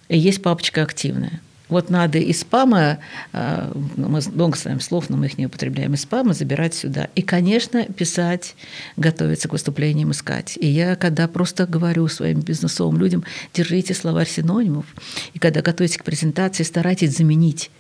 и 0.09 0.17
есть 0.17 0.41
папочка 0.41 0.85
активная. 0.85 1.41
Вот 1.69 1.91
надо 1.91 2.19
из 2.19 2.41
спама, 2.41 2.99
э, 3.33 3.73
мы 3.97 4.21
много 4.33 4.57
знаем 4.57 4.81
слов, 4.81 5.11
но 5.11 5.17
мы 5.17 5.27
их 5.27 5.39
не 5.39 5.47
употребляем, 5.47 5.95
из 5.95 6.03
спама 6.03 6.33
забирать 6.33 6.75
сюда. 6.75 7.09
И, 7.15 7.23
конечно, 7.23 7.85
писать, 7.85 8.55
готовиться 8.97 9.49
к 9.49 9.53
выступлениям, 9.53 10.11
искать. 10.11 10.57
И 10.59 10.67
я, 10.67 10.97
когда 10.97 11.29
просто 11.29 11.67
говорю 11.67 12.09
своим 12.09 12.41
бизнесовым 12.41 12.99
людям, 12.99 13.25
держите 13.53 13.95
словарь 13.95 14.29
синонимов, 14.29 14.87
и 15.35 15.39
когда 15.39 15.61
готовитесь 15.61 15.99
к 15.99 16.05
презентации, 16.05 16.63
старайтесь 16.63 17.17
заменить 17.17 17.71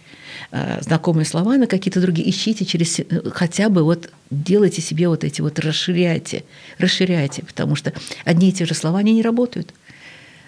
э, 0.50 0.82
знакомые 0.82 1.24
слова 1.24 1.56
на 1.56 1.66
какие-то 1.66 2.00
другие, 2.00 2.28
ищите 2.28 2.66
через 2.66 3.00
хотя 3.32 3.70
бы 3.70 3.82
вот 3.84 4.10
делайте 4.30 4.82
себе 4.82 5.08
вот 5.08 5.24
эти 5.24 5.40
вот 5.40 5.58
расширяйте, 5.58 6.44
расширяйте, 6.78 7.42
потому 7.42 7.74
что 7.74 7.94
одни 8.24 8.50
и 8.50 8.52
те 8.52 8.66
же 8.66 8.74
слова 8.74 8.98
они 8.98 9.14
не 9.14 9.22
работают. 9.22 9.72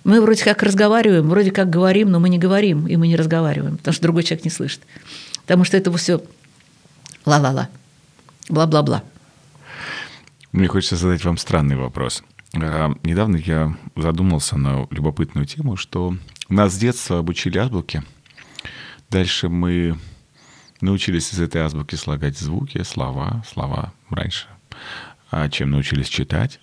Мы 0.04 0.20
вроде 0.20 0.44
как 0.44 0.62
разговариваем, 0.62 1.28
вроде 1.28 1.50
как 1.50 1.68
говорим, 1.68 2.10
но 2.10 2.20
мы 2.20 2.28
не 2.28 2.38
говорим, 2.38 2.86
и 2.86 2.96
мы 2.96 3.08
не 3.08 3.16
разговариваем, 3.16 3.76
потому 3.76 3.92
что 3.92 4.02
другой 4.02 4.22
человек 4.22 4.44
не 4.44 4.50
слышит. 4.50 4.80
Потому 5.42 5.64
что 5.64 5.76
это 5.76 5.92
все 5.96 6.22
ла-ла-ла, 7.26 7.68
бла-бла-бла. 8.48 9.02
Мне 10.52 10.68
хочется 10.68 10.96
задать 10.96 11.24
вам 11.24 11.36
странный 11.36 11.76
вопрос. 11.76 12.24
А, 12.54 12.92
недавно 13.02 13.36
я 13.36 13.76
задумался 13.94 14.56
на 14.56 14.86
любопытную 14.90 15.46
тему, 15.46 15.76
что 15.76 16.16
нас 16.48 16.74
с 16.74 16.78
детства 16.78 17.18
обучили 17.18 17.58
азбуке. 17.58 18.02
Дальше 19.10 19.48
мы 19.48 19.98
научились 20.80 21.32
из 21.32 21.40
этой 21.40 21.62
азбуки 21.62 21.94
слагать 21.94 22.38
звуки, 22.38 22.82
слова, 22.82 23.44
слова 23.46 23.92
раньше, 24.08 24.46
а 25.30 25.48
чем 25.48 25.70
научились 25.70 26.08
читать. 26.08 26.58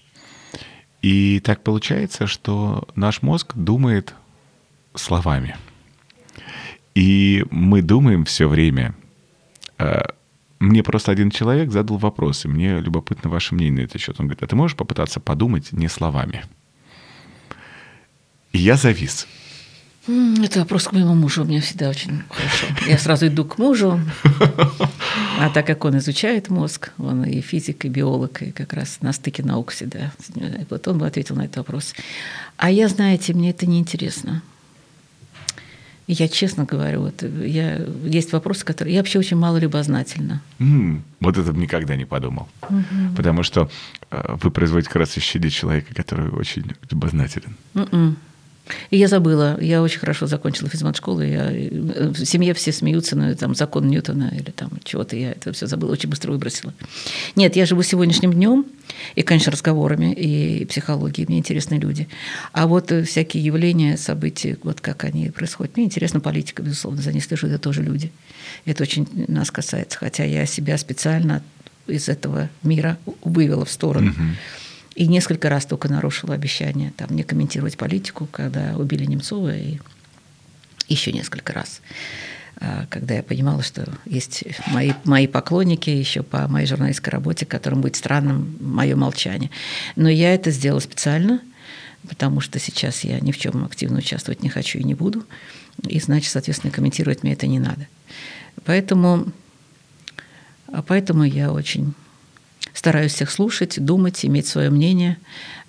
И 1.07 1.39
так 1.39 1.63
получается, 1.63 2.27
что 2.27 2.85
наш 2.95 3.21
мозг 3.21 3.53
думает 3.55 4.13
словами. 4.93 5.55
И 6.95 7.45
мы 7.49 7.81
думаем 7.81 8.25
все 8.25 8.49
время. 8.49 8.93
А, 9.77 10.09
мне 10.59 10.83
просто 10.83 11.13
один 11.13 11.31
человек 11.31 11.71
задал 11.71 11.95
вопрос, 11.95 12.43
и 12.43 12.49
мне 12.49 12.81
любопытно 12.81 13.29
ваше 13.29 13.55
мнение 13.55 13.83
на 13.83 13.85
этот 13.85 14.01
счет. 14.01 14.19
Он 14.19 14.25
говорит, 14.25 14.43
а 14.43 14.47
ты 14.47 14.57
можешь 14.57 14.75
попытаться 14.75 15.21
подумать 15.21 15.71
не 15.71 15.87
словами? 15.87 16.43
И 18.51 18.57
я 18.57 18.75
завис. 18.75 19.29
Это 20.07 20.59
вопрос 20.59 20.85
к 20.85 20.93
моему 20.93 21.15
мужу. 21.15 21.43
У 21.43 21.45
меня 21.45 21.61
всегда 21.61 21.89
очень 21.89 22.23
хорошо. 22.29 22.65
Я 22.87 22.97
сразу 22.97 23.27
иду 23.27 23.43
к 23.43 23.57
мужу. 23.57 23.99
А 25.39 25.49
так 25.49 25.67
как 25.67 25.85
он 25.85 25.97
изучает 25.97 26.49
мозг, 26.49 26.91
он 26.97 27.23
и 27.25 27.41
физик, 27.41 27.85
и 27.85 27.89
биолог, 27.89 28.41
и 28.41 28.51
как 28.51 28.73
раз 28.73 28.99
на 29.01 29.13
стыке 29.13 29.43
наук 29.43 29.71
всегда. 29.71 30.11
Вот 30.69 30.87
он 30.87 30.97
бы 30.97 31.05
ответил 31.05 31.35
на 31.35 31.45
этот 31.45 31.57
вопрос. 31.57 31.93
А 32.55 32.71
я, 32.71 32.87
знаете, 32.87 33.33
мне 33.33 33.51
это 33.51 33.67
неинтересно. 33.67 34.41
Я 36.07 36.29
честно 36.29 36.63
говорю, 36.63 37.01
вот 37.01 37.21
я, 37.21 37.85
есть 38.05 38.31
вопросы, 38.31 38.63
которые... 38.63 38.95
Я 38.95 39.01
вообще 39.01 39.19
очень 39.19 39.35
мало 39.35 39.57
любознательна. 39.57 40.41
Mm, 40.57 41.01
вот 41.19 41.37
это 41.37 41.51
бы 41.51 41.59
никогда 41.59 41.97
не 41.97 42.05
подумал. 42.05 42.47
Mm-hmm. 42.61 43.15
Потому 43.17 43.43
что 43.43 43.69
э, 44.09 44.35
вы 44.41 44.49
производите 44.49 44.87
как 44.87 45.01
раз 45.01 45.17
ощущение 45.17 45.49
человека, 45.49 45.93
который 45.93 46.29
очень 46.29 46.63
любознателен. 46.89 47.57
Mm-mm. 47.73 48.15
И 48.89 48.97
я 48.97 49.07
забыла, 49.07 49.57
я 49.61 49.81
очень 49.81 49.99
хорошо 49.99 50.27
закончила 50.27 50.69
физмат-школу, 50.69 51.21
я, 51.21 51.49
в 51.49 52.25
семье 52.25 52.53
все 52.53 52.71
смеются 52.71 53.15
на 53.15 53.35
там, 53.35 53.55
закон 53.55 53.87
Ньютона 53.87 54.31
или 54.35 54.51
там 54.51 54.71
чего-то, 54.83 55.15
я 55.15 55.31
это 55.31 55.53
все 55.53 55.67
забыла, 55.67 55.91
очень 55.91 56.09
быстро 56.09 56.31
выбросила. 56.31 56.73
Нет, 57.35 57.55
я 57.55 57.65
живу 57.65 57.83
сегодняшним 57.83 58.33
днем, 58.33 58.65
и, 59.15 59.21
конечно, 59.21 59.51
разговорами, 59.51 60.13
и 60.13 60.65
психологией, 60.65 61.27
мне 61.27 61.39
интересны 61.39 61.75
люди. 61.75 62.07
А 62.51 62.67
вот 62.67 62.91
э, 62.91 63.03
всякие 63.03 63.43
явления, 63.43 63.97
события, 63.97 64.57
вот 64.63 64.81
как 64.81 65.03
они 65.03 65.29
происходят, 65.29 65.75
мне 65.75 65.85
интересна 65.85 66.19
политика, 66.19 66.63
безусловно, 66.63 67.01
за 67.01 67.11
ней 67.13 67.21
слежу, 67.21 67.47
это 67.47 67.59
тоже 67.59 67.83
люди. 67.83 68.11
Это 68.65 68.83
очень 68.83 69.07
нас 69.27 69.51
касается, 69.51 69.97
хотя 69.97 70.23
я 70.23 70.45
себя 70.45 70.77
специально 70.77 71.43
из 71.87 72.09
этого 72.09 72.49
мира 72.63 72.97
вывела 73.23 73.65
в 73.65 73.71
сторону. 73.71 74.11
Угу. 74.11 74.21
И 74.97 75.05
несколько 75.07 75.47
раз 75.47 75.67
только 75.67 75.89
нарушила 75.89 76.33
обещание 76.33 76.91
там, 76.97 77.15
не 77.15 77.21
комментировать 77.21 77.77
политику, 77.77 78.27
когда 78.31 78.75
убили 78.75 79.05
Немцова, 79.05 79.55
и 79.55 79.77
еще 80.87 81.11
несколько 81.11 81.53
раз 81.53 81.81
а, 82.59 82.87
когда 82.89 83.13
я 83.13 83.21
понимала, 83.21 83.61
что 83.61 83.87
есть 84.05 84.43
мои, 84.71 84.93
мои 85.03 85.27
поклонники 85.27 85.91
еще 85.91 86.23
по 86.23 86.47
моей 86.47 86.65
журналистской 86.65 87.11
работе, 87.11 87.45
которым 87.45 87.81
будет 87.81 87.95
странным 87.95 88.57
мое 88.59 88.95
молчание. 88.95 89.51
Но 89.95 90.09
я 90.09 90.33
это 90.33 90.49
сделала 90.49 90.79
специально, 90.79 91.41
потому 92.09 92.41
что 92.41 92.57
сейчас 92.57 93.03
я 93.03 93.19
ни 93.19 93.31
в 93.31 93.37
чем 93.37 93.65
активно 93.65 93.99
участвовать 93.99 94.41
не 94.41 94.49
хочу 94.49 94.79
и 94.79 94.83
не 94.83 94.95
буду. 94.95 95.27
И 95.87 95.99
значит, 95.99 96.31
соответственно, 96.31 96.73
комментировать 96.73 97.21
мне 97.21 97.33
это 97.33 97.45
не 97.45 97.59
надо. 97.59 97.87
Поэтому, 98.65 99.27
а 100.65 100.81
поэтому 100.81 101.23
я 101.23 101.51
очень 101.51 101.93
стараюсь 102.77 103.13
всех 103.13 103.31
слушать, 103.31 103.83
думать, 103.83 104.23
иметь 104.23 104.45
свое 104.45 104.69
мнение, 104.69 105.17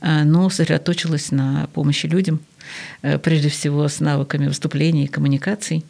э, 0.01 0.25
но 0.25 0.51
сосредоточилась 0.51 1.31
на 1.31 1.69
помощи 1.73 2.07
людям, 2.07 2.41
э, 3.01 3.19
прежде 3.19 3.49
всего 3.49 3.89
с 3.89 4.01
навыками 4.01 4.47
выступлений 4.47 5.05
и 5.05 5.09
коммуникаций, 5.09 5.87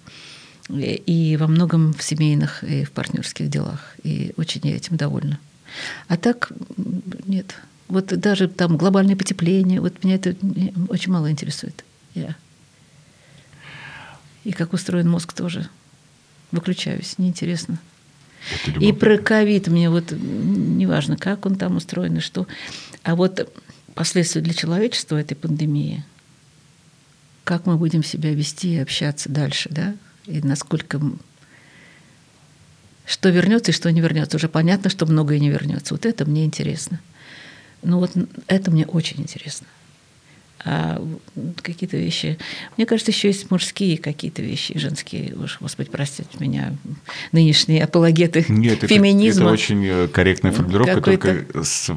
и 0.70 1.36
во 1.40 1.48
многом 1.48 1.92
в 1.92 2.02
семейных 2.02 2.62
и 2.62 2.84
в 2.84 2.92
партнерских 2.92 3.48
делах. 3.48 3.96
И 4.04 4.32
очень 4.36 4.60
я 4.64 4.76
этим 4.76 4.96
довольна. 4.96 5.40
А 6.06 6.16
так 6.16 6.52
нет. 7.26 7.56
Вот 7.88 8.06
даже 8.06 8.48
там 8.48 8.76
глобальное 8.76 9.16
потепление, 9.16 9.80
вот 9.80 10.04
меня 10.04 10.16
это 10.16 10.36
очень 10.88 11.10
мало 11.10 11.30
интересует. 11.30 11.84
Я. 12.14 12.36
И 14.44 14.52
как 14.52 14.72
устроен 14.72 15.08
мозг 15.10 15.32
тоже. 15.32 15.68
Выключаюсь, 16.52 17.18
неинтересно. 17.18 17.78
И 18.80 18.92
про 18.92 19.18
ковид 19.18 19.68
мне 19.68 19.90
вот 19.90 20.12
неважно, 20.12 21.16
как 21.16 21.46
он 21.46 21.56
там 21.56 21.76
устроен 21.76 22.16
и 22.16 22.20
что. 22.20 22.46
А 23.02 23.14
вот 23.14 23.52
последствия 23.94 24.40
для 24.40 24.54
человечества 24.54 25.16
этой 25.16 25.34
пандемии, 25.34 26.04
как 27.44 27.66
мы 27.66 27.76
будем 27.76 28.02
себя 28.02 28.32
вести 28.32 28.74
и 28.74 28.78
общаться 28.78 29.28
дальше, 29.28 29.68
да, 29.70 29.94
и 30.26 30.40
насколько 30.40 31.00
что 33.06 33.30
вернется 33.30 33.70
и 33.70 33.74
что 33.74 33.90
не 33.90 34.02
вернется. 34.02 34.36
Уже 34.36 34.48
понятно, 34.48 34.90
что 34.90 35.06
многое 35.06 35.38
не 35.38 35.48
вернется. 35.48 35.94
Вот 35.94 36.04
это 36.04 36.26
мне 36.26 36.44
интересно. 36.44 37.00
Ну 37.82 38.00
вот 38.00 38.12
это 38.48 38.70
мне 38.70 38.84
очень 38.84 39.20
интересно 39.20 39.66
а 40.64 41.00
какие-то 41.62 41.96
вещи. 41.96 42.38
Мне 42.76 42.86
кажется, 42.86 43.12
еще 43.12 43.28
есть 43.28 43.50
мужские 43.50 43.96
какие-то 43.98 44.42
вещи, 44.42 44.78
женские, 44.78 45.34
уж, 45.36 45.58
Господи, 45.60 45.88
простите 45.90 46.28
меня, 46.40 46.74
нынешние 47.32 47.84
апологеты 47.84 48.44
Нет, 48.48 48.80
феминизма. 48.80 49.44
Это, 49.44 49.54
это 49.54 49.62
очень 49.62 49.86
э, 49.86 50.08
корректная 50.08 50.52
формулировка, 50.52 51.00
только 51.00 51.46
с, 51.62 51.90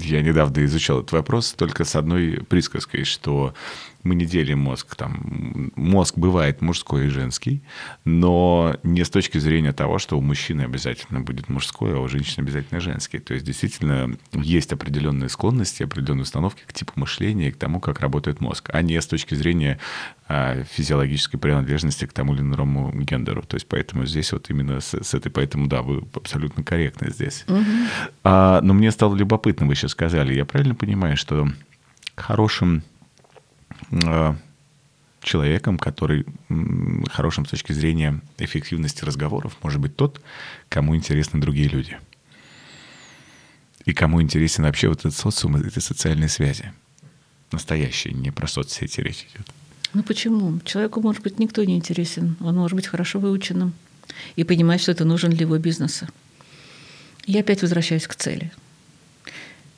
я 0.00 0.22
недавно 0.22 0.64
изучал 0.64 1.00
этот 1.00 1.12
вопрос, 1.12 1.52
только 1.52 1.84
с 1.84 1.94
одной 1.94 2.42
присказкой, 2.48 3.04
что 3.04 3.54
мы 4.02 4.14
не 4.14 4.24
делим 4.24 4.60
мозг. 4.60 4.94
Там, 4.96 5.72
мозг 5.76 6.16
бывает 6.16 6.62
мужской 6.62 7.06
и 7.06 7.08
женский, 7.08 7.62
но 8.04 8.76
не 8.82 9.04
с 9.04 9.10
точки 9.10 9.38
зрения 9.38 9.72
того, 9.72 9.98
что 9.98 10.18
у 10.18 10.20
мужчины 10.20 10.62
обязательно 10.62 11.20
будет 11.20 11.48
мужской, 11.48 11.94
а 11.94 11.98
у 11.98 12.08
женщины 12.08 12.42
обязательно 12.42 12.80
женский. 12.80 13.18
То 13.18 13.34
есть 13.34 13.44
действительно 13.44 14.16
есть 14.32 14.72
определенные 14.72 15.28
склонности, 15.28 15.82
определенные 15.82 16.22
установки 16.22 16.62
к 16.66 16.72
типу 16.72 16.92
мышления 16.96 17.48
и 17.48 17.52
к 17.52 17.56
тому, 17.56 17.80
как 17.80 18.00
работает 18.00 18.40
мозг, 18.40 18.70
а 18.72 18.82
не 18.82 19.00
с 19.00 19.06
точки 19.06 19.34
зрения 19.34 19.78
а, 20.28 20.64
физиологической 20.64 21.38
принадлежности 21.38 22.06
к 22.06 22.12
тому 22.12 22.34
или 22.34 22.40
иному 22.40 22.92
гендеру. 22.92 23.42
То 23.42 23.56
есть 23.56 23.66
поэтому 23.68 24.06
здесь 24.06 24.32
вот 24.32 24.48
именно 24.48 24.80
с, 24.80 24.94
с 24.94 25.14
этой, 25.14 25.30
поэтому 25.30 25.66
да, 25.66 25.82
вы 25.82 26.04
абсолютно 26.14 26.62
корректны 26.62 27.10
здесь. 27.10 27.44
Угу. 27.48 27.64
А, 28.24 28.60
но 28.62 28.72
мне 28.72 28.90
стало 28.90 29.14
любопытно, 29.14 29.66
вы 29.66 29.74
сейчас 29.74 29.90
сказали, 29.90 30.34
я 30.34 30.44
правильно 30.44 30.74
понимаю, 30.74 31.16
что 31.16 31.48
хорошим 32.16 32.82
человеком, 35.22 35.78
который 35.78 36.24
хорошим 37.10 37.46
с 37.46 37.50
точки 37.50 37.72
зрения 37.72 38.20
эффективности 38.38 39.04
разговоров 39.04 39.56
может 39.62 39.80
быть 39.80 39.96
тот, 39.96 40.20
кому 40.68 40.96
интересны 40.96 41.40
другие 41.40 41.68
люди. 41.68 41.98
И 43.84 43.92
кому 43.92 44.22
интересен 44.22 44.64
вообще 44.64 44.88
вот 44.88 45.00
этот 45.00 45.14
социум, 45.14 45.56
эти 45.56 45.78
социальные 45.78 46.28
связи. 46.28 46.72
Настоящие, 47.52 48.14
не 48.14 48.30
про 48.30 48.46
соцсети 48.46 49.00
речь 49.00 49.26
идет. 49.32 49.46
Ну 49.92 50.02
почему? 50.02 50.60
Человеку, 50.64 51.00
может 51.00 51.22
быть, 51.22 51.38
никто 51.38 51.64
не 51.64 51.76
интересен. 51.76 52.36
Он 52.40 52.56
может 52.56 52.76
быть 52.76 52.86
хорошо 52.86 53.18
выученным 53.18 53.72
и 54.36 54.44
понимать, 54.44 54.80
что 54.80 54.92
это 54.92 55.04
нужен 55.04 55.30
для 55.30 55.46
его 55.46 55.58
бизнеса. 55.58 56.08
Я 57.26 57.40
опять 57.40 57.62
возвращаюсь 57.62 58.06
к 58.06 58.14
цели. 58.14 58.52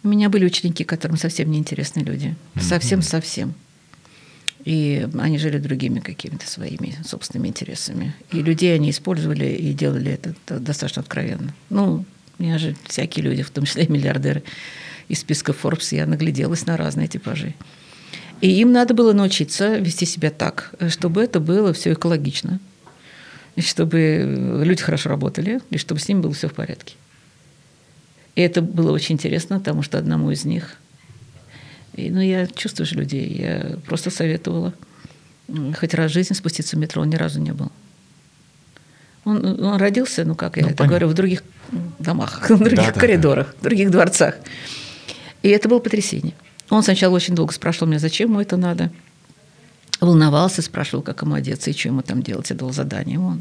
У 0.02 0.08
меня 0.08 0.28
были 0.28 0.44
ученики, 0.44 0.84
которым 0.84 1.16
совсем 1.16 1.50
не 1.50 1.58
интересны 1.58 2.00
люди. 2.00 2.34
Совсем-совсем. 2.60 3.50
Mm-hmm. 3.50 3.61
И 4.64 5.08
они 5.18 5.38
жили 5.38 5.58
другими 5.58 6.00
какими-то 6.00 6.46
своими 6.46 6.96
собственными 7.04 7.48
интересами. 7.48 8.14
И 8.30 8.42
людей 8.42 8.74
они 8.74 8.90
использовали 8.90 9.46
и 9.46 9.72
делали 9.72 10.12
это 10.12 10.60
достаточно 10.60 11.02
откровенно. 11.02 11.52
Ну, 11.68 12.04
у 12.38 12.42
меня 12.42 12.58
же 12.58 12.76
всякие 12.86 13.24
люди, 13.24 13.42
в 13.42 13.50
том 13.50 13.64
числе 13.64 13.84
и 13.84 13.92
миллиардеры 13.92 14.42
из 15.08 15.20
списка 15.20 15.52
Forbes, 15.52 15.94
я 15.94 16.06
нагляделась 16.06 16.64
на 16.66 16.76
разные 16.76 17.08
типажи. 17.08 17.54
И 18.40 18.48
им 18.48 18.72
надо 18.72 18.94
было 18.94 19.12
научиться 19.12 19.76
вести 19.76 20.06
себя 20.06 20.30
так, 20.30 20.74
чтобы 20.88 21.22
это 21.22 21.38
было 21.38 21.72
все 21.72 21.92
экологично, 21.92 22.60
и 23.54 23.60
чтобы 23.60 24.62
люди 24.64 24.82
хорошо 24.82 25.10
работали, 25.10 25.60
и 25.70 25.78
чтобы 25.78 26.00
с 26.00 26.08
ними 26.08 26.20
было 26.20 26.32
все 26.32 26.48
в 26.48 26.54
порядке. 26.54 26.94
И 28.34 28.40
это 28.40 28.62
было 28.62 28.92
очень 28.92 29.14
интересно, 29.14 29.58
потому 29.58 29.82
что 29.82 29.98
одному 29.98 30.30
из 30.30 30.44
них 30.44 30.76
и, 31.94 32.10
ну, 32.10 32.20
я 32.20 32.46
чувствую 32.46 32.86
же 32.86 32.96
людей. 32.96 33.28
Я 33.28 33.76
просто 33.86 34.10
советовала 34.10 34.72
хоть 35.78 35.94
раз 35.94 36.10
в 36.10 36.14
жизни 36.14 36.34
спуститься 36.34 36.76
в 36.76 36.78
метро. 36.78 37.02
Он 37.02 37.10
ни 37.10 37.16
разу 37.16 37.40
не 37.40 37.52
был. 37.52 37.70
Он, 39.24 39.62
он 39.62 39.76
родился, 39.76 40.24
ну 40.24 40.34
как 40.34 40.56
я 40.56 40.64
ну, 40.64 40.68
это 40.70 40.78
понятно. 40.78 40.86
говорю, 40.88 41.08
в 41.08 41.14
других 41.14 41.44
домах, 41.98 42.40
в 42.50 42.58
других 42.58 42.92
да, 42.94 43.00
коридорах, 43.00 43.46
да, 43.46 43.52
да. 43.52 43.58
в 43.58 43.62
других 43.62 43.90
дворцах. 43.90 44.34
И 45.42 45.48
это 45.48 45.68
было 45.68 45.78
потрясение. 45.78 46.34
Он 46.70 46.82
сначала 46.82 47.14
очень 47.14 47.34
долго 47.34 47.52
спрашивал 47.52 47.88
меня, 47.88 47.98
зачем 47.98 48.30
ему 48.30 48.40
это 48.40 48.56
надо. 48.56 48.90
Волновался, 50.00 50.62
спрашивал, 50.62 51.02
как 51.02 51.22
ему 51.22 51.34
одеться 51.34 51.70
и 51.70 51.72
что 51.72 51.88
ему 51.88 52.02
там 52.02 52.22
делать. 52.22 52.50
Я 52.50 52.56
дал 52.56 52.72
задание 52.72 53.14
ему 53.14 53.38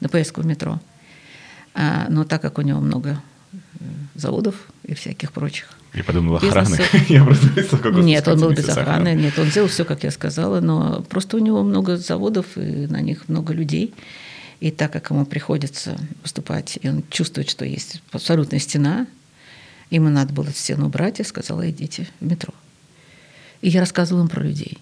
на 0.00 0.08
поездку 0.08 0.42
в 0.42 0.46
метро. 0.46 0.80
А, 1.74 2.06
но 2.10 2.24
так 2.24 2.42
как 2.42 2.58
у 2.58 2.62
него 2.62 2.80
много 2.80 3.22
э, 3.52 3.56
заводов 4.14 4.54
и 4.82 4.94
всяких 4.94 5.32
прочих 5.32 5.70
я 5.94 6.04
подумал, 6.04 6.36
охраны. 6.36 6.78
Я 7.08 7.24
просто 7.24 8.00
Нет, 8.00 8.26
он 8.26 8.40
был 8.40 8.50
без 8.50 8.68
охраны. 8.68 9.14
Нет, 9.14 9.38
он 9.38 9.46
сделал 9.46 9.68
все, 9.68 9.84
как 9.84 10.02
я 10.02 10.10
сказала, 10.10 10.60
но 10.60 11.02
просто 11.08 11.36
у 11.36 11.40
него 11.40 11.62
много 11.62 11.96
заводов, 11.96 12.46
и 12.56 12.86
на 12.88 13.00
них 13.00 13.28
много 13.28 13.52
людей. 13.52 13.94
И 14.60 14.70
так 14.70 14.92
как 14.92 15.10
ему 15.10 15.24
приходится 15.24 15.96
выступать, 16.22 16.78
и 16.82 16.88
он 16.88 17.04
чувствует, 17.10 17.48
что 17.48 17.64
есть 17.64 18.02
абсолютная 18.10 18.58
стена, 18.58 19.06
ему 19.90 20.08
надо 20.08 20.32
было 20.32 20.50
стену 20.50 20.86
убрать, 20.86 21.18
я 21.18 21.24
сказала, 21.24 21.68
идите 21.68 22.08
в 22.20 22.24
метро. 22.24 22.52
И 23.60 23.68
я 23.68 23.80
рассказывала 23.80 24.22
им 24.22 24.28
про 24.28 24.42
людей. 24.42 24.78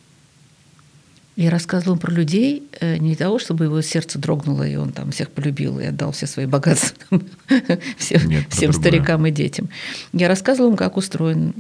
Я 1.35 1.51
рассказывала 1.51 1.97
про 1.97 2.13
людей 2.13 2.63
э, 2.81 2.99
не 2.99 3.09
для 3.15 3.27
того, 3.27 3.39
чтобы 3.39 3.65
его 3.65 3.81
сердце 3.81 4.19
дрогнуло, 4.19 4.69
и 4.69 4.77
он 4.77 4.93
там 4.93 5.13
всех 5.13 5.31
полюбил 5.31 5.81
и 5.81 5.85
отдал 5.85 6.13
все 6.13 6.27
свои 6.27 6.45
богатства 6.45 7.21
всем, 7.97 8.29
Нет, 8.29 8.45
всем 8.51 8.73
старикам 8.73 9.27
и 9.27 9.31
детям. 9.31 9.71
Я 10.13 10.29
рассказывала 10.29 10.71
им, 10.71 10.77
как 10.77 10.99
устроен 10.99 11.55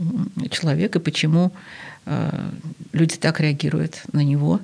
человек 0.50 0.96
и 0.96 0.98
почему 0.98 1.52
э, 2.04 2.50
люди 2.92 3.16
так 3.16 3.40
реагируют 3.40 4.02
на 4.12 4.22
него, 4.22 4.60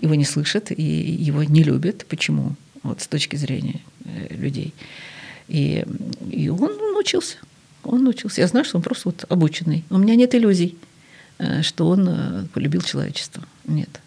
его 0.00 0.14
не 0.14 0.24
слышат 0.24 0.70
и 0.70 0.82
его 0.82 1.42
не 1.42 1.62
любят. 1.62 2.04
Почему? 2.06 2.56
Вот 2.82 3.00
с 3.00 3.06
точки 3.06 3.36
зрения 3.36 3.80
э, 4.04 4.34
людей. 4.34 4.74
И, 5.48 5.84
и 6.30 6.48
он 6.50 6.76
научился. 6.92 7.38
Он 7.82 8.04
научился. 8.04 8.42
Я 8.42 8.48
знаю, 8.48 8.64
что 8.66 8.76
он 8.76 8.82
просто 8.82 9.08
вот 9.08 9.24
обученный. 9.28 9.84
У 9.88 9.96
меня 9.96 10.14
нет 10.14 10.34
иллюзий, 10.34 10.76
что 11.62 11.88
он 11.88 12.48
полюбил 12.52 12.82
человечество. 12.82 13.42
Нет. 13.66 14.00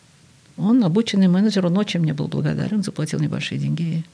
Он 0.58 0.84
обученный 0.84 1.28
менеджер, 1.28 1.66
он 1.66 1.78
очень 1.78 2.00
мне 2.00 2.14
был 2.14 2.28
благодарен, 2.28 2.84
заплатил 2.84 3.20
небольшие 3.20 3.60
деньги 3.60 3.82
и 3.82 4.06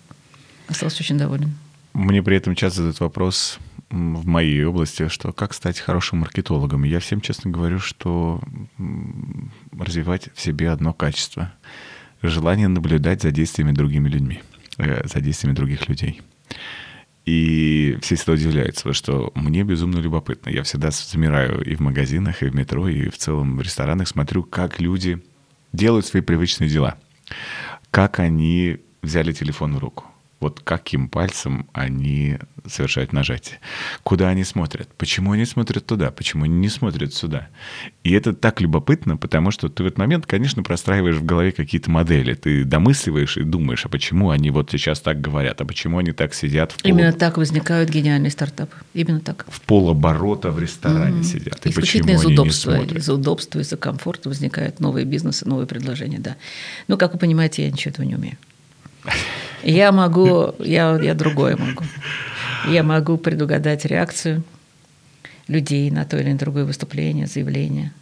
остался 0.68 1.02
очень 1.02 1.18
доволен. 1.18 1.54
Мне 1.94 2.24
при 2.24 2.38
этом 2.38 2.56
часто 2.56 2.78
задают 2.78 3.00
вопрос 3.00 3.60
в 3.90 4.26
моей 4.26 4.64
области, 4.66 5.08
что 5.08 5.32
как 5.32 5.54
стать 5.54 5.80
хорошим 5.80 6.20
маркетологом. 6.20 6.84
И 6.84 6.90
я 6.90 7.00
всем 7.00 7.22
честно 7.22 7.52
говорю, 7.52 7.80
что 7.80 8.42
развивать 9.78 10.30
в 10.34 10.42
себе 10.42 10.72
одно 10.72 10.94
качество. 10.94 11.54
Желание 12.24 12.68
наблюдать 12.68 13.22
за 13.22 13.32
действиями 13.32 13.72
другими 13.72 14.10
людьми, 14.10 14.42
э, 14.78 15.08
за 15.08 15.22
действиями 15.22 15.56
других 15.56 15.88
людей. 15.88 16.22
И 17.26 17.98
все 18.02 18.16
всегда 18.16 18.34
удивляются, 18.34 18.92
что 18.94 19.32
мне 19.34 19.64
безумно 19.64 20.00
любопытно. 20.00 20.50
Я 20.50 20.64
всегда 20.64 20.92
замираю 20.92 21.64
и 21.64 21.76
в 21.76 21.80
магазинах, 21.80 22.44
и 22.44 22.48
в 22.50 22.56
метро, 22.56 22.90
и 22.90 23.10
в 23.10 23.18
целом 23.18 23.58
в 23.58 23.62
ресторанах, 23.62 24.10
смотрю, 24.10 24.44
как 24.44 24.82
люди 24.82 25.24
делают 25.72 26.06
свои 26.06 26.22
привычные 26.22 26.70
дела. 26.70 26.98
Как 27.92 28.20
они 28.20 28.80
взяли 29.02 29.32
телефон 29.32 29.76
в 29.76 29.80
руку, 29.80 30.06
вот 30.44 30.60
каким 30.60 31.08
пальцем 31.08 31.68
они 31.74 32.38
совершают 32.68 33.14
нажатие, 33.14 33.60
куда 34.04 34.28
они 34.30 34.44
смотрят, 34.44 34.90
почему 34.98 35.32
они 35.32 35.46
смотрят 35.46 35.86
туда, 35.86 36.12
почему 36.12 36.44
они 36.44 36.56
не 36.56 36.70
смотрят 36.70 37.14
сюда. 37.14 37.48
И 38.04 38.12
это 38.12 38.34
так 38.34 38.62
любопытно, 38.62 39.18
потому 39.18 39.52
что 39.52 39.70
ты 39.70 39.84
в 39.84 39.88
этот 39.88 39.98
момент, 39.98 40.26
конечно, 40.26 40.64
простраиваешь 40.64 41.16
в 41.16 41.26
голове 41.26 41.52
какие-то 41.52 41.90
модели, 41.90 42.34
ты 42.34 42.66
домысливаешь 42.66 43.38
и 43.38 43.44
думаешь, 43.44 43.86
а 43.86 43.90
почему 43.90 44.30
они 44.30 44.52
вот 44.52 44.72
сейчас 44.72 45.00
так 45.00 45.22
говорят, 45.22 45.62
а 45.62 45.66
почему 45.66 45.98
они 45.98 46.12
так 46.12 46.34
сидят 46.34 46.74
в 46.74 46.82
пол... 46.82 46.92
Именно 46.92 47.14
так 47.14 47.38
возникают 47.38 47.90
гениальные 47.90 48.32
стартапы. 48.32 48.76
Именно 48.94 49.22
так. 49.22 49.46
В 49.48 49.62
полоборота 49.62 50.52
в 50.52 50.60
ресторане 50.60 51.22
mm-hmm. 51.22 51.24
сидят. 51.24 51.66
И 51.66 51.70
Исключительно 51.70 52.12
из 52.12 52.26
удобства. 52.26 52.84
Из 52.84 53.10
удобства, 53.10 53.60
из-за 53.60 53.78
комфорта 53.78 54.30
возникают 54.30 54.80
новые 54.80 55.06
бизнесы, 55.06 55.48
новые 55.48 55.68
предложения, 55.68 56.20
да. 56.20 56.36
Ну, 56.88 56.98
как 56.98 57.14
вы 57.14 57.20
понимаете, 57.20 57.64
я 57.64 57.72
ничего 57.72 57.92
этого 57.92 58.06
не 58.06 58.16
умею. 58.16 58.38
Я 59.64 59.92
могу, 59.92 60.56
я, 60.60 61.00
я 61.02 61.14
другое 61.14 61.56
могу. 61.56 61.84
Я 62.68 62.84
могу 62.84 63.18
предугадать 63.18 63.86
реакцию 63.86 64.44
людей 65.48 65.90
на 65.92 66.06
то 66.06 66.18
или 66.18 66.34
другое 66.34 66.66
выступление, 66.66 67.28
заявление. 67.28 67.94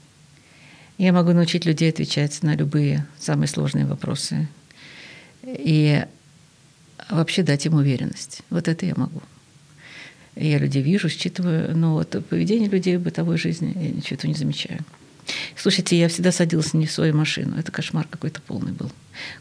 Я 0.97 1.14
могу 1.14 1.34
научить 1.34 1.66
людей 1.66 1.89
отвечать 1.89 2.41
на 2.43 2.55
любые 2.55 3.05
самые 3.20 3.47
сложные 3.47 3.86
вопросы. 3.86 4.47
И 5.43 6.03
вообще 7.09 7.43
дать 7.43 7.66
им 7.66 7.76
уверенность. 7.76 8.41
Вот 8.49 8.68
это 8.68 8.86
я 8.86 8.93
могу. 8.95 9.22
Я 10.36 10.59
людей 10.59 10.82
вижу, 10.82 11.09
считываю, 11.09 11.76
но 11.76 11.93
вот 11.93 12.16
поведение 12.30 12.70
людей 12.70 12.97
в 12.97 13.01
бытовой 13.01 13.38
жизни 13.38 13.74
я 13.76 13.89
ничего 13.89 14.20
не 14.24 14.34
замечаю. 14.34 14.80
Слушайте, 15.56 15.98
я 15.98 16.08
всегда 16.08 16.32
садилась 16.32 16.74
не 16.74 16.86
в 16.86 16.92
свою 16.92 17.16
машину. 17.16 17.58
Это 17.58 17.72
кошмар 17.72 18.08
какой-то 18.10 18.42
полный 18.42 18.72
был. 18.72 18.92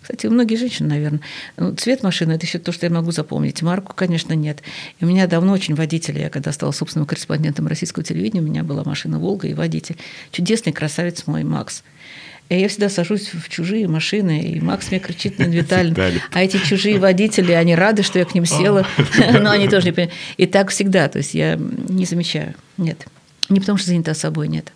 Кстати, 0.02 0.26
у 0.26 0.30
многих 0.30 0.58
женщин, 0.58 0.88
наверное. 0.88 1.20
Ну, 1.56 1.74
цвет 1.74 2.02
машины– 2.02 2.32
это 2.34 2.46
еще 2.46 2.58
то, 2.58 2.72
что 2.72 2.86
я 2.86 2.92
могу 2.92 3.12
запомнить. 3.12 3.62
Марку, 3.62 3.94
конечно, 3.94 4.34
нет. 4.34 4.62
И 4.98 5.04
у 5.04 5.08
меня 5.08 5.26
давно 5.26 5.52
очень 5.52 5.74
водитель. 5.74 6.18
Я 6.18 6.30
когда 6.30 6.52
стала 6.52 6.72
собственным 6.72 7.06
корреспондентом 7.06 7.66
российского 7.66 8.04
телевидения, 8.04 8.40
у 8.40 8.44
меня 8.44 8.64
была 8.64 8.84
машина 8.84 9.18
«Волга» 9.18 9.48
и 9.48 9.54
водитель. 9.54 9.96
Чудесный 10.32 10.72
красавец 10.72 11.26
мой 11.26 11.44
Макс. 11.44 11.82
И 12.50 12.58
я 12.58 12.68
всегда 12.68 12.88
сажусь 12.88 13.32
в 13.32 13.48
чужие 13.48 13.86
машины, 13.86 14.42
и 14.42 14.60
Макс 14.60 14.90
мне 14.90 14.98
кричит 14.98 15.38
на 15.38 15.44
Виталий, 15.44 15.94
а 16.32 16.42
эти 16.42 16.56
чужие 16.56 16.98
водители, 16.98 17.52
они 17.52 17.76
рады, 17.76 18.02
что 18.02 18.18
я 18.18 18.24
к 18.24 18.34
ним 18.34 18.44
села, 18.44 18.84
но 19.40 19.52
они 19.52 19.68
тоже 19.68 19.86
не 19.86 19.92
понимают. 19.92 20.18
И 20.36 20.46
так 20.46 20.70
всегда, 20.70 21.08
то 21.08 21.18
есть 21.18 21.32
я 21.32 21.54
не 21.56 22.06
замечаю, 22.06 22.54
нет. 22.76 23.06
Не 23.50 23.60
потому 23.60 23.78
что 23.78 23.86
занята 23.86 24.14
собой, 24.14 24.48
нет. 24.48 24.72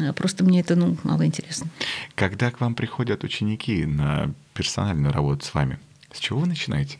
А 0.00 0.12
просто 0.12 0.44
мне 0.44 0.60
это 0.60 0.76
ну, 0.76 0.96
мало 1.02 1.26
интересно. 1.26 1.68
Когда 2.14 2.50
к 2.50 2.60
вам 2.60 2.74
приходят 2.74 3.24
ученики 3.24 3.84
на 3.86 4.32
персональную 4.54 5.12
работу 5.12 5.44
с 5.44 5.54
вами, 5.54 5.78
с 6.12 6.18
чего 6.18 6.40
вы 6.40 6.46
начинаете? 6.46 6.98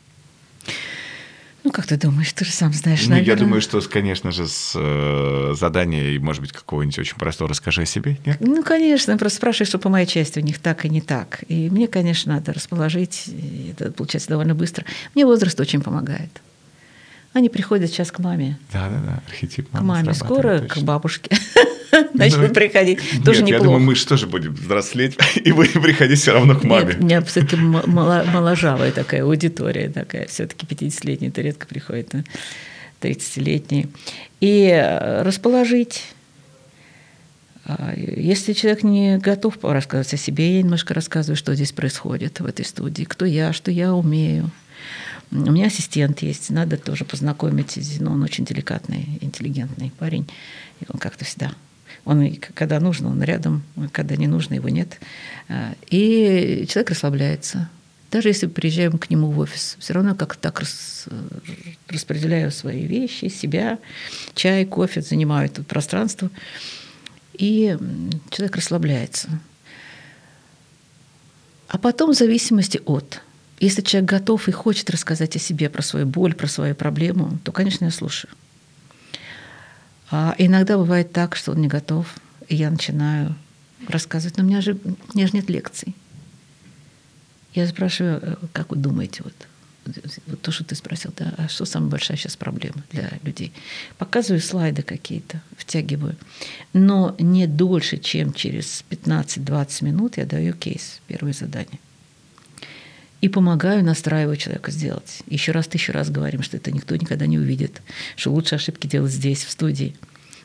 Ну, 1.66 1.72
как 1.72 1.86
ты 1.86 1.96
думаешь, 1.96 2.32
ты 2.32 2.44
же 2.44 2.52
сам 2.52 2.72
знаешь, 2.72 3.02
ну, 3.02 3.10
наверное. 3.10 3.34
Я 3.34 3.36
думаю, 3.36 3.60
что, 3.60 3.80
конечно 3.80 4.30
же, 4.30 4.46
с 4.46 4.72
э, 4.76 5.54
задания, 5.58 6.20
может 6.20 6.40
быть, 6.40 6.52
какого-нибудь 6.52 6.96
очень 7.00 7.16
простого 7.16 7.50
«расскажи 7.50 7.82
о 7.82 7.86
себе», 7.86 8.18
нет? 8.24 8.36
Ну, 8.38 8.62
конечно, 8.62 9.18
просто 9.18 9.38
спрашиваешь, 9.38 9.70
что 9.70 9.80
по 9.80 9.88
моей 9.88 10.06
части 10.06 10.38
у 10.38 10.42
них 10.42 10.60
так 10.60 10.84
и 10.84 10.88
не 10.88 11.00
так. 11.00 11.42
И 11.48 11.68
мне, 11.68 11.88
конечно, 11.88 12.34
надо 12.34 12.52
расположить, 12.52 13.24
и 13.26 13.72
это 13.72 13.90
получается 13.90 14.28
довольно 14.28 14.54
быстро. 14.54 14.84
Мне 15.16 15.26
возраст 15.26 15.58
очень 15.58 15.80
помогает. 15.80 16.30
Они 17.36 17.50
приходят 17.50 17.90
сейчас 17.90 18.10
к 18.10 18.18
маме. 18.18 18.58
Да, 18.72 18.88
да, 18.88 18.98
да, 18.98 19.22
архетип 19.28 19.70
мамы 19.70 19.84
К 19.84 19.88
маме, 19.88 20.14
скоро 20.14 20.58
точно. 20.60 20.68
к 20.68 20.84
бабушке 20.84 21.36
начнут 22.14 22.48
ну, 22.48 22.54
приходить. 22.54 22.98
Тоже 23.26 23.42
неплохо. 23.42 23.52
я 23.52 23.60
думаю, 23.60 23.80
мы 23.80 23.94
же 23.94 24.06
тоже 24.06 24.26
будем 24.26 24.54
взрослеть 24.54 25.18
и 25.34 25.52
будем 25.52 25.82
приходить 25.82 26.18
все 26.18 26.32
равно 26.32 26.58
к 26.58 26.64
маме. 26.64 26.94
Нет, 26.94 26.98
у 26.98 27.04
меня 27.04 27.20
все-таки 27.20 27.56
моложавая 27.56 28.90
такая 28.90 29.22
аудитория 29.22 29.90
такая. 29.90 30.28
Все-таки 30.28 30.64
50-летние 30.64 31.28
это 31.28 31.42
редко 31.42 31.66
приходят, 31.66 32.10
30-летние. 33.02 33.88
И 34.40 34.70
э, 34.70 35.20
расположить 35.22 36.04
а, 37.66 37.92
если 37.94 38.54
человек 38.54 38.82
не 38.82 39.18
готов 39.18 39.58
рассказывать 39.60 40.14
о 40.14 40.16
себе, 40.16 40.56
я 40.56 40.62
немножко 40.62 40.94
рассказываю, 40.94 41.36
что 41.36 41.54
здесь 41.54 41.72
происходит 41.72 42.40
в 42.40 42.46
этой 42.46 42.64
студии, 42.64 43.04
кто 43.04 43.26
я, 43.26 43.52
что 43.52 43.70
я 43.70 43.92
умею, 43.92 44.50
у 45.30 45.50
меня 45.50 45.66
ассистент 45.66 46.22
есть, 46.22 46.50
надо 46.50 46.76
тоже 46.76 47.04
познакомить. 47.04 47.78
Но 48.00 48.12
он 48.12 48.22
очень 48.22 48.44
деликатный, 48.44 49.18
интеллигентный 49.20 49.92
парень. 49.98 50.28
И 50.80 50.84
он 50.88 50.98
как-то 50.98 51.24
всегда 51.24 51.52
он, 52.06 52.36
когда 52.54 52.78
нужно, 52.78 53.10
он 53.10 53.22
рядом, 53.22 53.64
когда 53.92 54.14
не 54.16 54.28
нужно, 54.28 54.54
его 54.54 54.68
нет. 54.68 55.00
А, 55.48 55.74
и 55.90 56.64
человек 56.68 56.90
расслабляется. 56.90 57.68
Даже 58.12 58.28
если 58.28 58.46
приезжаем 58.46 58.96
к 58.96 59.10
нему 59.10 59.30
в 59.32 59.38
офис, 59.40 59.76
все 59.80 59.92
равно 59.92 60.14
как-то 60.14 60.40
так 60.40 60.60
рас, 60.60 61.06
распределяю 61.88 62.52
свои 62.52 62.86
вещи, 62.86 63.26
себя, 63.26 63.80
чай, 64.34 64.64
кофе, 64.64 65.02
занимаю 65.02 65.46
это 65.46 65.64
пространство. 65.64 66.30
И 67.34 67.76
человек 68.30 68.56
расслабляется. 68.56 69.28
А 71.66 71.78
потом 71.78 72.12
в 72.12 72.16
зависимости 72.16 72.80
от 72.86 73.20
если 73.58 73.80
человек 73.82 74.10
готов 74.10 74.48
и 74.48 74.52
хочет 74.52 74.90
рассказать 74.90 75.36
о 75.36 75.38
себе, 75.38 75.70
про 75.70 75.82
свою 75.82 76.06
боль, 76.06 76.34
про 76.34 76.46
свою 76.46 76.74
проблему, 76.74 77.38
то, 77.42 77.52
конечно, 77.52 77.86
я 77.86 77.90
слушаю. 77.90 78.30
А 80.10 80.34
иногда 80.38 80.76
бывает 80.76 81.12
так, 81.12 81.36
что 81.36 81.52
он 81.52 81.60
не 81.60 81.68
готов, 81.68 82.14
и 82.48 82.54
я 82.54 82.70
начинаю 82.70 83.34
рассказывать, 83.88 84.36
но 84.36 84.44
у 84.44 84.46
меня 84.46 84.60
же, 84.60 84.74
у 84.84 85.16
меня 85.16 85.26
же 85.26 85.32
нет 85.32 85.48
лекций. 85.48 85.94
Я 87.54 87.66
спрашиваю, 87.66 88.20
э, 88.22 88.36
как 88.52 88.70
вы 88.70 88.76
думаете, 88.76 89.22
вот, 89.24 89.34
вот 90.26 90.42
то, 90.42 90.52
что 90.52 90.62
ты 90.64 90.74
спросил, 90.74 91.12
да, 91.16 91.32
а 91.38 91.48
что 91.48 91.64
самая 91.64 91.90
большая 91.90 92.18
сейчас 92.18 92.36
проблема 92.36 92.84
для 92.92 93.10
людей? 93.22 93.52
Показываю 93.96 94.42
слайды 94.42 94.82
какие-то, 94.82 95.40
втягиваю. 95.56 96.16
Но 96.74 97.16
не 97.18 97.46
дольше, 97.46 97.96
чем 97.96 98.34
через 98.34 98.84
15-20 98.90 99.84
минут 99.84 100.18
я 100.18 100.26
даю 100.26 100.52
кейс, 100.52 101.00
первое 101.06 101.32
задание 101.32 101.80
и 103.20 103.28
помогаю 103.28 103.84
настраивать 103.84 104.40
человека 104.40 104.70
сделать. 104.70 105.22
Еще 105.26 105.52
раз, 105.52 105.66
тысячу 105.66 105.92
раз 105.92 106.10
говорим, 106.10 106.42
что 106.42 106.56
это 106.56 106.70
никто 106.70 106.94
никогда 106.96 107.26
не 107.26 107.38
увидит, 107.38 107.80
что 108.14 108.30
лучше 108.30 108.56
ошибки 108.56 108.86
делать 108.86 109.12
здесь, 109.12 109.44
в 109.44 109.50
студии, 109.50 109.96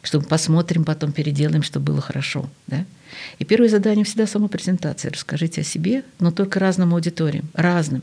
что 0.02 0.20
мы 0.20 0.26
посмотрим, 0.26 0.84
потом 0.84 1.12
переделаем, 1.12 1.64
чтобы 1.64 1.88
было 1.88 2.02
хорошо. 2.02 2.50
Да? 2.68 2.86
И 3.40 3.46
первое 3.46 3.70
задание 3.70 4.06
всегда 4.06 4.26
самопрезентация. 4.26 5.12
Расскажите 5.12 5.62
о 5.62 5.64
себе, 5.64 6.04
но 6.20 6.32
только 6.32 6.60
разным 6.60 6.94
аудиториям, 6.94 7.50
разным. 7.54 8.02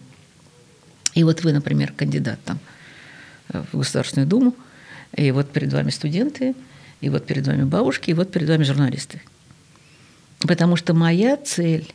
И 1.14 1.24
вот 1.24 1.42
вы, 1.42 1.52
например, 1.52 1.92
кандидат 1.92 2.38
там 2.44 2.60
в 3.48 3.78
Государственную 3.78 4.28
Думу, 4.28 4.54
и 5.16 5.30
вот 5.30 5.50
перед 5.50 5.72
вами 5.72 5.90
студенты, 5.90 6.54
и 7.00 7.08
вот 7.08 7.26
перед 7.26 7.46
вами 7.46 7.64
бабушки, 7.64 8.10
и 8.10 8.14
вот 8.14 8.30
перед 8.30 8.48
вами 8.48 8.62
журналисты. 8.62 9.22
Потому 10.40 10.76
что 10.76 10.94
моя 10.94 11.36
цель 11.36 11.92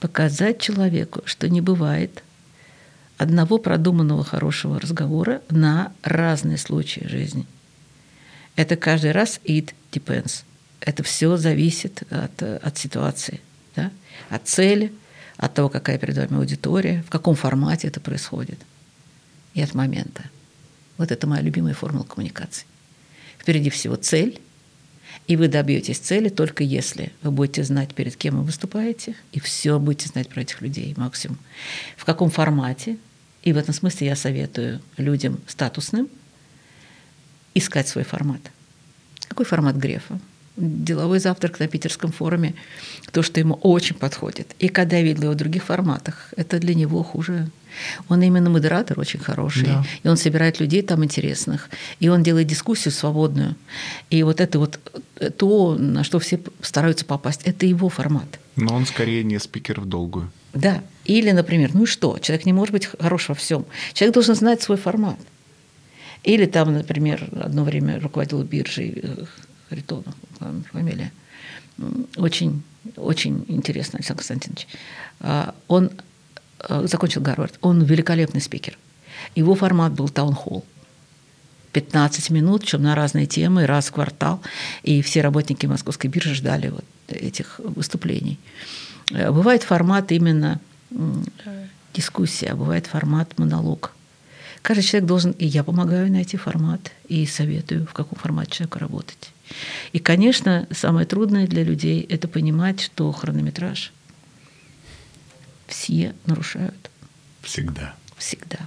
показать 0.00 0.60
человеку, 0.60 1.22
что 1.24 1.48
не 1.48 1.60
бывает 1.60 2.22
одного 3.18 3.58
продуманного 3.58 4.24
хорошего 4.24 4.78
разговора 4.78 5.42
на 5.48 5.92
разные 6.02 6.58
случаи 6.58 7.06
жизни. 7.06 7.46
Это 8.56 8.76
каждый 8.76 9.12
раз 9.12 9.40
it 9.44 9.74
depends. 9.92 10.44
Это 10.80 11.02
все 11.02 11.36
зависит 11.36 12.02
от, 12.10 12.42
от 12.42 12.78
ситуации, 12.78 13.40
да? 13.74 13.90
от 14.28 14.46
цели, 14.46 14.92
от 15.36 15.54
того, 15.54 15.68
какая 15.68 15.98
перед 15.98 16.16
вами 16.16 16.36
аудитория, 16.36 17.02
в 17.06 17.10
каком 17.10 17.34
формате 17.34 17.88
это 17.88 18.00
происходит 18.00 18.58
и 19.54 19.62
от 19.62 19.74
момента. 19.74 20.24
Вот 20.98 21.10
это 21.10 21.26
моя 21.26 21.42
любимая 21.42 21.74
формула 21.74 22.04
коммуникации. 22.04 22.66
Впереди 23.38 23.70
всего 23.70 23.96
цель, 23.96 24.40
и 25.26 25.36
вы 25.36 25.48
добьетесь 25.48 25.98
цели 25.98 26.28
только 26.28 26.62
если 26.62 27.12
вы 27.22 27.30
будете 27.30 27.64
знать, 27.64 27.94
перед 27.94 28.16
кем 28.16 28.38
вы 28.38 28.44
выступаете, 28.44 29.14
и 29.32 29.40
все 29.40 29.78
будете 29.78 30.08
знать 30.08 30.28
про 30.28 30.42
этих 30.42 30.60
людей 30.62 30.94
максимум. 30.96 31.38
В 31.96 32.04
каком 32.04 32.30
формате. 32.30 32.98
И 33.42 33.52
в 33.52 33.56
этом 33.56 33.74
смысле 33.74 34.08
я 34.08 34.16
советую 34.16 34.80
людям 34.96 35.38
статусным 35.46 36.08
искать 37.54 37.88
свой 37.88 38.04
формат. 38.04 38.40
Какой 39.28 39.44
формат 39.46 39.76
Грефа? 39.76 40.20
деловой 40.56 41.18
завтрак 41.18 41.60
на 41.60 41.68
питерском 41.68 42.12
форуме, 42.12 42.54
то, 43.12 43.22
что 43.22 43.40
ему 43.40 43.54
очень 43.54 43.94
подходит. 43.94 44.54
И 44.58 44.68
когда 44.68 44.96
я 44.96 45.02
видела 45.02 45.24
его 45.24 45.34
в 45.34 45.36
других 45.36 45.64
форматах, 45.64 46.32
это 46.36 46.58
для 46.58 46.74
него 46.74 47.02
хуже. 47.02 47.50
Он 48.08 48.22
именно 48.22 48.50
модератор 48.50 48.98
очень 48.98 49.20
хороший, 49.20 49.66
да. 49.66 49.84
и 50.02 50.08
он 50.08 50.16
собирает 50.16 50.60
людей 50.60 50.82
там 50.82 51.04
интересных, 51.04 51.70
и 52.00 52.08
он 52.08 52.22
делает 52.22 52.46
дискуссию 52.46 52.92
свободную. 52.92 53.56
И 54.10 54.22
вот 54.22 54.40
это 54.40 54.58
вот 54.58 54.78
то, 55.36 55.74
на 55.74 56.04
что 56.04 56.18
все 56.18 56.40
стараются 56.60 57.04
попасть, 57.04 57.42
это 57.44 57.66
его 57.66 57.88
формат. 57.88 58.38
Но 58.56 58.74
он 58.74 58.86
скорее 58.86 59.24
не 59.24 59.38
спикер 59.38 59.80
в 59.80 59.86
долгую. 59.86 60.30
Да. 60.54 60.82
Или, 61.04 61.30
например, 61.32 61.70
ну 61.74 61.82
и 61.82 61.86
что? 61.86 62.18
Человек 62.18 62.46
не 62.46 62.52
может 62.52 62.72
быть 62.72 62.86
хорош 62.86 63.28
во 63.28 63.34
всем. 63.34 63.66
Человек 63.92 64.14
должен 64.14 64.34
знать 64.34 64.62
свой 64.62 64.78
формат. 64.78 65.18
Или 66.22 66.46
там, 66.46 66.72
например, 66.72 67.28
одно 67.40 67.62
время 67.62 68.00
руководил 68.00 68.42
биржей 68.42 68.98
э, 69.00 69.24
Харитонов, 69.68 70.14
фамилия. 70.72 71.12
Очень, 72.16 72.62
очень 72.96 73.44
интересно, 73.48 73.98
Александр 73.98 74.20
Константинович. 74.20 74.66
А, 75.20 75.54
он 75.68 75.86
э, 75.86 75.90
закончил 76.68 77.20
Гарвард. 77.20 77.58
Он 77.60 77.82
великолепный 77.82 78.40
спикер. 78.40 78.78
Его 79.34 79.54
формат 79.54 79.92
был 79.92 80.08
таунхолл. 80.08 80.64
15 81.72 82.30
минут, 82.30 82.64
чем 82.64 82.82
на 82.82 82.94
разные 82.94 83.26
темы, 83.26 83.66
раз 83.66 83.88
в 83.88 83.92
квартал. 83.92 84.40
И 84.82 85.02
все 85.02 85.20
работники 85.20 85.66
Московской 85.66 86.08
биржи 86.08 86.34
ждали 86.34 86.68
вот 86.68 86.84
этих 87.08 87.58
выступлений. 87.58 88.38
Э, 89.10 89.30
бывает 89.30 89.62
формат 89.62 90.10
именно 90.12 90.60
дискуссия, 91.92 92.54
бывает 92.54 92.86
формат 92.86 93.38
монолог. 93.38 93.92
Каждый 94.62 94.82
человек 94.82 95.08
должен, 95.08 95.32
и 95.32 95.46
я 95.46 95.62
помогаю 95.62 96.10
найти 96.10 96.36
формат, 96.36 96.92
и 97.08 97.26
советую, 97.26 97.86
в 97.86 97.92
каком 97.92 98.18
формате 98.18 98.50
человеку 98.50 98.78
работать. 98.78 99.32
И, 99.92 99.98
конечно, 99.98 100.66
самое 100.70 101.06
трудное 101.06 101.46
для 101.46 101.62
людей– 101.62 102.00
это 102.08 102.26
понимать, 102.26 102.80
что 102.80 103.12
хронометраж 103.12 103.92
все 105.66 106.14
нарушают. 106.26 106.90
Всегда. 107.42 107.94
Всегда. 108.16 108.58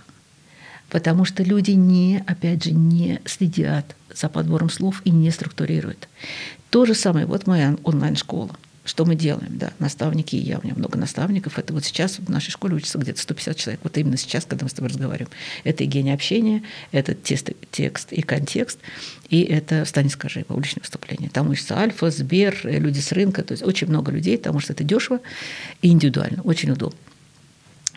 Потому 0.90 1.26
что 1.26 1.44
люди 1.44 1.72
не, 1.72 2.24
опять 2.26 2.64
же, 2.64 2.72
не 2.72 3.22
следят 3.26 3.96
за 4.14 4.30
подбором 4.30 4.70
слов 4.70 5.02
и 5.06 5.12
не 5.12 5.30
структурируют. 5.32 6.08
То 6.70 6.86
же 6.86 6.96
самое, 6.96 7.26
вот 7.26 7.48
моя 7.48 7.76
онлайн-школа– 7.84 8.56
что 8.90 9.06
мы 9.06 9.14
делаем, 9.14 9.60
да, 9.60 9.72
наставники 9.78 10.36
и 10.36 10.40
я, 10.40 10.58
у 10.58 10.64
меня 10.64 10.74
много 10.74 10.98
наставников, 10.98 11.60
это 11.60 11.74
вот 11.74 11.86
сейчас 11.86 12.18
в 12.18 12.28
нашей 12.28 12.50
школе 12.50 12.76
учатся 12.76 12.98
где-то 12.98 13.22
150 13.22 13.56
человек, 13.56 13.80
вот 13.84 13.96
именно 14.00 14.18
сейчас, 14.18 14.46
когда 14.46 14.66
мы 14.66 14.70
с 14.72 14.74
тобой 14.74 14.90
разговариваем. 14.90 15.30
Это 15.64 15.84
и 15.84 15.88
гений 15.88 16.12
общения, 16.12 16.64
это 16.92 17.14
текст, 17.14 17.52
и 18.12 18.22
контекст, 18.24 18.80
и 19.30 19.44
это 19.44 19.86
«Встань, 19.86 20.10
скажи» 20.10 20.44
публичное 20.44 20.82
выступление. 20.82 21.30
Там 21.30 21.52
учатся 21.52 21.78
Альфа, 21.78 22.10
Сбер, 22.10 22.60
люди 22.64 23.00
с 23.00 23.12
рынка, 23.12 23.44
то 23.44 23.52
есть 23.52 23.64
очень 23.64 23.88
много 23.88 24.12
людей, 24.12 24.40
потому 24.40 24.60
что 24.60 24.74
это 24.74 24.84
дешево 24.84 25.20
и 25.84 25.90
индивидуально, 25.90 26.42
очень 26.42 26.72
удобно. 26.72 26.98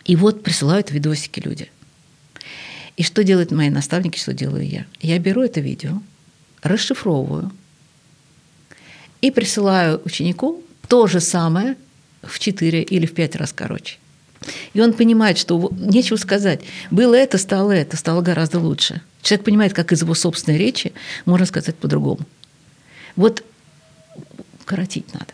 И 0.05 0.15
вот 0.15 0.43
присылают 0.43 0.91
видосики 0.91 1.39
люди. 1.39 1.71
И 2.97 3.03
что 3.03 3.23
делают 3.23 3.49
мои 3.49 3.71
наставники, 3.71 4.19
что 4.19 4.33
делаю 4.33 4.69
я? 4.69 4.85
Я 5.01 5.17
беру 5.17 5.41
это 5.41 5.59
видео, 5.59 6.03
расшифровываю 6.61 7.51
и 9.21 9.31
присылаю 9.31 9.99
ученику 10.05 10.61
то 10.87 11.07
же 11.07 11.19
самое 11.19 11.75
в 12.21 12.39
4 12.39 12.81
или 12.81 13.05
в 13.05 13.13
5 13.13 13.35
раз 13.35 13.53
короче. 13.53 13.97
И 14.73 14.81
он 14.81 14.93
понимает, 14.93 15.37
что 15.37 15.69
нечего 15.71 16.17
сказать. 16.17 16.61
Было 16.91 17.15
это, 17.15 17.37
стало 17.37 17.71
это, 17.71 17.97
стало 17.97 18.21
гораздо 18.21 18.59
лучше. 18.59 19.01
Человек 19.21 19.45
понимает, 19.45 19.73
как 19.73 19.91
из 19.91 20.01
его 20.01 20.13
собственной 20.15 20.57
речи 20.57 20.93
можно 21.25 21.45
сказать 21.45 21.75
по-другому. 21.75 22.25
Вот 23.15 23.43
коротить 24.65 25.13
надо. 25.13 25.33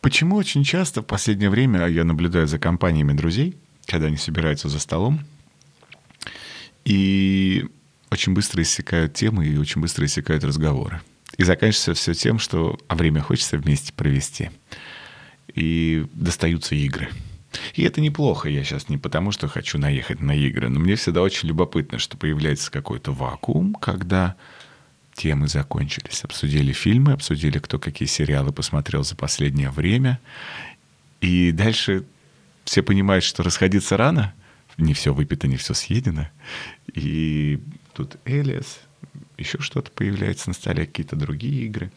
Почему 0.00 0.36
очень 0.36 0.64
часто 0.64 1.02
в 1.02 1.06
последнее 1.06 1.50
время, 1.50 1.84
а 1.84 1.88
я 1.88 2.04
наблюдаю 2.04 2.46
за 2.46 2.58
компаниями 2.58 3.12
друзей, 3.12 3.56
когда 3.86 4.06
они 4.06 4.16
собираются 4.16 4.68
за 4.68 4.78
столом, 4.78 5.20
И 6.84 7.64
очень 8.10 8.32
быстро 8.32 8.62
иссякают 8.62 9.14
темы 9.14 9.46
и 9.46 9.56
очень 9.58 9.80
быстро 9.80 10.06
иссякают 10.06 10.44
разговоры. 10.44 11.00
И 11.36 11.44
заканчивается 11.44 11.94
все 11.94 12.14
тем, 12.14 12.38
что 12.38 12.78
а 12.88 12.94
время 12.94 13.20
хочется 13.20 13.58
вместе 13.58 13.92
провести. 13.92 14.50
И 15.54 16.06
достаются 16.14 16.74
игры. 16.74 17.08
И 17.74 17.82
это 17.82 18.00
неплохо, 18.00 18.48
я 18.48 18.64
сейчас 18.64 18.88
не 18.88 18.98
потому, 18.98 19.32
что 19.32 19.48
хочу 19.48 19.78
наехать 19.78 20.20
на 20.20 20.34
игры, 20.34 20.68
но 20.68 20.80
мне 20.80 20.96
всегда 20.96 21.22
очень 21.22 21.48
любопытно, 21.48 21.98
что 21.98 22.16
появляется 22.16 22.70
какой-то 22.70 23.12
вакуум, 23.12 23.74
когда 23.74 24.36
темы 25.14 25.48
закончились. 25.48 26.22
Обсудили 26.24 26.72
фильмы, 26.72 27.12
обсудили, 27.12 27.58
кто 27.58 27.78
какие 27.78 28.08
сериалы 28.08 28.52
посмотрел 28.52 29.04
за 29.04 29.16
последнее 29.16 29.70
время. 29.70 30.20
И 31.20 31.52
дальше 31.52 32.04
все 32.64 32.82
понимают, 32.82 33.24
что 33.24 33.42
расходиться 33.42 33.96
рано, 33.96 34.34
не 34.76 34.92
все 34.92 35.14
выпито, 35.14 35.48
не 35.48 35.56
все 35.56 35.72
съедено. 35.72 36.28
И 36.92 37.60
тут 37.94 38.16
Элиас, 38.26 38.80
еще 39.38 39.58
что-то 39.60 39.90
появляется 39.90 40.50
на 40.50 40.54
столе, 40.54 40.86
какие-то 40.86 41.16
другие 41.16 41.66
игры. 41.66 41.90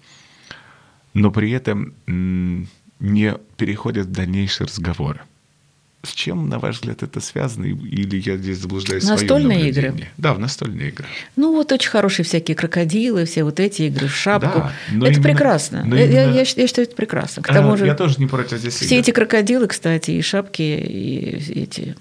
Но 1.14 1.32
при 1.32 1.52
этом 1.52 1.94
не 3.00 3.38
переходят 3.58 4.08
в 4.08 4.12
дальнейшие 4.12 4.68
разговоры. 4.68 5.22
С 6.02 6.14
чем, 6.14 6.48
на 6.48 6.60
ваш 6.60 6.78
взгляд, 6.78 7.04
это 7.04 7.20
связано? 7.20 7.66
Или 7.66 8.22
я 8.22 8.38
здесь 8.38 8.60
заблуждаюсь 8.60 9.04
Настольные 9.04 9.70
игры? 9.70 10.08
Да, 10.18 10.34
в 10.34 10.40
настольные 10.40 10.90
игры. 10.90 11.06
Ну, 11.36 11.54
вот 11.54 11.74
очень 11.74 11.90
хорошие 11.90 12.26
всякие 12.26 12.56
крокодилы, 12.56 13.26
все 13.26 13.44
вот 13.44 13.60
эти 13.60 13.84
игры 13.84 14.08
в 14.08 14.16
шапку. 14.16 14.60
Да, 14.60 14.74
но 14.92 15.06
это 15.06 15.16
именно, 15.16 15.24
прекрасно. 15.24 15.84
Но 15.84 15.98
я, 15.98 16.06
именно... 16.06 16.36
я, 16.36 16.40
я 16.40 16.68
считаю, 16.68 16.88
это 16.88 16.96
прекрасно. 16.96 17.44
К 17.44 17.48
тому 17.48 17.74
а, 17.74 17.78
же, 17.78 17.86
я 17.86 17.96
тоже 17.96 18.16
не 18.18 18.28
против 18.28 18.60
здесь 18.60 18.76
Все 18.76 18.96
игр. 18.96 19.02
эти 19.02 19.12
крокодилы, 19.12 19.68
кстати, 19.68 20.12
и 20.12 20.22
шапки, 20.22 20.62
и 20.62 21.64
эти 21.64 21.98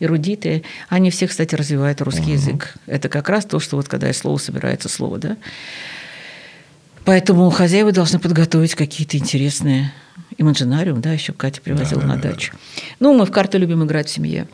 эрудиты, 0.00 0.64
они 0.88 1.10
все, 1.10 1.26
кстати, 1.26 1.54
развивают 1.54 2.00
русский 2.00 2.22
угу. 2.22 2.32
язык. 2.32 2.74
Это 2.86 3.08
как 3.08 3.28
раз 3.28 3.44
то, 3.44 3.60
что 3.60 3.76
вот 3.76 3.88
когда 3.88 4.10
из 4.10 4.18
слова 4.18 4.38
собирается 4.38 4.88
слово, 4.88 5.18
да. 5.18 5.36
Поэтому 7.04 7.48
хозяева 7.50 7.92
должны 7.92 8.18
подготовить 8.18 8.74
какие-то 8.74 9.16
интересные 9.16 9.92
имаджинариум, 10.38 11.00
да, 11.00 11.12
еще 11.12 11.32
Катя 11.32 11.60
привозила 11.60 12.02
да, 12.02 12.08
на 12.08 12.16
да, 12.16 12.30
дачу. 12.30 12.52
Да. 12.52 12.82
Ну, 13.00 13.16
мы 13.16 13.26
в 13.26 13.30
карты 13.30 13.58
любим 13.58 13.84
играть 13.84 14.08
в 14.08 14.12
семье. 14.12 14.48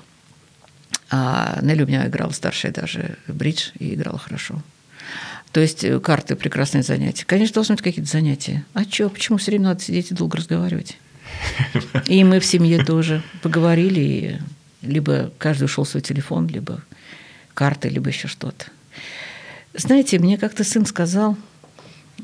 А 1.10 1.58
Нелли 1.62 1.82
у 1.82 1.86
меня 1.86 2.06
играла 2.06 2.30
старшая 2.30 2.72
даже 2.72 3.16
в 3.26 3.34
бридж 3.34 3.70
и 3.78 3.94
играла 3.94 4.18
хорошо. 4.18 4.62
То 5.52 5.60
есть 5.60 5.84
э, 5.84 6.00
карты– 6.00 6.34
прекрасное 6.36 6.82
занятие. 6.82 7.24
Конечно, 7.26 7.54
должны 7.54 7.74
быть 7.74 7.84
какие-то 7.84 8.10
занятия. 8.10 8.64
А 8.72 8.84
что, 8.84 9.10
почему 9.10 9.36
все 9.36 9.50
время 9.50 9.66
надо 9.66 9.82
сидеть 9.82 10.10
и 10.10 10.14
долго 10.14 10.38
разговаривать? 10.38 10.96
И 12.06 12.24
мы 12.24 12.40
в 12.40 12.44
семье 12.46 12.84
тоже 12.84 13.22
поговорили, 13.42 14.00
и 14.00 14.38
либо 14.82 15.32
каждый 15.38 15.64
ушел 15.64 15.84
в 15.84 15.88
свой 15.88 16.02
телефон, 16.02 16.46
либо 16.48 16.82
карты, 17.54 17.88
либо 17.88 18.08
еще 18.08 18.28
что-то. 18.28 18.66
Знаете, 19.74 20.18
мне 20.18 20.36
как-то 20.36 20.64
сын 20.64 20.84
сказал, 20.84 21.36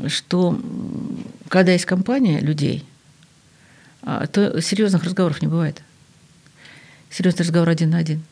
что 0.06 0.60
когда 1.48 1.72
есть 1.72 1.86
компания 1.86 2.40
людей– 2.40 2.84
а, 4.02 4.26
то 4.26 4.60
серьезных 4.60 5.04
разговоров 5.04 5.42
не 5.42 5.48
бывает. 5.48 5.82
Серьезный 7.10 7.44
разговор 7.44 7.68
один 7.68 7.90
на 7.90 7.98
один. 7.98 8.22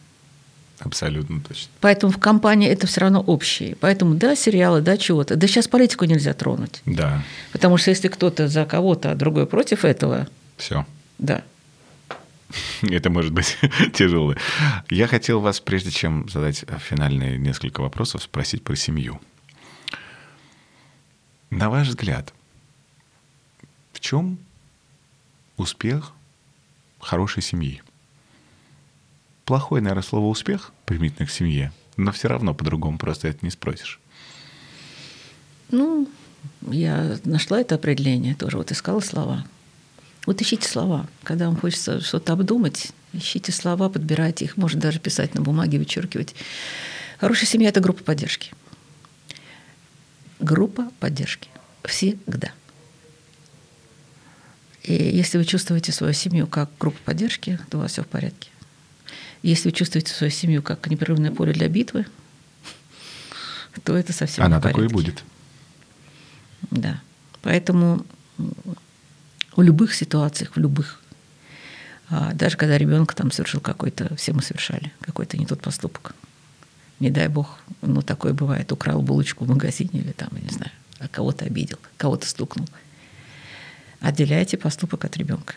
Абсолютно 0.78 1.40
точно. 1.40 1.70
Поэтому 1.80 2.12
в 2.12 2.18
компании 2.18 2.68
это 2.68 2.86
все 2.86 3.00
равно 3.02 3.20
общее. 3.20 3.76
Поэтому 3.76 4.14
да, 4.14 4.36
сериалы, 4.36 4.82
да, 4.82 4.96
чего-то. 4.98 5.36
Да 5.36 5.46
сейчас 5.46 5.68
политику 5.68 6.04
нельзя 6.04 6.34
тронуть. 6.34 6.82
Да. 6.84 7.22
Потому 7.52 7.78
что 7.78 7.90
если 7.90 8.08
кто-то 8.08 8.48
за 8.48 8.66
кого-то, 8.66 9.10
а 9.10 9.14
другой 9.14 9.46
против 9.46 9.84
этого. 9.84 10.28
Все. 10.56 10.86
Да. 11.18 11.42
Это 12.82 13.10
может 13.10 13.32
быть 13.32 13.58
тяжело. 13.92 14.34
Я 14.90 15.06
хотел 15.06 15.40
вас, 15.40 15.60
прежде 15.60 15.90
чем 15.90 16.28
задать 16.28 16.64
финальные 16.78 17.38
несколько 17.38 17.80
вопросов, 17.80 18.22
спросить 18.22 18.62
про 18.62 18.76
семью. 18.76 19.20
На 21.50 21.70
ваш 21.70 21.88
взгляд, 21.88 22.32
в 23.92 24.00
чем 24.00 24.38
успех 25.56 26.12
хорошей 27.00 27.42
семьи. 27.42 27.82
Плохое, 29.44 29.80
наверное, 29.80 30.02
слово 30.02 30.26
«успех» 30.26 30.72
применительно 30.86 31.26
к 31.26 31.30
семье, 31.30 31.72
но 31.96 32.10
все 32.10 32.28
равно 32.28 32.52
по-другому 32.52 32.98
просто 32.98 33.28
это 33.28 33.38
не 33.42 33.50
спросишь. 33.50 34.00
Ну, 35.70 36.08
я 36.62 37.18
нашла 37.24 37.60
это 37.60 37.76
определение 37.76 38.34
тоже, 38.34 38.56
вот 38.56 38.72
искала 38.72 39.00
слова. 39.00 39.46
Вот 40.26 40.42
ищите 40.42 40.68
слова. 40.68 41.06
Когда 41.22 41.46
вам 41.46 41.56
хочется 41.56 42.00
что-то 42.00 42.32
обдумать, 42.32 42.88
ищите 43.12 43.52
слова, 43.52 43.88
подбирайте 43.88 44.44
их, 44.44 44.56
можно 44.56 44.80
даже 44.80 44.98
писать 44.98 45.34
на 45.34 45.40
бумаге, 45.40 45.78
вычеркивать. 45.78 46.34
Хорошая 47.18 47.46
семья– 47.46 47.68
это 47.70 47.80
группа 47.80 48.02
поддержки. 48.02 48.52
Группа 50.40 50.90
поддержки. 50.98 51.48
Всегда. 51.84 52.52
И 54.82 54.92
если 54.92 55.38
вы 55.38 55.44
чувствуете 55.44 55.92
свою 55.92 56.12
семью 56.12 56.46
как 56.46 56.70
группу 56.78 56.98
поддержки, 57.04 57.58
то 57.70 57.78
у 57.78 57.80
вас 57.80 57.92
все 57.92 58.02
в 58.02 58.08
порядке. 58.08 58.50
Если 59.42 59.68
вы 59.68 59.72
чувствуете 59.72 60.12
свою 60.12 60.30
семью 60.30 60.62
как 60.62 60.88
непрерывное 60.88 61.30
поле 61.30 61.52
для 61.52 61.68
битвы, 61.68 62.06
то 63.84 63.96
это 63.96 64.12
совсем 64.12 64.44
Она 64.44 64.60
такой 64.60 64.86
и 64.86 64.88
будет. 64.88 65.22
Да. 66.70 67.00
Поэтому 67.42 68.04
в 69.56 69.62
любых 69.62 69.94
ситуациях, 69.94 70.56
в 70.56 70.58
любых, 70.58 71.00
а, 72.08 72.32
даже 72.34 72.56
когда 72.56 72.78
ребенок 72.78 73.14
там 73.14 73.30
совершил 73.30 73.60
какой-то, 73.60 74.14
все 74.16 74.32
мы 74.32 74.42
совершали, 74.42 74.92
какой-то 75.00 75.36
не 75.38 75.46
тот 75.46 75.60
поступок. 75.60 76.14
Не 77.00 77.10
дай 77.10 77.28
бог, 77.28 77.58
ну 77.82 78.02
такое 78.02 78.32
бывает, 78.32 78.72
украл 78.72 79.02
булочку 79.02 79.44
в 79.44 79.48
магазине 79.48 80.00
или 80.00 80.12
там, 80.12 80.30
не 80.32 80.48
знаю, 80.48 80.72
а 80.98 81.08
кого-то 81.08 81.44
обидел, 81.44 81.78
кого-то 81.96 82.26
стукнул– 82.26 82.68
Отделяйте 84.00 84.56
поступок 84.56 85.04
от 85.04 85.16
ребенка. 85.16 85.54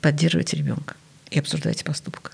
Поддерживайте 0.00 0.56
ребенка 0.56 0.94
и 1.30 1.38
обсуждайте 1.38 1.84
поступок. 1.84 2.32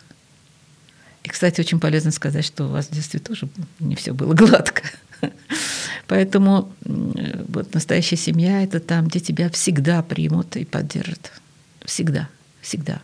И, 1.22 1.28
кстати, 1.28 1.60
очень 1.60 1.80
полезно 1.80 2.10
сказать, 2.10 2.44
что 2.44 2.66
у 2.66 2.68
вас 2.68 2.88
в 2.88 2.90
детстве 2.92 3.18
тоже 3.18 3.48
не 3.80 3.96
все 3.96 4.12
было 4.12 4.34
гладко. 4.34 4.82
Поэтому 6.06 6.72
вот 6.84 7.74
настоящая 7.74 8.16
семья– 8.16 8.62
это 8.64 8.80
там, 8.80 9.06
где 9.06 9.20
тебя 9.20 9.48
всегда 9.50 10.02
примут 10.02 10.56
и 10.56 10.64
поддержат. 10.64 11.32
Всегда, 11.84 12.28
всегда. 12.60 13.00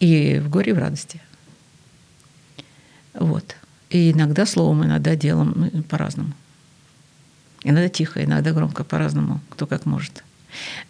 И 0.00 0.38
в 0.38 0.48
горе, 0.50 0.72
и 0.72 0.74
в 0.74 0.78
радости. 0.78 1.20
Вот. 3.14 3.56
И 3.90 4.12
иногда 4.12 4.46
словом, 4.46 4.84
иногда 4.84 5.14
делом 5.16 5.84
по-разному. 5.88 6.32
Иногда 7.62 7.88
тихо, 7.88 8.24
иногда 8.24 8.52
громко, 8.52 8.84
по-разному, 8.84 9.40
кто 9.48 9.66
как 9.66 9.86
может. 9.86 10.22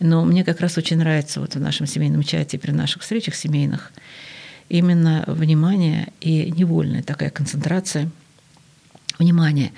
Но 0.01 0.24
мне 0.24 0.44
как 0.44 0.61
раз 0.61 0.76
очень 0.78 0.99
нравится 0.99 1.40
вот 1.40 1.55
в 1.55 1.61
нашем 1.61 1.86
семейном 1.86 2.22
чате 2.22 2.59
при 2.59 2.70
наших 2.70 3.03
встречах 3.03 3.34
семейных 3.34 3.92
именно 4.68 5.24
внимание 5.26 6.12
и 6.20 6.51
невольная 6.51 7.03
такая 7.03 7.30
концентрация 7.30 8.11
внимания 9.18 9.72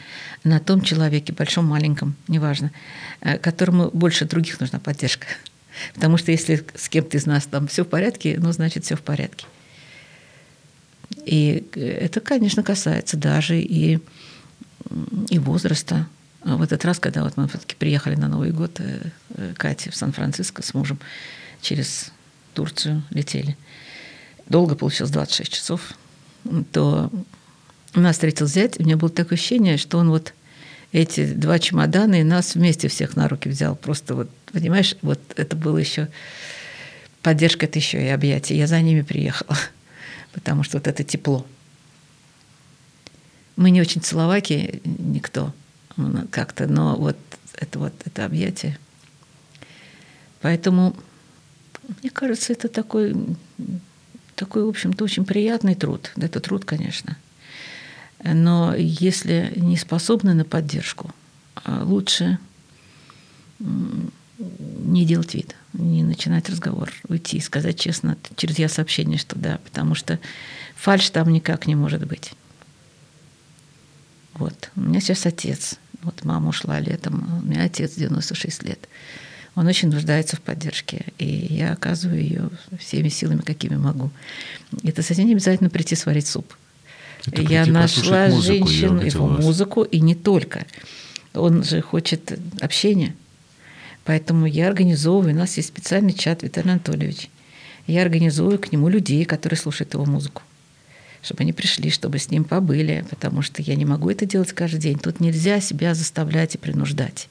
на 0.45 0.61
том 0.61 0.83
человеке, 0.83 1.33
большом, 1.33 1.67
маленьком, 1.67 2.15
неважно, 2.29 2.71
э, 3.21 3.39
которому 3.39 3.91
больше 3.91 4.25
других 4.25 4.61
нужна 4.61 4.79
поддержка. 4.79 5.27
Потому 5.95 6.17
что 6.17 6.33
если 6.33 6.65
с 6.75 6.89
кем-то 6.89 7.17
из 7.17 7.27
нас 7.27 7.47
там 7.47 7.69
все 7.69 7.85
в 7.85 7.89
порядке, 7.89 8.37
ну, 8.39 8.53
значит, 8.53 8.85
все 8.85 8.97
в 8.97 9.03
порядке. 9.03 9.47
И 11.25 11.65
это, 11.75 12.21
конечно, 12.21 12.63
касается 12.63 13.17
даже 13.17 13.61
и, 13.61 13.99
и 15.29 15.39
возраста, 15.39 16.07
а 16.43 16.57
в 16.57 16.63
этот 16.63 16.85
раз, 16.85 16.99
когда 16.99 17.25
вот 17.25 17.37
мы 17.37 17.49
все-таки 17.49 17.75
приехали 17.75 18.15
на 18.15 18.29
Новый 18.29 18.53
год, 18.53 18.81
э, 18.81 19.11
э, 19.31 19.55
Катя 19.57 19.91
в 19.91 19.97
Сан-Франциско 19.97 20.63
с 20.63 20.73
мужем 20.73 20.99
через 21.61 22.11
Турцию 22.55 23.03
летели. 23.11 23.57
Долго 24.47 24.75
получилось 24.75 25.11
26 25.11 25.53
часов. 25.53 25.95
То 26.73 27.11
у 27.99 28.03
нас 28.03 28.17
встретил 28.17 28.47
зять, 28.47 28.79
у 28.81 28.85
меня 28.85 28.97
было 28.97 29.11
такое 29.11 29.37
ощущение, 29.37 29.77
что 29.77 29.99
он 29.99 30.11
вот 30.11 30.33
эти 30.93 31.27
два 31.27 31.59
чемодана 31.59 32.21
и 32.21 32.25
нас 32.25 32.55
вместе 32.55 32.89
всех 32.89 33.17
на 33.17 33.29
руки 33.29 33.49
взял. 33.49 33.77
Просто 33.77 34.15
вот, 34.15 34.31
понимаешь, 34.53 34.97
вот 35.03 35.21
это 35.37 35.55
было 35.57 35.79
еще 35.79 36.09
поддержка, 37.23 37.67
это 37.67 37.79
еще 37.79 38.03
и 38.03 38.09
объятие. 38.09 38.59
Я 38.59 38.67
за 38.67 38.81
ними 38.81 39.03
приехала, 39.03 39.57
потому 40.33 40.63
что 40.63 40.79
вот 40.79 40.87
это 40.87 41.05
тепло. 41.05 41.47
Мы 43.57 43.71
не 43.71 43.81
очень 43.81 44.01
целоваки, 44.01 44.81
никто– 44.85 45.53
как-то, 46.31 46.67
но 46.67 46.97
вот 46.97 47.17
это 47.55 47.79
вот 47.79 47.93
это 48.05 48.25
объятие. 48.25 48.79
Поэтому, 50.41 50.95
мне 52.01 52.11
кажется, 52.11 52.53
это 52.53 52.69
такой, 52.69 53.17
такой, 54.37 54.65
в 54.65 54.69
общем-то, 54.69 55.05
очень 55.05 55.25
приятный 55.25 55.75
труд. 55.75 56.13
Это 56.17 56.41
труд, 56.41 56.65
конечно. 56.65 57.17
Но 58.23 58.75
если 58.75 59.53
не 59.57 59.77
способны 59.77 60.35
на 60.35 60.45
поддержку, 60.45 61.15
а 61.55 61.85
лучше 61.85 62.39
не 63.59 65.05
делать 65.05 65.35
вид, 65.35 65.55
не 65.73 66.03
начинать 66.03 66.49
разговор, 66.49 66.93
уйти, 67.09 67.41
сказать 67.41 67.79
честно 67.79 68.17
через 68.37 68.59
я 68.59 68.69
сообщение, 68.69 69.19
что 69.19 69.39
да, 69.39 69.59
потому 69.65 69.95
что 69.95 70.19
фальш 70.77 71.11
там 71.11 71.33
никак 71.33 71.67
не 71.67 71.75
может 71.75 72.07
быть. 72.07 72.33
Вот. 74.35 74.71
У 74.77 74.81
меня 74.81 75.01
сейчас 75.01 75.27
отец. 75.27 75.77
Вот 76.03 76.25
мама 76.25 76.51
ушла 76.51 76.79
летом, 76.79 77.41
у 77.43 77.47
меня 77.47 77.65
отец 77.65 77.95
96 77.95 78.63
лет. 78.63 78.89
Он 79.57 79.67
очень 79.67 79.91
нуждается 79.91 80.37
в 80.37 80.41
поддержке, 80.41 81.07
и 81.19 81.27
я 81.27 81.73
оказываю 81.73 82.21
ее 82.21 82.51
всеми 82.79 83.09
силами, 83.09 83.41
какими 83.41 83.75
могу. 83.75 84.13
Это 84.85 85.03
совсем 85.03 85.27
не 85.27 85.33
обязательно 85.33 85.69
прийти 85.69 85.97
сварить 85.97 86.29
суп. 86.29 86.55
Это 87.33 87.43
я 87.43 87.67
нашла 87.67 88.29
музыку, 88.29 88.43
женщину, 88.43 89.01
его 89.01 89.27
музыку, 89.27 89.83
и 89.83 90.01
не 90.01 90.15
только. 90.15 90.67
Он 91.35 91.63
же 91.63 91.81
хочет 91.81 92.39
общения. 92.61 93.15
Поэтому 94.05 94.47
я 94.47 94.69
организовываю, 94.69 95.35
у 95.35 95.39
нас 95.39 95.57
есть 95.57 95.69
специальный 95.69 96.13
чат 96.13 96.43
Виталий 96.43 96.71
Анатольевич. 96.71 97.29
Я 97.87 98.03
организую 98.03 98.59
к 98.59 98.73
нему 98.73 98.89
людей, 98.89 99.25
которые 99.25 99.59
слушают 99.59 99.95
его 99.95 100.05
музыку 100.05 100.43
чтобы 101.23 101.43
они 101.43 101.53
пришли, 101.53 101.91
чтобы 101.91 102.19
с 102.19 102.31
ним 102.31 102.45
побыли, 102.45 103.05
потому 103.11 103.43
что 103.43 103.61
я 103.63 103.75
не 103.75 103.85
могу 103.85 104.11
это 104.11 104.27
делать 104.27 104.53
каждый 104.53 104.81
день. 104.81 104.99
Тут 104.99 105.21
нельзя 105.21 105.61
себя 105.61 105.95
заставлять 105.95 106.55
и 106.55 106.59
принуждать. 106.59 107.29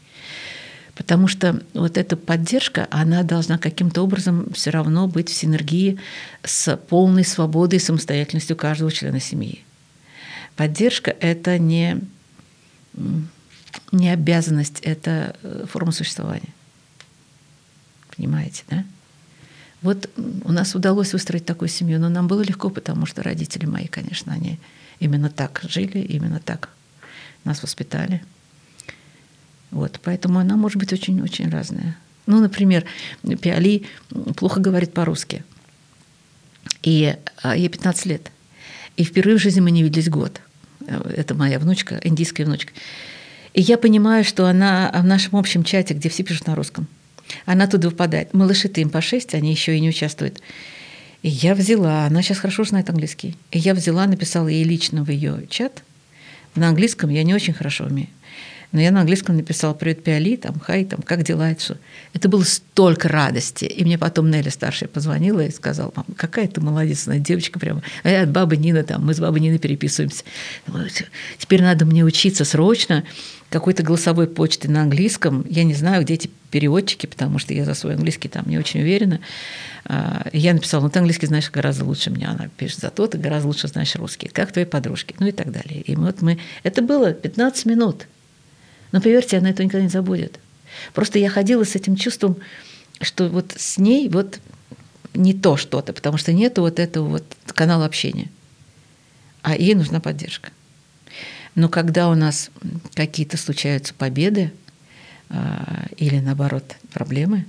Потому 0.95 1.28
что 1.28 1.62
вот 1.74 1.98
эта 1.98 2.18
поддержка, 2.18 2.88
она 2.89 3.24
должна 3.24 3.58
каким-то 3.58 4.02
образом 4.02 4.52
все 4.54 4.72
равно 4.72 5.08
быть 5.08 5.30
в 5.30 5.34
синергии 5.34 6.00
с 6.43 6.76
полной 6.76 7.24
свободой 7.24 7.78
и 7.78 7.82
самостоятельностью 7.82 8.56
каждого 8.56 8.91
члена 8.91 9.20
семьи. 9.20 9.64
Поддержка– 10.58 11.16
это 11.20 11.60
не, 11.60 12.01
не 13.91 14.10
обязанность, 14.10 14.80
это 14.82 15.36
э, 15.43 15.66
форма 15.70 15.91
существования. 15.91 16.49
Понимаете, 18.16 18.64
да? 18.68 18.84
Вот 19.84 20.10
у 20.16 20.51
нас 20.51 20.74
удалось 20.74 21.14
выстроить 21.14 21.45
такую 21.45 21.70
семью, 21.70 21.99
но 21.99 22.10
нам 22.10 22.28
было 22.28 22.41
легко, 22.41 22.72
потому 22.72 23.05
что 23.05 23.22
родители 23.22 23.68
мои, 23.68 23.86
конечно, 23.86 24.34
они 24.34 24.60
именно 24.99 25.30
так 25.30 25.62
жили, 25.70 25.99
именно 25.99 26.39
так 26.39 26.70
нас 27.43 27.62
воспитали. 27.62 28.24
Вот, 29.70 29.99
поэтому 30.03 30.39
она 30.39 30.55
может 30.55 30.78
быть 30.80 30.91
очень-очень 30.91 31.49
разная. 31.49 31.95
Ну, 32.26 32.39
например, 32.41 32.84
Пиали 33.41 33.86
плохо 34.36 34.60
говорит 34.60 34.91
по-русски. 34.91 35.43
И 36.82 37.16
а, 37.43 37.55
ей 37.55 37.70
15 37.70 38.05
лет. 38.08 38.32
И 38.95 39.03
впервые 39.03 39.38
в 39.38 39.41
жизни 39.41 39.60
мы 39.60 39.70
не 39.70 39.84
виделись 39.84 40.10
год. 40.10 40.41
Это 40.88 41.36
моя 41.36 41.60
внучка, 41.60 42.00
индийская 42.04 42.46
внучка. 42.46 42.72
И 43.54 43.62
я 43.62 43.78
понимаю, 43.78 44.24
что 44.24 44.48
она 44.48 44.92
в 44.94 45.06
нашем 45.06 45.36
общем 45.36 45.64
чате, 45.64 45.94
где 45.94 46.10
все 46.10 46.24
пишут 46.24 46.48
на 46.48 46.56
русском, 46.56 46.88
она 47.46 47.66
оттуда 47.66 47.90
выпадает. 47.90 48.34
Малыши-то 48.34 48.82
им 48.82 48.90
по 48.90 49.02
шесть, 49.02 49.34
они 49.34 49.52
еще 49.52 49.76
и 49.76 49.80
не 49.80 49.90
участвуют. 49.90 50.42
И 51.24 51.30
я 51.30 51.56
взяла, 51.56 52.06
она 52.06 52.22
сейчас 52.22 52.40
хорошо 52.40 52.64
знает 52.64 52.90
английский. 52.90 53.36
И 53.52 53.60
я 53.60 53.74
взяла, 53.74 54.06
написала 54.06 54.48
ей 54.48 54.64
лично 54.64 55.04
в 55.04 55.10
ее 55.10 55.46
чат. 55.50 55.84
На 56.56 56.70
английском 56.70 57.10
я 57.10 57.24
не 57.24 57.34
очень 57.34 57.54
хорошо 57.54 57.86
умею. 57.86 58.10
Но 58.72 58.82
я 58.82 58.91
на 58.91 59.01
английском 59.01 59.36
написала 59.38 59.74
«Привет, 59.74 60.03
Пиали», 60.03 60.36
там 60.36 60.59
«Хай», 60.59 60.84
там 60.84 61.01
«Как 61.01 61.24
дела?» 61.24 61.51
это, 61.51 61.61
что? 61.61 61.78
это 62.13 62.28
было 62.28 62.43
столько 62.43 63.07
радости. 63.07 63.65
И 63.65 63.84
мне 63.86 63.97
потом 63.97 64.30
Нелли 64.30 64.49
старшая 64.49 64.89
позвонила 64.89 65.39
и 65.39 65.51
сказала, 65.51 65.91
мам, 65.95 66.05
какая 66.18 66.47
ты 66.47 66.59
молодец, 66.59 67.07
она 67.07 67.18
девочка 67.18 67.59
прямо. 67.59 67.82
А 68.03 68.09
я 68.09 68.24
от 68.24 68.32
бабы 68.32 68.57
Нины 68.57 68.84
там, 68.84 69.05
мы 69.05 69.13
с 69.13 69.20
бабой 69.20 69.39
Ниной 69.39 69.59
переписываемся. 69.59 70.24
Теперь 71.38 71.61
надо 71.61 71.86
мне 71.86 72.03
учиться 72.03 72.43
срочно 72.43 73.03
какой-то 73.49 73.84
голосовой 73.84 74.28
почты 74.28 74.70
на 74.70 74.82
английском. 74.82 75.45
Я 75.49 75.63
не 75.63 75.74
знаю, 75.74 76.03
где 76.03 76.15
эти 76.15 76.30
переводчики, 76.51 77.05
потому 77.05 77.39
что 77.39 77.53
я 77.53 77.63
за 77.63 77.74
свой 77.74 77.95
английский 77.95 78.28
там 78.28 78.43
не 78.47 78.57
очень 78.57 78.82
уверена. 78.82 79.22
А, 79.86 80.28
я 80.34 80.53
написала, 80.53 80.84
ну 80.84 80.89
ты 80.89 80.99
английский 80.99 81.28
знаешь 81.28 81.49
гораздо 81.49 81.86
лучше 81.86 82.09
меня. 82.09 82.32
Она 82.32 82.49
пишет, 82.57 82.80
зато 82.80 83.07
ты 83.07 83.18
гораздо 83.18 83.47
лучше 83.47 83.70
знаешь 83.70 83.95
русский. 83.95 84.28
Как 84.28 84.51
твои 84.51 84.65
подружки? 84.65 85.15
Ну 85.20 85.28
и 85.28 85.32
так 85.32 85.51
далее. 85.51 85.82
И 85.82 85.95
вот 85.95 86.22
мы... 86.22 86.38
Это 86.63 86.82
было 86.82 87.13
15 87.13 87.65
минут. 87.65 88.07
Но 88.92 89.02
поверьте, 89.02 89.38
она 89.38 89.50
этого 89.50 89.66
никогда 89.66 89.84
не 89.84 89.90
забудет. 89.90 90.40
Просто 90.94 91.20
я 91.20 91.30
ходила 91.30 91.64
с 91.64 91.76
этим 91.76 91.96
чувством, 91.96 92.38
что 93.02 93.28
вот 93.30 93.54
с 93.56 93.78
ней 93.78 94.10
вот 94.10 94.40
не 95.14 95.34
то 95.34 95.58
что-то, 95.58 95.94
потому 95.94 96.18
что 96.18 96.34
нету 96.34 96.62
вот 96.62 96.80
этого 96.80 97.08
вот 97.08 97.24
канала 97.48 97.86
общения. 97.86 98.30
А 99.42 99.56
ей 99.56 99.76
нужна 99.76 100.00
поддержка. 100.00 100.52
Но 101.56 101.70
когда 101.70 102.10
у 102.10 102.16
нас 102.16 102.52
какие-то 102.94 103.38
случаются 103.38 103.94
победы 103.94 104.52
а, 105.30 105.88
или 105.98 106.20
наоборот 106.20 106.76
проблемы, 106.94 107.46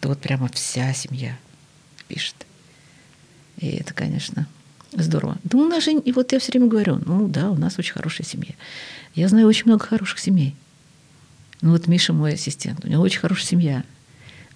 то 0.00 0.08
вот 0.08 0.18
прямо 0.20 0.48
вся 0.52 0.92
семья 0.92 1.36
пишет. 2.08 2.34
И 3.58 3.68
это, 3.68 3.94
конечно, 3.94 4.46
здорово. 4.92 5.38
Да 5.44 5.58
у 5.58 5.64
нас 5.64 5.84
же, 5.84 5.92
и 5.92 6.12
вот 6.12 6.32
я 6.32 6.38
все 6.38 6.52
время 6.52 6.66
говорю, 6.66 7.00
ну 7.06 7.28
да, 7.28 7.50
у 7.50 7.56
нас 7.56 7.78
очень 7.78 7.94
хорошая 7.94 8.26
семья. 8.26 8.52
Я 9.14 9.28
знаю 9.28 9.46
очень 9.46 9.66
много 9.66 9.84
хороших 9.84 10.18
семей. 10.18 10.54
Ну 11.60 11.72
вот 11.72 11.86
Миша 11.86 12.12
мой 12.12 12.34
ассистент, 12.34 12.84
у 12.84 12.88
него 12.88 13.02
очень 13.02 13.20
хорошая 13.20 13.46
семья. 13.46 13.84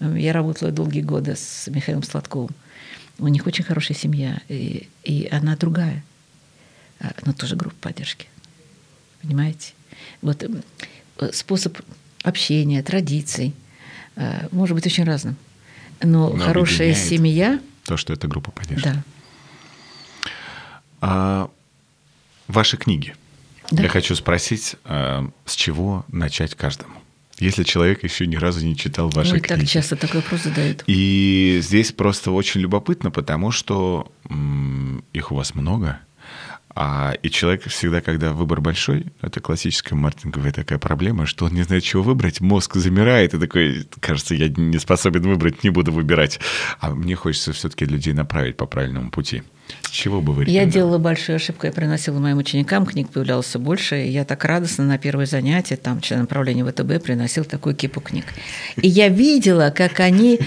Я 0.01 0.33
работала 0.33 0.71
долгие 0.71 1.03
годы 1.03 1.37
с 1.37 1.69
Михаилом 1.69 2.03
Сладковым. 2.03 2.55
У 3.19 3.29
них 3.29 3.47
очень 3.47 3.65
хорошая 3.65 3.97
семья, 3.97 4.41
и, 4.49 4.89
и 5.05 5.29
она 5.31 5.57
другая, 5.57 6.03
а, 7.01 7.13
но 7.27 7.35
тоже 7.35 7.55
группа 7.55 7.77
поддержки. 7.81 8.29
Понимаете? 9.21 9.75
Вот 10.23 10.43
э, 10.43 11.33
способ 11.33 11.79
общения, 12.23 12.83
традиций 12.83 13.55
э, 14.17 14.49
может 14.53 14.75
быть 14.75 14.87
очень 14.87 15.05
разным. 15.05 15.37
Но, 16.03 16.31
но 16.31 16.45
хорошая 16.45 16.95
семья... 16.95 17.61
То, 17.85 17.99
что 17.99 18.15
это 18.15 18.27
группа 18.27 18.51
поддержки. 18.53 18.89
Да. 18.89 19.05
А, 21.03 21.51
ваши 22.49 22.79
книги. 22.79 23.15
Да. 23.71 23.83
Я 23.85 23.89
хочу 23.89 24.15
спросить, 24.17 24.77
э, 24.85 25.27
с 25.45 25.55
чего 25.55 26.05
начать 26.09 26.55
каждому? 26.55 26.95
Если 27.39 27.63
человек 27.65 28.05
еще 28.05 28.27
ни 28.27 28.37
разу 28.37 28.65
не 28.67 28.77
читал 28.77 29.09
ваши 29.09 29.33
Ой, 29.35 29.41
книги. 29.41 29.61
так 29.61 29.69
часто 29.69 29.97
такой 29.97 30.21
вопрос 30.21 30.43
задают. 30.43 30.85
И 30.87 31.59
здесь 31.63 31.91
просто 31.93 32.33
очень 32.33 32.61
любопытно, 32.61 33.11
потому 33.11 33.51
что 33.51 34.13
м- 34.29 35.03
их 35.15 35.33
у 35.33 35.37
вас 35.37 35.55
много, 35.55 36.01
а, 36.75 37.15
и 37.23 37.31
человек 37.31 37.65
всегда, 37.69 38.01
когда 38.03 38.33
выбор 38.33 38.61
большой, 38.61 39.07
это 39.23 39.41
классическая 39.41 39.95
маркетинговая 39.95 40.53
такая 40.53 40.79
проблема, 40.79 41.25
что 41.27 41.47
он 41.47 41.55
не 41.55 41.63
знает, 41.63 41.83
чего 41.83 42.03
выбрать, 42.03 42.41
мозг 42.41 42.77
замирает, 42.77 43.33
и 43.35 43.39
такой, 43.39 43.87
кажется, 44.01 44.35
я 44.35 44.49
не 44.49 44.79
способен 44.79 45.23
выбрать, 45.23 45.65
не 45.65 45.71
буду 45.71 45.93
выбирать. 45.93 46.41
А 46.79 46.91
мне 46.91 47.17
хочется 47.17 47.53
все-таки 47.53 47.87
людей 47.87 48.13
направить 48.13 48.57
по 48.57 48.67
правильному 48.67 49.11
пути. 49.11 49.43
Чего 49.91 50.21
бы 50.21 50.33
вы 50.33 50.45
Я 50.47 50.67
делала 50.67 50.99
большую 50.99 51.37
ошибку, 51.37 51.67
я 51.67 51.73
приносила 51.73 52.19
моим 52.19 52.39
ученикам, 52.39 52.87
книг 52.87 53.11
появлялось 53.11 53.55
больше, 53.57 54.05
и 54.05 54.09
я 54.09 54.25
так 54.25 54.45
радостно 54.45 54.85
на 54.85 54.99
первое 54.99 55.27
занятие, 55.27 55.77
там, 55.77 56.01
член 56.01 56.21
направления 56.21 56.65
ВТБ, 56.65 57.03
приносил 57.03 57.45
такую 57.45 57.75
кипу 57.75 58.01
книг. 58.01 58.25
И 58.77 58.89
я 58.89 59.09
видела, 59.09 59.73
как 59.75 60.01
они 60.01 60.39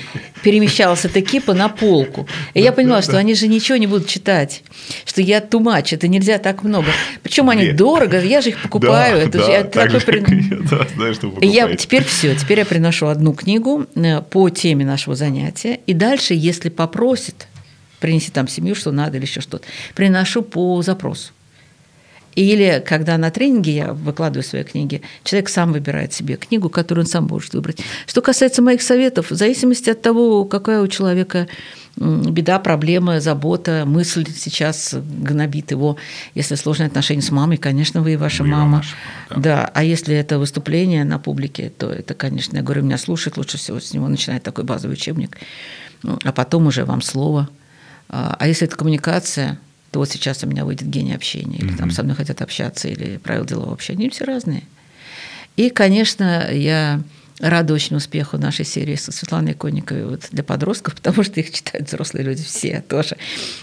перемещалась 0.43 1.05
эта 1.05 1.21
кипа 1.21 1.53
на 1.53 1.67
полку. 1.67 2.27
И 2.53 2.61
я 2.61 2.71
поняла, 2.71 3.01
что 3.01 3.17
они 3.17 3.35
же 3.35 3.47
ничего 3.47 3.77
не 3.77 3.87
будут 3.87 4.07
читать, 4.07 4.63
что 5.05 5.21
я 5.21 5.41
тумач, 5.41 5.91
это 5.91 6.07
нельзя 6.07 6.37
так 6.37 6.63
много. 6.63 6.87
Причем 7.21 7.49
они 7.49 7.71
дорого, 7.71 8.21
я 8.21 8.41
же 8.41 8.49
их 8.49 8.61
покупаю. 8.61 9.17
это 9.17 9.43
же, 9.43 9.51
я 9.51 9.63
такой 9.63 9.99
при... 9.99 11.45
я 11.45 11.75
теперь 11.75 12.03
все, 12.05 12.35
теперь 12.35 12.59
я 12.59 12.65
приношу 12.65 13.07
одну 13.07 13.33
книгу 13.33 13.85
э, 13.95 14.21
по 14.21 14.49
теме 14.49 14.85
нашего 14.85 15.15
занятия, 15.15 15.79
и 15.85 15.93
дальше, 15.93 16.33
если 16.33 16.69
попросит 16.69 17.47
принеси 18.03 18.31
там 18.31 18.49
семью, 18.49 18.75
что 18.75 18.91
надо 18.91 19.15
или 19.15 19.23
еще 19.23 19.39
что-то. 19.39 19.65
Приношу 19.95 20.41
по 20.41 20.81
запросу. 20.81 21.31
Или 22.35 22.83
когда 22.85 23.17
на 23.17 23.31
тренинге 23.31 23.75
я 23.75 23.93
выкладываю 23.93 24.43
свои 24.43 24.63
книги, 24.63 25.01
человек 25.23 25.47
сам 25.47 25.71
выбирает 25.71 26.11
себе 26.11 26.35
книгу, 26.35 26.67
которую 26.67 27.05
он 27.05 27.09
сам 27.09 27.27
может 27.27 27.53
выбрать. 27.53 27.79
Что 28.05 28.21
касается 28.21 28.61
моих 28.61 28.81
советов, 28.81 29.31
в 29.31 29.35
зависимости 29.35 29.89
от 29.89 30.01
того, 30.01 30.43
какая 30.43 30.81
у 30.81 30.87
человека 30.89 31.47
беда, 31.95 32.59
проблема, 32.59 33.21
забота, 33.21 33.83
мысль 33.85 34.25
сейчас 34.35 34.93
гнобит 34.93 35.71
его. 35.71 35.95
Если 36.35 36.55
сложные 36.55 36.87
отношения 36.87 37.21
с 37.21 37.31
мамой, 37.31 37.55
конечно, 37.55 38.01
вы 38.01 38.13
и 38.13 38.17
ваша 38.17 38.43
вы 38.43 38.49
мама. 38.49 38.77
Ваша, 38.79 38.95
да. 39.29 39.35
да. 39.37 39.71
А 39.73 39.83
если 39.85 40.13
это 40.13 40.39
выступление 40.39 41.05
на 41.05 41.19
публике, 41.19 41.71
то 41.77 41.89
это, 41.89 42.15
конечно, 42.15 42.57
я 42.57 42.63
говорю, 42.63 42.83
меня 42.83 42.97
слушает, 42.97 43.37
лучше 43.37 43.57
всего 43.57 43.79
с 43.79 43.93
него 43.93 44.09
начинает 44.09 44.43
такой 44.43 44.65
базовый 44.65 44.95
учебник, 44.95 45.37
а 46.03 46.33
потом 46.33 46.67
уже 46.67 46.83
вам 46.83 47.01
слово– 47.01 47.47
а, 48.09 48.35
а 48.39 48.47
если 48.47 48.67
это 48.67 48.75
коммуникация, 48.75 49.59
то 49.91 49.99
вот 49.99 50.09
сейчас 50.09 50.43
у 50.43 50.47
меня 50.47 50.65
выйдет 50.65 50.89
гений 50.89 51.13
общения, 51.13 51.57
или 51.57 51.73
mm-hmm. 51.73 51.77
там 51.77 51.91
со 51.91 52.03
мной 52.03 52.15
хотят 52.15 52.41
общаться, 52.41 52.87
или 52.87 53.17
правила 53.17 53.45
делового 53.45 53.73
общения, 53.73 54.03
они 54.05 54.09
все 54.09 54.25
разные. 54.25 54.63
И, 55.55 55.69
конечно, 55.69 56.49
я 56.51 57.01
рада 57.39 57.73
очень 57.73 57.95
успеху 57.95 58.37
нашей 58.37 58.65
серии 58.65 58.95
со 58.95 59.11
Светланой 59.11 59.53
Конниковой 59.53 60.05
вот 60.05 60.27
для 60.31 60.43
подростков, 60.43 60.95
потому 61.01 61.23
что 61.23 61.39
их 61.39 61.51
читают 61.51 61.87
взрослые 61.87 62.25
люди 62.25 62.43
все 62.43 62.83
тоже. 62.87 63.17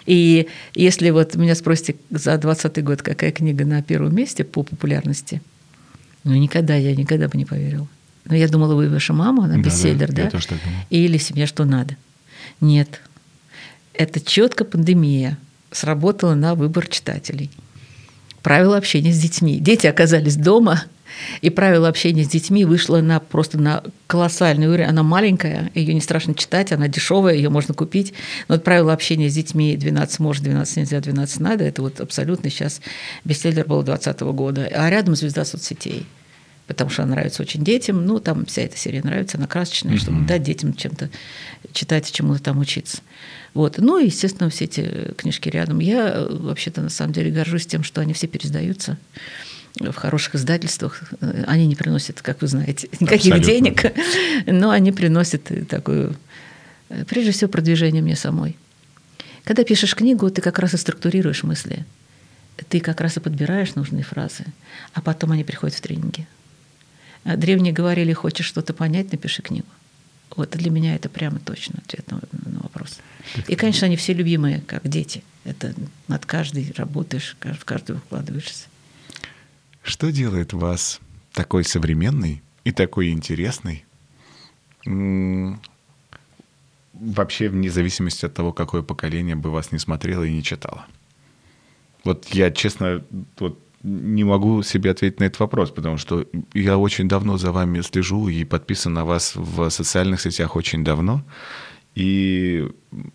И 0.07 0.49
если 0.75 1.11
вот 1.11 1.35
меня 1.35 1.55
спросите 1.55 1.97
за 2.11 2.37
20 2.37 2.85
год, 2.85 3.03
какая 3.03 3.33
книга 3.33 3.65
на 3.65 3.83
первом 3.83 4.15
месте 4.15 4.45
по 4.45 4.63
популярности, 4.63 5.43
ну 6.25 6.35
никогда, 6.35 6.77
я 6.77 6.95
никогда 6.95 7.29
бы 7.29 7.39
не 7.39 7.45
поверила. 7.45 7.89
Но 8.27 8.37
я 8.37 8.49
думала, 8.49 8.75
вы 8.75 8.89
ваша 8.89 9.13
мама, 9.13 9.45
она 9.45 9.57
да, 9.57 9.63
бестселлер, 9.63 10.13
да? 10.13 10.31
да? 10.31 10.39
Или 10.91 11.17
«Семья, 11.17 11.47
что 11.47 11.65
надо». 11.65 11.97
Нет, 12.61 13.01
это 14.01 14.19
четко 14.19 14.65
пандемия 14.65 15.37
сработала 15.71 16.35
на 16.35 16.55
выбор 16.55 16.87
читателей. 16.87 17.51
правила 18.43 18.79
общения 18.79 19.13
с 19.13 19.19
детьми. 19.19 19.59
Дети 19.61 19.87
оказались 19.87 20.37
дома, 20.37 20.85
и 21.43 21.51
правило 21.51 21.87
общения 21.87 22.25
с 22.25 22.29
детьми 22.29 22.65
вышло 22.65 23.03
на 23.03 23.21
просто 23.21 23.59
на 23.59 23.83
колоссальный 24.07 24.69
уровень. 24.69 24.87
Она 24.87 25.03
маленькая, 25.03 25.71
ее 25.75 25.93
не 25.93 26.01
страшно 26.01 26.35
читать, 26.35 26.73
она 26.73 26.89
дешевая, 26.89 27.35
ее 27.35 27.51
можно 27.51 27.75
купить. 27.75 28.15
Но 28.49 28.55
вот 28.55 28.65
правило 28.65 28.95
общения 28.95 29.29
с 29.29 29.35
детьми 29.35 29.77
12 29.77 30.19
может, 30.21 30.45
12 30.45 30.77
нельзя, 30.79 31.01
12 31.01 31.41
надо. 31.41 31.65
Это 31.65 31.83
вот 31.83 32.01
абсолютно 32.01 32.49
сейчас 32.49 32.81
бестселлер 33.27 33.67
был 33.67 33.83
2020 33.83 34.21
года. 34.35 34.71
А 34.75 34.89
рядом 34.89 35.15
звезда 35.15 35.45
соцсетей 35.45 36.07
потому 36.67 36.89
что 36.89 37.03
она 37.03 37.17
нравится 37.17 37.43
очень 37.43 37.65
детям. 37.65 38.07
Ну, 38.07 38.21
там 38.21 38.47
вся 38.47 38.63
эта 38.63 38.77
серия 38.77 39.03
нравится, 39.03 39.39
она 39.39 39.49
красочная, 39.49 39.95
mm-hmm. 39.95 39.99
чтобы 39.99 40.25
дать 40.25 40.45
детям 40.45 40.73
чем-то 40.73 41.11
читать, 41.73 42.13
чему-то 42.13 42.41
там 42.41 42.61
учиться. 42.61 42.99
Вот. 43.55 43.79
Ну, 43.79 43.99
и, 43.99 44.07
естественно, 44.07 44.49
все 44.51 44.65
эти 44.65 45.13
книжки 45.17 45.49
рядом. 45.49 45.81
Я 45.81 46.11
э, 46.11 46.29
вообще-то 46.31 46.83
на 46.83 46.89
самом 46.89 47.13
деле 47.13 47.31
горжусь 47.31 47.67
тем, 47.67 47.83
что 47.83 48.01
они 48.01 48.13
все 48.13 48.27
пересдаются 48.27 48.97
в 49.79 49.95
хороших 49.95 50.35
издательствах. 50.35 51.03
Они 51.47 51.67
не 51.67 51.77
приносят, 51.77 52.23
как 52.23 52.43
вы 52.43 52.49
знаете, 52.49 52.89
никаких 53.01 53.35
Абсолютно. 53.35 53.45
денег, 53.45 53.93
но 54.47 54.71
они 54.71 54.93
приносят 54.93 55.51
такую, 55.69 56.17
прежде 57.09 57.33
всего, 57.33 57.51
продвижение 57.51 58.03
мне 58.03 58.17
самой. 58.17 58.57
Когда 59.45 59.65
пишешь 59.65 59.95
книгу, 59.95 60.31
ты 60.31 60.43
как 60.43 60.59
раз 60.59 60.75
и 60.75 60.77
структурируешь 60.77 61.43
мысли. 61.43 61.85
Ты 62.69 62.81
как 62.81 63.01
раз 63.01 63.17
и 63.17 63.21
подбираешь 63.21 63.75
нужные 63.75 64.05
фразы, 64.05 64.45
а 64.93 65.01
потом 65.01 65.33
они 65.33 65.45
приходят 65.45 65.77
в 65.77 65.81
тренинги. 65.81 66.27
А 67.25 67.37
древние 67.37 67.73
говорили, 67.73 68.13
хочешь 68.13 68.47
что-то 68.47 68.75
понять, 68.75 69.13
напиши 69.13 69.43
книгу. 69.43 69.67
Вот 70.37 70.51
для 70.51 70.71
меня 70.71 70.95
это 70.95 71.09
прямо 71.09 71.39
точно 71.39 71.81
ответ 71.85 72.11
на, 72.11 72.21
на 72.33 72.61
вопрос. 72.61 72.99
И, 73.47 73.57
конечно, 73.57 73.87
они 73.87 73.97
все 73.97 74.13
любимые, 74.13 74.61
как 74.67 74.89
дети. 74.89 75.23
Это 75.45 75.75
над 76.09 76.27
каждой 76.27 76.73
работаешь, 76.77 77.37
в 77.41 77.65
каждую 77.65 78.01
вкладываешься. 78.01 78.67
Что 79.83 80.11
делает 80.11 80.53
вас 80.53 81.01
такой 81.33 81.65
современной 81.65 82.43
и 82.65 82.73
такой 82.73 83.11
интересной? 83.11 83.85
Вообще, 86.93 87.49
вне 87.49 87.71
зависимости 87.71 88.27
от 88.27 88.35
того, 88.35 88.53
какое 88.53 88.83
поколение 88.83 89.37
бы 89.37 89.51
вас 89.51 89.73
не 89.73 89.79
смотрело 89.79 90.23
и 90.25 90.33
не 90.33 90.43
читало. 90.43 90.87
Вот 92.05 92.27
я, 92.35 92.51
честно, 92.51 93.03
вот 93.39 93.59
не 93.83 94.25
могу 94.25 94.63
себе 94.63 94.91
ответить 94.91 95.21
на 95.21 95.25
этот 95.25 95.41
вопрос, 95.41 95.71
потому 95.71 95.97
что 95.97 96.27
я 96.53 96.77
очень 96.77 97.09
давно 97.09 97.39
за 97.39 97.53
вами 97.53 97.81
слежу 97.81 98.29
и 98.29 98.45
подписан 98.45 98.93
на 98.93 99.07
вас 99.07 99.35
в 99.35 99.71
социальных 99.71 100.21
сетях 100.21 100.57
очень 100.57 100.85
давно. 100.85 101.25
И 101.95 102.69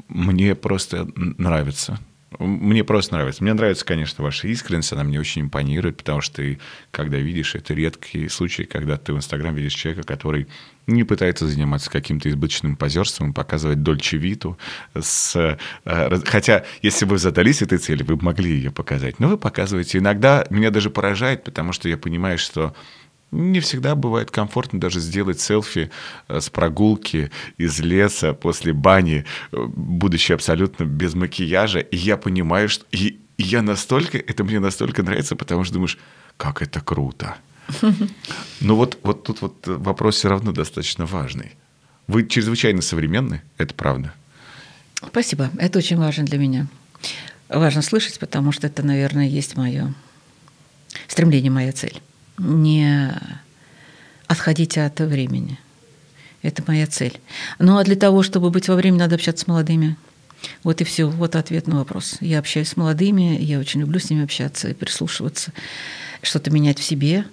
мне 0.07 0.55
просто 0.55 1.07
нравится 1.15 1.99
мне 2.39 2.83
просто 2.83 3.15
нравится. 3.15 3.43
Мне 3.43 3.53
нравится, 3.53 3.85
конечно, 3.85 4.23
ваша 4.23 4.47
искренность, 4.47 4.91
она 4.93 5.03
мне 5.03 5.19
очень 5.19 5.43
импонирует, 5.43 5.97
потому 5.97 6.21
что 6.21 6.37
ты, 6.37 6.59
когда 6.91 7.17
видишь, 7.17 7.55
это 7.55 7.73
редкие 7.73 8.29
случаи, 8.29 8.63
когда 8.63 8.97
ты 8.97 9.13
в 9.13 9.17
Инстаграм 9.17 9.53
видишь 9.53 9.73
человека, 9.73 10.05
который 10.05 10.47
не 10.87 11.03
пытается 11.03 11.47
заниматься 11.47 11.89
каким-то 11.89 12.29
избыточным 12.29 12.75
позерством, 12.75 13.33
показывать 13.33 13.81
дольче 13.81 14.17
виту. 14.17 14.57
С, 14.99 15.57
э, 15.85 16.19
хотя, 16.25 16.65
если 16.81 17.05
бы 17.05 17.11
вы 17.11 17.17
задались 17.17 17.61
этой 17.61 17.79
целью, 17.79 18.05
вы 18.05 18.17
могли 18.17 18.51
ее 18.51 18.71
показать. 18.71 19.19
Но 19.19 19.29
вы 19.29 19.37
показываете. 19.37 19.97
Иногда 19.97 20.45
меня 20.49 20.69
даже 20.69 20.89
поражает, 20.89 21.43
потому 21.43 21.73
что 21.73 21.89
я 21.89 21.97
понимаю, 21.97 22.37
что 22.37 22.75
не 23.35 23.59
всегда 23.59 23.95
бывает 23.95 24.31
комфортно 24.31 24.79
даже 24.79 24.99
сделать 24.99 25.39
селфи 25.39 25.91
э, 26.27 26.39
с 26.39 26.49
прогулки 26.49 27.31
из 27.57 27.79
леса 27.79 28.33
после 28.33 28.73
бани, 28.73 29.25
э, 29.51 29.65
будучи 29.75 30.31
абсолютно 30.31 30.85
без 30.85 31.13
макияжа. 31.13 31.79
И 31.79 31.97
я 31.97 32.17
понимаю, 32.17 32.69
что... 32.69 32.85
И, 32.91 33.19
и 33.37 33.43
я 33.43 33.61
настолько... 33.61 34.17
Это 34.17 34.43
мне 34.43 34.59
настолько 34.59 35.03
нравится, 35.03 35.35
потому 35.35 35.63
что 35.63 35.73
думаешь, 35.73 35.97
как 36.37 36.61
это 36.61 36.81
круто. 36.81 37.37
Но 38.61 38.75
вот, 38.75 38.97
вот 39.03 39.23
тут 39.23 39.41
вот 39.41 39.67
вопрос 39.67 40.15
все 40.15 40.29
равно 40.29 40.51
достаточно 40.51 41.05
важный. 41.05 41.55
Вы 42.07 42.27
чрезвычайно 42.27 42.81
современны, 42.81 43.41
это 43.57 43.73
правда. 43.73 44.13
Спасибо. 45.05 45.49
Это 45.57 45.79
очень 45.79 45.97
важно 45.97 46.23
для 46.23 46.37
меня. 46.37 46.67
Важно 47.49 47.81
слышать, 47.81 48.19
потому 48.19 48.51
что 48.51 48.67
это, 48.67 48.83
наверное, 48.83 49.27
есть 49.27 49.55
мое 49.55 49.93
стремление, 51.07 51.51
моя 51.51 51.71
цель 51.71 52.01
не 52.37 53.13
отходить 54.27 54.77
от 54.77 54.99
времени. 54.99 55.59
Это 56.41 56.63
моя 56.67 56.87
цель. 56.87 57.19
Ну 57.59 57.77
а 57.77 57.83
для 57.83 57.95
того, 57.95 58.23
чтобы 58.23 58.49
быть 58.51 58.67
во 58.67 58.75
времени, 58.75 58.99
надо 58.99 59.15
общаться 59.15 59.45
с 59.45 59.47
молодыми. 59.47 59.97
Вот 60.63 60.81
и 60.81 60.83
все. 60.83 61.09
Вот 61.09 61.35
ответ 61.35 61.67
на 61.67 61.77
вопрос. 61.77 62.17
Я 62.21 62.39
общаюсь 62.39 62.69
с 62.69 62.77
молодыми, 62.77 63.37
я 63.41 63.59
очень 63.59 63.81
люблю 63.81 63.99
с 63.99 64.09
ними 64.09 64.23
общаться 64.23 64.69
и 64.69 64.73
прислушиваться, 64.73 65.51
что-то 66.21 66.51
менять 66.51 66.79
в 66.79 66.83
себе. 66.83 67.25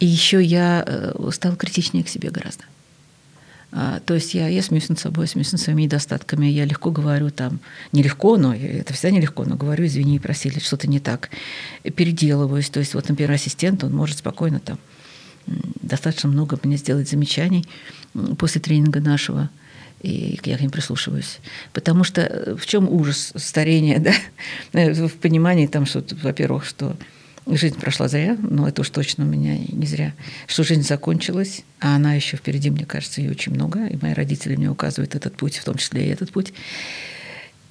И 0.00 0.06
еще 0.06 0.42
я 0.42 0.84
э, 0.86 1.30
стала 1.32 1.56
критичнее 1.56 2.04
к 2.04 2.08
себе 2.08 2.30
гораздо. 2.30 2.64
А, 3.76 4.00
то 4.06 4.14
есть 4.14 4.34
я, 4.34 4.46
я 4.46 4.62
смеюсь 4.62 4.88
над 4.88 5.00
собой, 5.00 5.26
смеюсь 5.26 5.50
над 5.50 5.60
своими 5.60 5.82
недостатками. 5.82 6.46
Я 6.46 6.64
легко 6.64 6.92
говорю 6.92 7.30
там, 7.30 7.58
нелегко, 7.90 8.36
но 8.36 8.54
это 8.54 8.92
всегда 8.94 9.10
нелегко, 9.10 9.44
но 9.44 9.56
говорю, 9.56 9.84
извини, 9.86 10.20
просили, 10.20 10.60
что-то 10.60 10.86
не 10.86 11.00
так. 11.00 11.30
Переделываюсь. 11.82 12.70
То 12.70 12.78
есть 12.78 12.94
вот, 12.94 13.08
например, 13.08 13.32
ассистент, 13.32 13.82
он 13.82 13.92
может 13.92 14.18
спокойно 14.18 14.60
там 14.60 14.78
достаточно 15.82 16.28
много 16.28 16.58
мне 16.62 16.76
сделать 16.76 17.10
замечаний 17.10 17.66
после 18.38 18.60
тренинга 18.62 19.00
нашего 19.00 19.50
и 20.00 20.38
я 20.44 20.58
к 20.58 20.60
ним 20.60 20.70
прислушиваюсь. 20.70 21.38
Потому 21.72 22.04
что 22.04 22.20
э, 22.20 22.56
в 22.56 22.66
чем 22.66 22.90
ужас 22.90 23.32
старения, 23.36 23.98
да? 24.72 24.92
в 24.92 25.14
понимании 25.14 25.66
там, 25.66 25.86
что, 25.86 26.04
во-первых, 26.22 26.66
что 26.66 26.94
жизнь 27.46 27.78
прошла 27.78 28.08
зря, 28.08 28.36
но 28.40 28.68
это 28.68 28.80
уж 28.80 28.90
точно 28.90 29.24
у 29.24 29.26
меня 29.26 29.56
не 29.56 29.86
зря, 29.86 30.14
что 30.46 30.62
жизнь 30.62 30.82
закончилась, 30.82 31.62
а 31.80 31.96
она 31.96 32.14
еще 32.14 32.36
впереди, 32.36 32.70
мне 32.70 32.86
кажется, 32.86 33.20
ее 33.20 33.30
очень 33.30 33.52
много, 33.52 33.86
и 33.86 33.96
мои 34.00 34.12
родители 34.14 34.56
мне 34.56 34.70
указывают 34.70 35.14
этот 35.14 35.36
путь, 35.36 35.56
в 35.56 35.64
том 35.64 35.76
числе 35.76 36.06
и 36.06 36.10
этот 36.10 36.32
путь. 36.32 36.52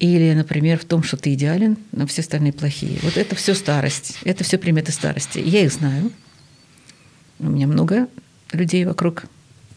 Или, 0.00 0.32
например, 0.34 0.78
в 0.78 0.84
том, 0.84 1.02
что 1.02 1.16
ты 1.16 1.34
идеален, 1.34 1.76
но 1.92 2.06
все 2.06 2.22
остальные 2.22 2.52
плохие. 2.52 2.98
Вот 3.02 3.16
это 3.16 3.34
все 3.36 3.54
старость, 3.54 4.18
это 4.24 4.44
все 4.44 4.58
приметы 4.58 4.92
старости. 4.92 5.38
Я 5.38 5.64
их 5.64 5.72
знаю. 5.72 6.12
У 7.38 7.48
меня 7.48 7.66
много 7.66 8.08
людей 8.52 8.84
вокруг 8.84 9.24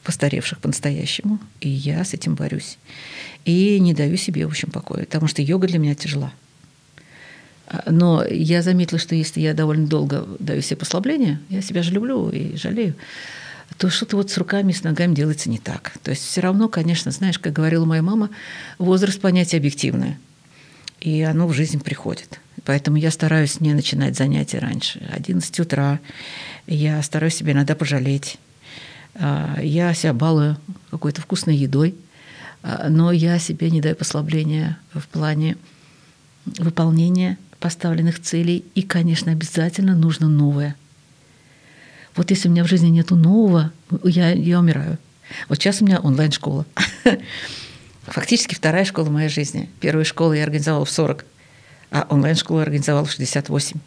постаревших 0.04 0.60
по-настоящему, 0.60 1.40
и 1.60 1.70
я 1.70 2.04
с 2.04 2.14
этим 2.14 2.36
борюсь. 2.36 2.78
И 3.46 3.80
не 3.80 3.94
даю 3.94 4.18
себе, 4.18 4.46
в 4.46 4.50
общем, 4.50 4.72
покоя, 4.72 5.06
потому 5.06 5.28
что 5.28 5.42
йога 5.42 5.68
для 5.68 5.80
меня 5.80 5.96
тяжела. 5.96 6.34
Но 7.86 8.24
я 8.26 8.62
заметила, 8.62 9.00
что 9.00 9.16
если 9.16 9.42
я 9.42 9.54
довольно 9.54 9.88
долго 9.88 10.28
даю 10.40 10.62
себе 10.62 10.78
послабления, 10.78 11.42
я 11.50 11.62
себя 11.62 11.84
же 11.84 11.92
люблю 11.92 12.30
и 12.30 12.56
жалею, 12.56 12.96
то 13.78 13.90
что-то 13.90 14.16
вот 14.16 14.32
с 14.32 14.38
руками 14.38 14.72
и 14.72 14.76
с 14.76 14.84
ногами 14.84 15.14
делается 15.14 15.50
не 15.50 15.60
так. 15.60 15.94
То 16.02 16.12
есть 16.12 16.24
все 16.26 16.42
равно, 16.42 16.70
конечно, 16.70 17.12
знаешь, 17.12 17.40
как 17.40 17.54
говорила 17.54 17.86
моя 17.86 18.02
мама, 18.02 18.30
возраст 18.78 19.20
понятие 19.20 19.60
объективное. 19.60 20.18
И 21.02 21.22
оно 21.22 21.48
в 21.48 21.54
жизнь 21.54 21.80
приходит. 21.82 22.40
Поэтому 22.64 22.98
я 22.98 23.12
стараюсь 23.12 23.60
не 23.60 23.74
начинать 23.74 24.18
занятия 24.18 24.60
раньше. 24.60 25.08
11 25.14 25.60
утра. 25.60 26.00
Я 26.66 27.02
стараюсь 27.04 27.36
себя 27.36 27.52
иногда 27.52 27.76
пожалеть. 27.76 28.40
А, 29.16 29.60
я 29.62 29.94
себя 29.94 30.14
балую 30.14 30.58
какой-то 30.90 31.22
вкусной 31.22 31.56
едой. 31.56 31.96
А, 32.64 32.90
но 32.90 33.12
я 33.12 33.38
себе 33.38 33.70
не 33.70 33.82
даю 33.82 33.96
послабления 33.96 34.80
в 34.94 35.08
плане 35.08 35.58
выполнения 36.46 37.38
поставленных 37.60 38.22
целей. 38.22 38.66
И, 38.76 38.82
конечно, 38.82 39.32
обязательно 39.32 39.96
нужно 39.96 40.28
новое. 40.28 40.76
Вот 42.16 42.32
если 42.32 42.50
у 42.50 42.52
меня 42.52 42.64
в 42.64 42.68
жизни 42.68 42.88
нету 42.88 43.16
нового, 43.16 43.72
я, 44.04 44.32
я 44.32 44.60
умираю. 44.60 44.98
Вот 45.50 45.60
сейчас 45.60 45.82
у 45.82 45.86
меня 45.86 46.00
онлайн-школа. 46.00 46.66
Фактически 48.08 48.56
вторая 48.56 48.86
школа 48.86 49.10
моей 49.10 49.30
жизни. 49.30 49.70
Первую 49.80 50.06
школу 50.06 50.34
я 50.34 50.44
организовала 50.44 50.86
в 50.86 50.90
40, 50.90 51.26
а 51.92 52.08
онлайн-школу 52.10 52.60
организовала 52.60 53.06
в 53.06 53.12
68. 53.12 53.80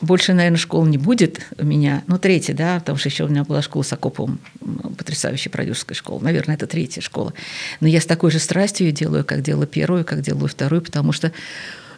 Больше, 0.00 0.32
наверное, 0.32 0.58
школ 0.58 0.84
не 0.86 0.98
будет 0.98 1.46
у 1.58 1.64
меня. 1.64 2.02
Ну, 2.08 2.18
третья, 2.18 2.54
да, 2.54 2.80
потому 2.80 2.98
что 2.98 3.08
еще 3.08 3.24
у 3.24 3.28
меня 3.28 3.44
была 3.44 3.62
школа 3.62 3.84
с 3.84 3.92
Акоповым, 3.92 4.40
потрясающая 4.98 5.50
продюсерская 5.50 5.94
школа. 5.94 6.20
Наверное, 6.20 6.56
это 6.56 6.66
третья 6.66 7.00
школа. 7.00 7.32
Но 7.80 7.86
я 7.86 8.00
с 8.00 8.06
такой 8.06 8.32
же 8.32 8.40
страстью 8.40 8.88
ее 8.88 8.92
делаю, 8.92 9.24
как 9.24 9.42
делала 9.42 9.66
первую, 9.66 10.04
как 10.04 10.22
делаю 10.22 10.48
вторую, 10.48 10.82
потому 10.82 11.12
что 11.12 11.32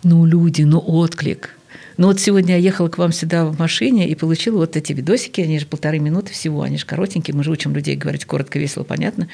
ну, 0.05 0.24
люди, 0.24 0.62
ну, 0.62 0.78
отклик. 0.78 1.56
Ну, 1.97 2.09
вот 2.09 2.20
сегодня 2.20 2.56
я 2.56 2.60
ехала 2.60 2.89
к 2.89 2.98
вам 2.98 3.12
сюда 3.12 3.47
в 3.47 3.59
машине 3.59 4.09
и 4.09 4.14
получила 4.14 4.59
вот 4.59 4.76
эти 4.76 4.93
видосики, 4.93 5.40
они 5.40 5.59
же 5.59 5.66
полторы 5.66 5.98
минуты 5.98 6.32
всего, 6.32 6.62
они 6.62 6.76
же 6.76 6.86
коротенькие, 6.86 7.36
мы 7.36 7.44
же 7.44 7.51
учим 7.51 7.74
людей 7.74 7.97
говорить 7.97 8.24
коротко, 8.24 8.59
весело, 8.59 8.82
понятно. 8.82 9.28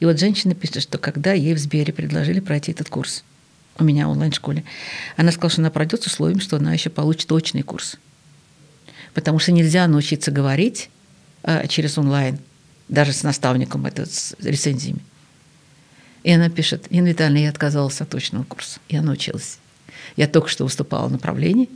И 0.00 0.04
вот 0.04 0.18
женщина 0.18 0.54
пишет, 0.54 0.82
что 0.82 0.98
когда 0.98 1.32
ей 1.32 1.54
в 1.54 1.58
Сбере 1.58 1.92
предложили 1.92 2.40
пройти 2.40 2.72
этот 2.72 2.88
курс, 2.88 3.22
у 3.78 3.84
меня 3.84 4.08
в 4.08 4.10
онлайн-школе, 4.10 4.64
она 5.16 5.30
сказала, 5.30 5.50
что 5.50 5.60
она 5.62 5.70
пройдет 5.70 6.02
с 6.02 6.06
условием, 6.06 6.40
что 6.40 6.56
она 6.56 6.72
еще 6.72 6.90
получит 6.90 7.28
точный 7.28 7.62
курс. 7.62 7.96
Потому 9.14 9.38
что 9.38 9.52
нельзя 9.52 9.86
научиться 9.86 10.30
говорить 10.30 10.90
а, 11.42 11.66
через 11.68 11.98
онлайн, 11.98 12.38
даже 12.88 13.12
с 13.12 13.22
наставником, 13.22 13.86
это 13.86 14.06
с 14.06 14.34
рецензиями. 14.40 15.00
И 16.24 16.30
она 16.30 16.50
пишет, 16.50 16.86
Инна 16.90 17.08
Витальевна, 17.08 17.38
я 17.38 17.50
отказалась 17.50 18.00
от 18.00 18.08
точного 18.08 18.44
курса. 18.44 18.80
Я 18.88 19.02
научилась. 19.02 19.58
Я 20.16 20.28
только 20.28 20.48
что 20.48 20.64
выступала 20.64 21.08
в 21.08 21.12
направлении. 21.12 21.68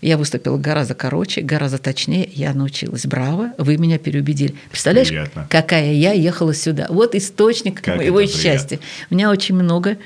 Я 0.00 0.16
выступила 0.16 0.56
гораздо 0.56 0.94
короче, 0.94 1.42
гораздо 1.42 1.78
точнее. 1.78 2.28
Я 2.32 2.54
научилась. 2.54 3.04
Браво, 3.04 3.52
вы 3.58 3.76
меня 3.76 3.98
переубедили. 3.98 4.54
Представляешь, 4.70 5.08
Приятно. 5.08 5.46
какая 5.50 5.92
я 5.92 6.12
ехала 6.12 6.54
сюда. 6.54 6.86
Вот 6.88 7.14
источник 7.14 7.82
Как 7.82 7.96
моего 7.96 8.24
счастья. 8.26 8.78
У 9.10 9.14
меня 9.14 9.30
очень 9.30 9.54
много 9.54 9.98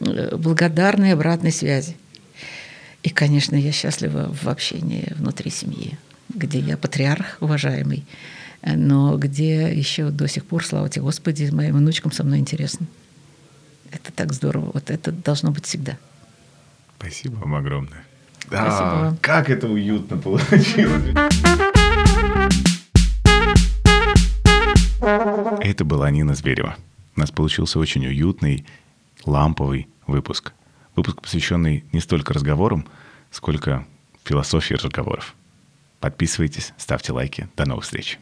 э, 0.00 0.36
благодарной 0.36 1.12
обратной 1.12 1.52
связи. 1.52 1.96
И, 3.02 3.10
конечно, 3.10 3.56
я 3.56 3.72
счастлива 3.72 4.32
в 4.32 4.48
общении 4.48 5.12
внутри 5.16 5.50
семьи, 5.50 5.98
где 6.32 6.58
я 6.58 6.78
патриарх 6.78 7.36
уважаемый, 7.40 8.04
э, 8.62 8.74
но 8.74 9.18
где 9.18 9.70
еще 9.70 10.08
до 10.08 10.28
сих 10.28 10.46
пор, 10.46 10.64
слава 10.64 10.88
тебе 10.88 11.02
Господи, 11.02 11.50
моим 11.52 11.76
внучкам 11.76 12.10
со 12.10 12.24
мной 12.24 12.38
интересно. 12.38 12.86
Это 13.90 14.10
так 14.12 14.32
здорово. 14.32 14.70
Вот 14.72 14.90
это 14.90 15.12
должно 15.12 15.50
быть 15.50 15.66
всегда. 15.66 15.98
Спасибо 17.02 17.34
вам 17.36 17.56
огромное. 17.56 18.04
Спасибо 18.46 18.68
Да, 18.68 18.94
вам. 18.94 19.16
как 19.20 19.50
это 19.50 19.66
уютно 19.66 20.16
получилось. 20.18 21.14
Это 25.00 25.84
была 25.84 26.10
Нина 26.12 26.34
Зверева. 26.34 26.76
У 27.16 27.20
нас 27.20 27.32
получился 27.32 27.80
очень 27.80 28.06
уютный, 28.06 28.64
ламповый 29.24 29.88
выпуск. 30.06 30.52
Выпуск, 30.94 31.22
посвященный 31.22 31.84
не 31.92 31.98
столько 31.98 32.34
разговорам, 32.34 32.86
сколько 33.32 33.84
философии 34.22 34.74
разговоров. 34.74 35.34
Подписывайтесь, 35.98 36.72
ставьте 36.76 37.12
лайки. 37.12 37.48
До 37.56 37.66
новых 37.66 37.82
встреч. 37.84 38.20